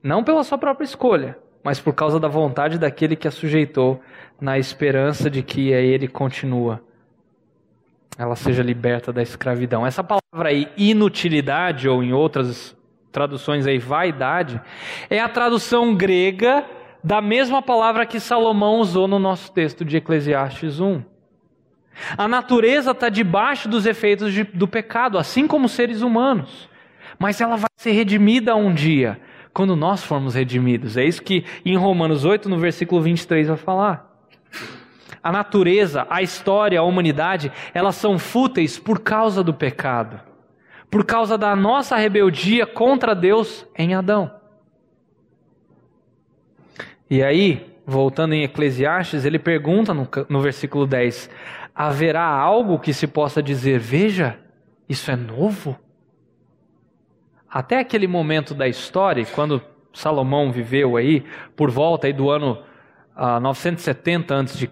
não 0.00 0.22
pela 0.22 0.44
sua 0.44 0.58
própria 0.58 0.84
escolha, 0.84 1.36
mas 1.64 1.80
por 1.80 1.92
causa 1.92 2.20
da 2.20 2.28
vontade 2.28 2.78
daquele 2.78 3.16
que 3.16 3.26
a 3.26 3.32
sujeitou, 3.32 4.00
na 4.40 4.58
esperança 4.58 5.28
de 5.28 5.42
que 5.42 5.70
ele 5.72 6.06
continua 6.06 6.80
ela 8.18 8.36
seja 8.36 8.62
liberta 8.62 9.12
da 9.12 9.22
escravidão. 9.22 9.86
Essa 9.86 10.04
palavra 10.04 10.50
aí, 10.50 10.68
inutilidade, 10.76 11.88
ou 11.88 12.02
em 12.02 12.12
outras 12.12 12.76
traduções 13.10 13.66
aí, 13.66 13.78
vaidade, 13.78 14.60
é 15.08 15.20
a 15.20 15.28
tradução 15.28 15.94
grega 15.94 16.64
da 17.02 17.20
mesma 17.20 17.60
palavra 17.60 18.06
que 18.06 18.20
Salomão 18.20 18.78
usou 18.78 19.08
no 19.08 19.18
nosso 19.18 19.50
texto 19.52 19.84
de 19.84 19.96
Eclesiastes 19.96 20.78
1. 20.78 21.02
A 22.16 22.26
natureza 22.26 22.92
está 22.92 23.08
debaixo 23.08 23.68
dos 23.68 23.86
efeitos 23.86 24.32
de, 24.32 24.44
do 24.44 24.66
pecado, 24.66 25.18
assim 25.18 25.46
como 25.46 25.68
seres 25.68 26.00
humanos. 26.00 26.68
Mas 27.18 27.40
ela 27.40 27.56
vai 27.56 27.70
ser 27.76 27.92
redimida 27.92 28.56
um 28.56 28.72
dia, 28.72 29.20
quando 29.52 29.76
nós 29.76 30.02
formos 30.02 30.34
redimidos. 30.34 30.96
É 30.96 31.04
isso 31.04 31.22
que 31.22 31.44
em 31.64 31.76
Romanos 31.76 32.24
8, 32.24 32.48
no 32.48 32.58
versículo 32.58 33.02
23, 33.02 33.48
vai 33.48 33.56
falar. 33.56 34.11
A 35.22 35.30
natureza, 35.30 36.06
a 36.10 36.20
história, 36.20 36.80
a 36.80 36.82
humanidade, 36.82 37.52
elas 37.72 37.94
são 37.94 38.18
fúteis 38.18 38.78
por 38.78 39.00
causa 39.00 39.42
do 39.42 39.54
pecado, 39.54 40.20
por 40.90 41.04
causa 41.04 41.38
da 41.38 41.54
nossa 41.54 41.96
rebeldia 41.96 42.66
contra 42.66 43.14
Deus 43.14 43.66
em 43.78 43.94
Adão. 43.94 44.34
E 47.08 47.22
aí, 47.22 47.76
voltando 47.86 48.34
em 48.34 48.42
Eclesiastes, 48.42 49.24
ele 49.24 49.38
pergunta 49.38 49.94
no, 49.94 50.08
no 50.28 50.40
versículo 50.40 50.86
10: 50.86 51.30
haverá 51.74 52.24
algo 52.24 52.78
que 52.78 52.92
se 52.92 53.06
possa 53.06 53.42
dizer, 53.42 53.78
veja, 53.78 54.38
isso 54.88 55.10
é 55.10 55.16
novo? 55.16 55.78
Até 57.48 57.78
aquele 57.78 58.06
momento 58.06 58.54
da 58.54 58.66
história, 58.66 59.24
quando 59.26 59.62
Salomão 59.92 60.50
viveu 60.50 60.96
aí, 60.96 61.24
por 61.54 61.70
volta 61.70 62.06
aí 62.06 62.12
do 62.12 62.30
ano 62.30 62.62
uh, 63.16 63.40
970 63.40 64.40
a.C., 64.40 64.68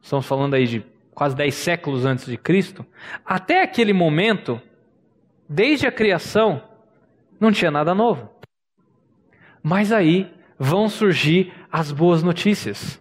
estamos 0.00 0.26
falando 0.26 0.54
aí 0.54 0.66
de 0.66 0.84
quase 1.14 1.36
10 1.36 1.54
séculos 1.54 2.04
antes 2.04 2.26
de 2.26 2.36
Cristo, 2.36 2.84
até 3.24 3.62
aquele 3.62 3.92
momento, 3.92 4.60
desde 5.48 5.86
a 5.86 5.92
criação, 5.92 6.62
não 7.38 7.52
tinha 7.52 7.70
nada 7.70 7.94
novo. 7.94 8.30
Mas 9.62 9.92
aí 9.92 10.32
vão 10.58 10.88
surgir 10.88 11.52
as 11.70 11.92
boas 11.92 12.22
notícias. 12.22 13.00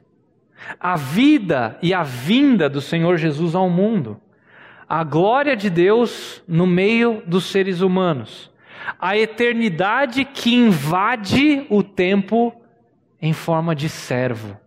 A 0.79 0.95
vida 0.95 1.77
e 1.81 1.93
a 1.93 2.03
vinda 2.03 2.69
do 2.69 2.81
Senhor 2.81 3.17
Jesus 3.17 3.55
ao 3.55 3.69
mundo. 3.69 4.19
A 4.87 5.03
glória 5.03 5.55
de 5.55 5.69
Deus 5.69 6.43
no 6.47 6.67
meio 6.67 7.23
dos 7.25 7.45
seres 7.45 7.81
humanos. 7.81 8.51
A 8.99 9.17
eternidade 9.17 10.25
que 10.25 10.53
invade 10.53 11.65
o 11.69 11.81
tempo 11.81 12.60
em 13.21 13.33
forma 13.33 13.75
de 13.75 13.87
servo. 13.87 14.57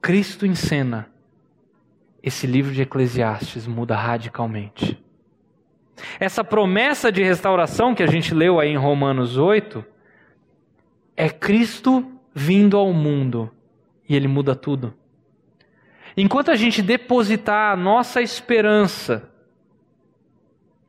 Cristo 0.00 0.46
em 0.46 0.54
cena. 0.54 1.10
Esse 2.22 2.46
livro 2.46 2.72
de 2.72 2.82
Eclesiastes 2.82 3.66
muda 3.66 3.96
radicalmente. 3.96 5.02
Essa 6.18 6.42
promessa 6.42 7.12
de 7.12 7.22
restauração 7.22 7.94
que 7.94 8.02
a 8.02 8.06
gente 8.06 8.34
leu 8.34 8.58
aí 8.58 8.70
em 8.70 8.76
Romanos 8.76 9.36
8 9.36 9.84
é 11.16 11.28
Cristo 11.28 12.10
vindo 12.34 12.76
ao 12.76 12.92
mundo 12.92 13.50
e 14.08 14.16
ele 14.16 14.28
muda 14.28 14.54
tudo. 14.54 14.94
Enquanto 16.16 16.50
a 16.50 16.56
gente 16.56 16.82
depositar 16.82 17.72
a 17.72 17.76
nossa 17.76 18.20
esperança 18.20 19.30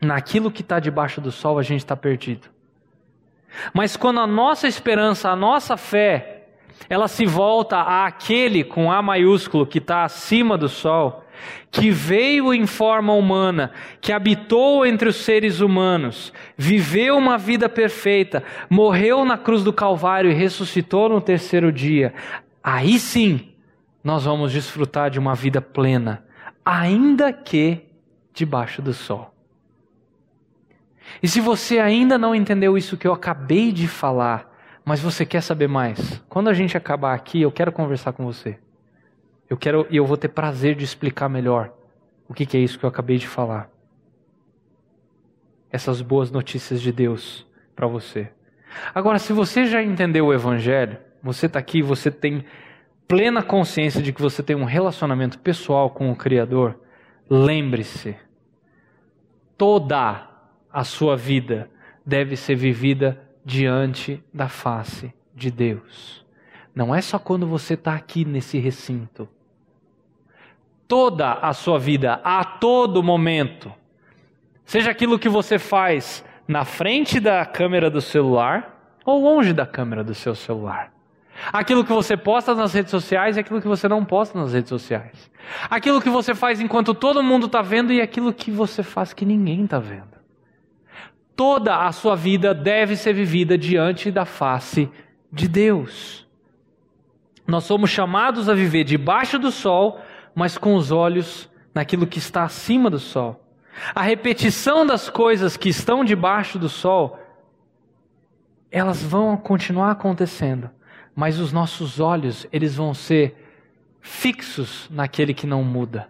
naquilo 0.02 0.52
que 0.52 0.62
está 0.62 0.80
debaixo 0.80 1.22
do 1.22 1.32
sol, 1.32 1.60
a 1.60 1.64
gente 1.64 1.80
está 1.80 1.96
perdido. 1.96 2.50
Mas 3.74 3.96
quando 3.96 4.20
a 4.20 4.28
nossa 4.28 4.68
esperança, 4.68 5.30
a 5.30 5.36
nossa 5.36 5.78
fé, 5.78 6.42
ela 6.90 7.08
se 7.08 7.26
volta 7.26 8.06
àquele 8.06 8.64
com 8.64 8.92
A 8.92 9.02
maiúsculo 9.02 9.66
que 9.66 9.78
está 9.78 10.04
acima 10.04 10.58
do 10.58 10.68
sol, 10.68 11.24
que 11.72 11.90
veio 11.90 12.54
em 12.54 12.66
forma 12.68 13.14
humana, 13.14 13.72
que 14.00 14.12
habitou 14.12 14.86
entre 14.86 15.08
os 15.10 15.18
seres 15.18 15.60
humanos, 15.60 16.34
viveu 16.58 17.18
uma 17.18 17.38
vida 17.38 17.70
perfeita, 17.70 18.44
morreu 18.70 19.24
na 19.26 19.38
cruz 19.38 19.64
do 19.64 19.74
Calvário 19.74 20.30
e 20.30 20.36
ressuscitou 20.36 21.10
no 21.10 21.22
terceiro 21.22 21.72
dia, 21.72 22.14
aí 22.64 23.00
sim 23.00 23.50
nós 24.04 24.26
vamos 24.26 24.52
desfrutar 24.52 25.10
de 25.10 25.20
uma 25.20 25.34
vida 25.34 25.62
plena, 25.62 26.26
ainda 26.66 27.32
que 27.32 27.86
debaixo 28.34 28.82
do 28.82 28.94
sol. 28.94 29.34
E 31.22 31.28
se 31.28 31.40
você 31.40 31.80
ainda 31.80 32.18
não 32.18 32.34
entendeu 32.34 32.78
isso 32.78 32.98
que 32.98 33.08
eu 33.08 33.14
acabei 33.14 33.72
de 33.72 33.88
falar, 33.88 34.52
mas 34.84 35.00
você 35.00 35.26
quer 35.26 35.42
saber 35.42 35.68
mais, 35.68 36.24
quando 36.28 36.50
a 36.50 36.54
gente 36.54 36.76
acabar 36.76 37.14
aqui, 37.14 37.42
eu 37.42 37.52
quero 37.52 37.72
conversar 37.72 38.14
com 38.14 38.26
você. 38.26 38.58
Eu 39.50 39.58
quero 39.58 39.86
e 39.90 39.98
eu 39.98 40.06
vou 40.06 40.18
ter 40.18 40.30
prazer 40.30 40.76
de 40.76 40.84
explicar 40.84 41.30
melhor 41.30 41.74
o 42.28 42.34
que, 42.34 42.46
que 42.46 42.58
é 42.58 42.60
isso 42.60 42.80
que 42.80 42.86
eu 42.86 42.90
acabei 42.90 43.18
de 43.18 43.28
falar. 43.28 43.70
Essas 45.70 46.02
boas 46.02 46.32
notícias 46.32 46.82
de 46.82 46.92
Deus 46.92 47.46
para 47.76 47.88
você. 47.88 48.32
Agora, 48.96 49.20
se 49.20 49.34
você 49.34 49.66
já 49.66 49.84
entendeu 49.84 50.28
o 50.28 50.34
Evangelho, 50.34 50.98
você 51.22 51.46
está 51.46 51.60
aqui, 51.60 51.82
você 51.82 52.10
tem 52.10 52.46
plena 53.08 53.44
consciência 53.44 54.02
de 54.02 54.14
que 54.14 54.22
você 54.22 54.42
tem 54.42 54.56
um 54.56 54.64
relacionamento 54.64 55.38
pessoal 55.40 55.90
com 55.90 56.10
o 56.10 56.16
Criador, 56.16 56.80
lembre-se, 57.30 58.16
toda 59.58 60.31
a 60.72 60.84
sua 60.84 61.16
vida 61.16 61.70
deve 62.06 62.36
ser 62.36 62.56
vivida 62.56 63.22
diante 63.44 64.24
da 64.34 64.48
face 64.48 65.14
de 65.36 65.52
Deus. 65.52 66.26
Não 66.74 66.94
é 66.94 67.02
só 67.02 67.20
quando 67.20 67.46
você 67.46 67.74
está 67.74 67.96
aqui 67.96 68.24
nesse 68.24 68.58
recinto 68.58 69.28
toda 70.92 71.36
a 71.36 71.54
sua 71.54 71.80
vida, 71.80 72.20
a 72.22 72.44
todo 72.44 73.02
momento. 73.02 73.74
Seja 74.66 74.92
aquilo 74.92 75.18
que 75.18 75.30
você 75.30 75.58
faz 75.58 76.22
na 76.46 76.66
frente 76.66 77.18
da 77.18 77.46
câmera 77.46 77.90
do 77.90 78.02
celular 78.02 78.98
ou 79.06 79.24
longe 79.24 79.54
da 79.54 79.66
câmera 79.66 80.04
do 80.04 80.14
seu 80.14 80.36
celular. 80.36 80.92
Aquilo 81.54 81.86
que 81.86 81.94
você 81.94 82.18
posta 82.18 82.54
nas 82.54 82.74
redes 82.74 82.92
sociais 82.92 83.38
e 83.38 83.40
aquilo 83.40 83.62
que 83.62 83.70
você 83.70 83.88
não 83.88 84.04
posta 84.04 84.38
nas 84.38 84.52
redes 84.52 84.68
sociais. 84.68 85.32
Aquilo 85.70 86.02
que 86.02 86.10
você 86.10 86.36
faz 86.36 86.60
enquanto 86.60 86.94
todo 86.94 87.24
mundo 87.24 87.46
está 87.46 87.62
vendo 87.62 87.94
e 87.94 88.02
aquilo 88.02 88.34
que 88.34 88.52
você 88.52 88.84
faz 88.84 89.14
que 89.14 89.24
ninguém 89.24 89.64
está 89.64 89.80
vendo. 89.80 90.11
Toda 91.42 91.88
a 91.88 91.92
sua 91.92 92.16
vida 92.16 92.54
deve 92.54 92.96
ser 92.96 93.14
vivida 93.14 93.58
diante 93.58 94.12
da 94.12 94.26
face 94.26 94.88
de 95.34 95.48
Deus. 95.48 96.28
Nós 97.48 97.64
somos 97.64 97.90
chamados 97.90 98.48
a 98.48 98.54
viver 98.54 98.84
debaixo 98.84 99.40
do 99.40 99.52
sol 99.52 100.00
mas 100.34 100.58
com 100.58 100.76
os 100.76 100.92
olhos 100.92 101.50
naquilo 101.74 102.08
que 102.08 102.20
está 102.20 102.44
acima 102.44 102.90
do 102.90 103.00
sol. 103.00 103.44
A 103.96 104.02
repetição 104.02 104.86
das 104.86 105.10
coisas 105.10 105.58
que 105.58 105.70
estão 105.70 106.04
debaixo 106.04 106.60
do 106.60 106.70
sol, 106.70 107.20
elas 108.70 109.02
vão 109.02 109.36
continuar 109.38 109.92
acontecendo, 109.92 110.70
mas 111.16 111.40
os 111.40 111.52
nossos 111.52 112.00
olhos, 112.00 112.48
eles 112.52 112.76
vão 112.76 112.94
ser 112.94 113.36
fixos 114.00 114.88
naquele 114.90 115.34
que 115.34 115.48
não 115.48 115.64
muda. 115.64 116.10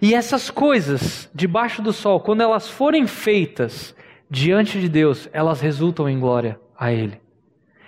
E 0.00 0.14
essas 0.14 0.50
coisas 0.50 1.30
debaixo 1.34 1.82
do 1.82 1.92
sol, 1.92 2.20
quando 2.20 2.42
elas 2.42 2.68
forem 2.68 3.06
feitas 3.06 3.94
diante 4.30 4.80
de 4.80 4.88
Deus, 4.88 5.28
elas 5.32 5.60
resultam 5.60 6.08
em 6.08 6.18
glória 6.18 6.58
a 6.78 6.92
Ele. 6.92 7.20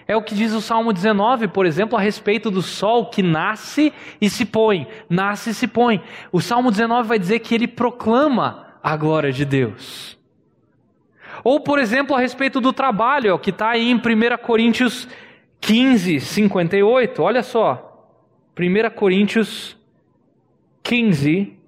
É 0.07 0.15
o 0.15 0.23
que 0.23 0.35
diz 0.35 0.53
o 0.53 0.61
Salmo 0.61 0.93
19, 0.93 1.49
por 1.49 1.65
exemplo, 1.65 1.97
a 1.97 2.01
respeito 2.01 2.51
do 2.51 2.61
sol 2.61 3.07
que 3.07 3.23
nasce 3.23 3.93
e 4.21 4.29
se 4.29 4.45
põe, 4.45 4.87
nasce 5.09 5.51
e 5.51 5.55
se 5.55 5.67
põe. 5.67 6.03
O 6.31 6.41
Salmo 6.41 6.71
19 6.71 7.09
vai 7.09 7.19
dizer 7.19 7.39
que 7.39 7.55
ele 7.55 7.67
proclama 7.67 8.75
a 8.83 8.97
glória 8.97 9.33
de 9.33 9.47
Deus. 9.47 10.19
Ou, 11.43 11.61
por 11.61 11.79
exemplo, 11.79 12.15
a 12.15 12.21
respeito 12.21 12.61
do 12.61 12.73
trabalho, 12.73 13.39
que 13.39 13.49
está 13.51 13.71
aí 13.71 13.91
em 13.91 13.97
1 13.97 14.01
Coríntios 14.43 15.09
15, 15.61 16.21
58. 16.21 17.23
Olha 17.23 17.43
só. 17.43 17.91
1 18.59 18.91
Coríntios 18.95 19.77
15, 20.83 21.59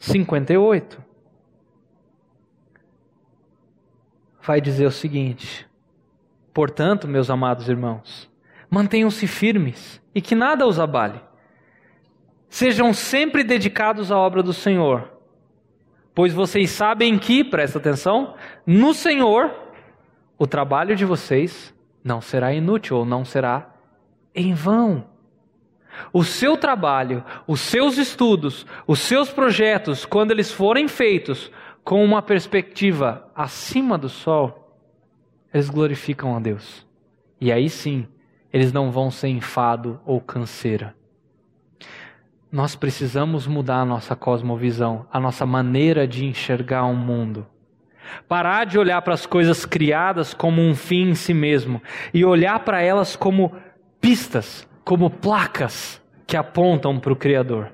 58. 0.00 1.04
Vai 4.42 4.60
dizer 4.60 4.86
o 4.86 4.90
seguinte. 4.90 5.68
Portanto, 6.52 7.06
meus 7.06 7.30
amados 7.30 7.68
irmãos, 7.68 8.28
mantenham-se 8.68 9.26
firmes 9.26 10.02
e 10.14 10.20
que 10.20 10.34
nada 10.34 10.66
os 10.66 10.80
abale. 10.80 11.20
Sejam 12.48 12.92
sempre 12.92 13.44
dedicados 13.44 14.10
à 14.10 14.18
obra 14.18 14.42
do 14.42 14.52
Senhor, 14.52 15.12
pois 16.12 16.32
vocês 16.32 16.70
sabem 16.70 17.16
que, 17.16 17.44
presta 17.44 17.78
atenção, 17.78 18.34
no 18.66 18.92
Senhor 18.92 19.54
o 20.36 20.46
trabalho 20.46 20.96
de 20.96 21.04
vocês 21.04 21.72
não 22.02 22.22
será 22.22 22.52
inútil 22.54 22.96
ou 22.96 23.04
não 23.04 23.24
será 23.26 23.74
em 24.34 24.54
vão. 24.54 25.09
O 26.12 26.24
seu 26.24 26.56
trabalho, 26.56 27.24
os 27.46 27.60
seus 27.60 27.98
estudos, 27.98 28.66
os 28.86 29.00
seus 29.00 29.30
projetos, 29.30 30.04
quando 30.04 30.30
eles 30.30 30.52
forem 30.52 30.88
feitos 30.88 31.50
com 31.84 32.04
uma 32.04 32.22
perspectiva 32.22 33.28
acima 33.34 33.96
do 33.96 34.08
sol, 34.08 34.78
eles 35.52 35.68
glorificam 35.68 36.36
a 36.36 36.40
Deus. 36.40 36.86
E 37.40 37.50
aí 37.50 37.68
sim, 37.68 38.06
eles 38.52 38.72
não 38.72 38.90
vão 38.90 39.10
ser 39.10 39.28
enfado 39.28 40.00
ou 40.04 40.20
canseira. 40.20 40.94
Nós 42.52 42.74
precisamos 42.74 43.46
mudar 43.46 43.80
a 43.80 43.84
nossa 43.84 44.16
cosmovisão, 44.16 45.06
a 45.12 45.20
nossa 45.20 45.46
maneira 45.46 46.06
de 46.06 46.24
enxergar 46.24 46.84
o 46.84 46.94
mundo. 46.94 47.46
Parar 48.28 48.66
de 48.66 48.76
olhar 48.76 49.00
para 49.02 49.14
as 49.14 49.24
coisas 49.24 49.64
criadas 49.64 50.34
como 50.34 50.60
um 50.60 50.74
fim 50.74 51.10
em 51.10 51.14
si 51.14 51.32
mesmo 51.32 51.80
e 52.12 52.24
olhar 52.24 52.58
para 52.60 52.82
elas 52.82 53.14
como 53.14 53.54
pistas, 54.00 54.68
como 54.84 55.10
placas 55.10 56.00
que 56.26 56.36
apontam 56.36 56.98
para 56.98 57.12
o 57.12 57.16
Criador. 57.16 57.72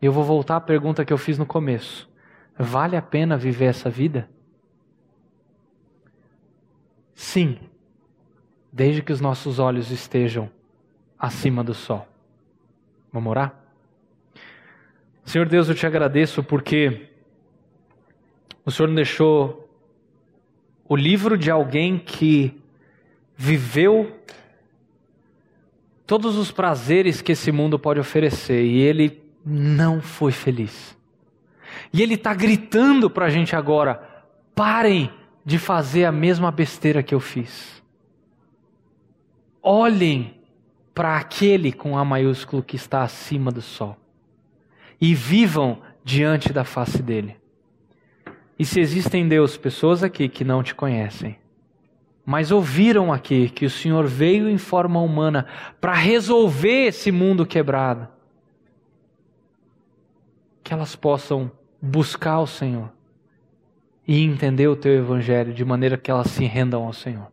Eu 0.00 0.12
vou 0.12 0.24
voltar 0.24 0.56
à 0.56 0.60
pergunta 0.60 1.04
que 1.04 1.12
eu 1.12 1.18
fiz 1.18 1.38
no 1.38 1.46
começo. 1.46 2.08
Vale 2.58 2.96
a 2.96 3.02
pena 3.02 3.36
viver 3.36 3.66
essa 3.66 3.90
vida? 3.90 4.28
Sim, 7.14 7.58
desde 8.72 9.02
que 9.02 9.12
os 9.12 9.20
nossos 9.20 9.58
olhos 9.58 9.90
estejam 9.90 10.50
acima 11.18 11.62
do 11.62 11.74
sol. 11.74 12.06
Vamos 13.12 13.30
orar? 13.30 13.54
Senhor 15.24 15.48
Deus, 15.48 15.68
eu 15.68 15.74
te 15.74 15.86
agradeço 15.86 16.42
porque 16.42 17.08
o 18.64 18.70
Senhor 18.70 18.92
deixou 18.94 19.68
o 20.88 20.96
livro 20.96 21.36
de 21.36 21.50
alguém 21.50 21.98
que 21.98 22.60
viveu 23.36 24.18
todos 26.10 26.36
os 26.36 26.50
prazeres 26.50 27.22
que 27.22 27.30
esse 27.30 27.52
mundo 27.52 27.78
pode 27.78 28.00
oferecer 28.00 28.64
e 28.64 28.80
ele 28.80 29.22
não 29.46 30.00
foi 30.00 30.32
feliz. 30.32 30.98
E 31.92 32.02
ele 32.02 32.14
está 32.14 32.34
gritando 32.34 33.08
para 33.08 33.26
a 33.26 33.30
gente 33.30 33.54
agora: 33.54 34.24
parem 34.52 35.08
de 35.44 35.56
fazer 35.56 36.04
a 36.04 36.10
mesma 36.10 36.50
besteira 36.50 37.00
que 37.00 37.14
eu 37.14 37.20
fiz. 37.20 37.80
Olhem 39.62 40.34
para 40.92 41.16
aquele 41.16 41.70
com 41.70 41.96
A 41.96 42.04
maiúsculo 42.04 42.60
que 42.60 42.74
está 42.74 43.04
acima 43.04 43.52
do 43.52 43.62
sol 43.62 43.96
e 45.00 45.14
vivam 45.14 45.80
diante 46.02 46.52
da 46.52 46.64
face 46.64 47.00
dele. 47.00 47.36
E 48.58 48.64
se 48.64 48.80
existem 48.80 49.28
Deus, 49.28 49.56
pessoas 49.56 50.02
aqui 50.02 50.28
que 50.28 50.42
não 50.42 50.60
te 50.60 50.74
conhecem, 50.74 51.38
mas 52.24 52.50
ouviram 52.50 53.12
aqui 53.12 53.48
que 53.48 53.64
o 53.64 53.70
Senhor 53.70 54.06
veio 54.06 54.48
em 54.48 54.58
forma 54.58 55.00
humana 55.00 55.46
para 55.80 55.94
resolver 55.94 56.86
esse 56.86 57.10
mundo 57.10 57.46
quebrado. 57.46 58.08
Que 60.62 60.72
elas 60.72 60.94
possam 60.94 61.50
buscar 61.80 62.40
o 62.40 62.46
Senhor 62.46 62.90
e 64.06 64.22
entender 64.22 64.68
o 64.68 64.76
teu 64.76 64.92
evangelho 64.92 65.52
de 65.52 65.64
maneira 65.64 65.96
que 65.96 66.10
elas 66.10 66.28
se 66.28 66.44
rendam 66.44 66.84
ao 66.84 66.92
Senhor. 66.92 67.28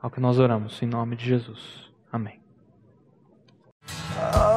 Ao 0.00 0.10
que 0.10 0.20
nós 0.20 0.38
oramos 0.38 0.80
em 0.82 0.86
nome 0.86 1.16
de 1.16 1.26
Jesus. 1.26 1.90
Amém. 2.12 2.40
Ah. 4.18 4.55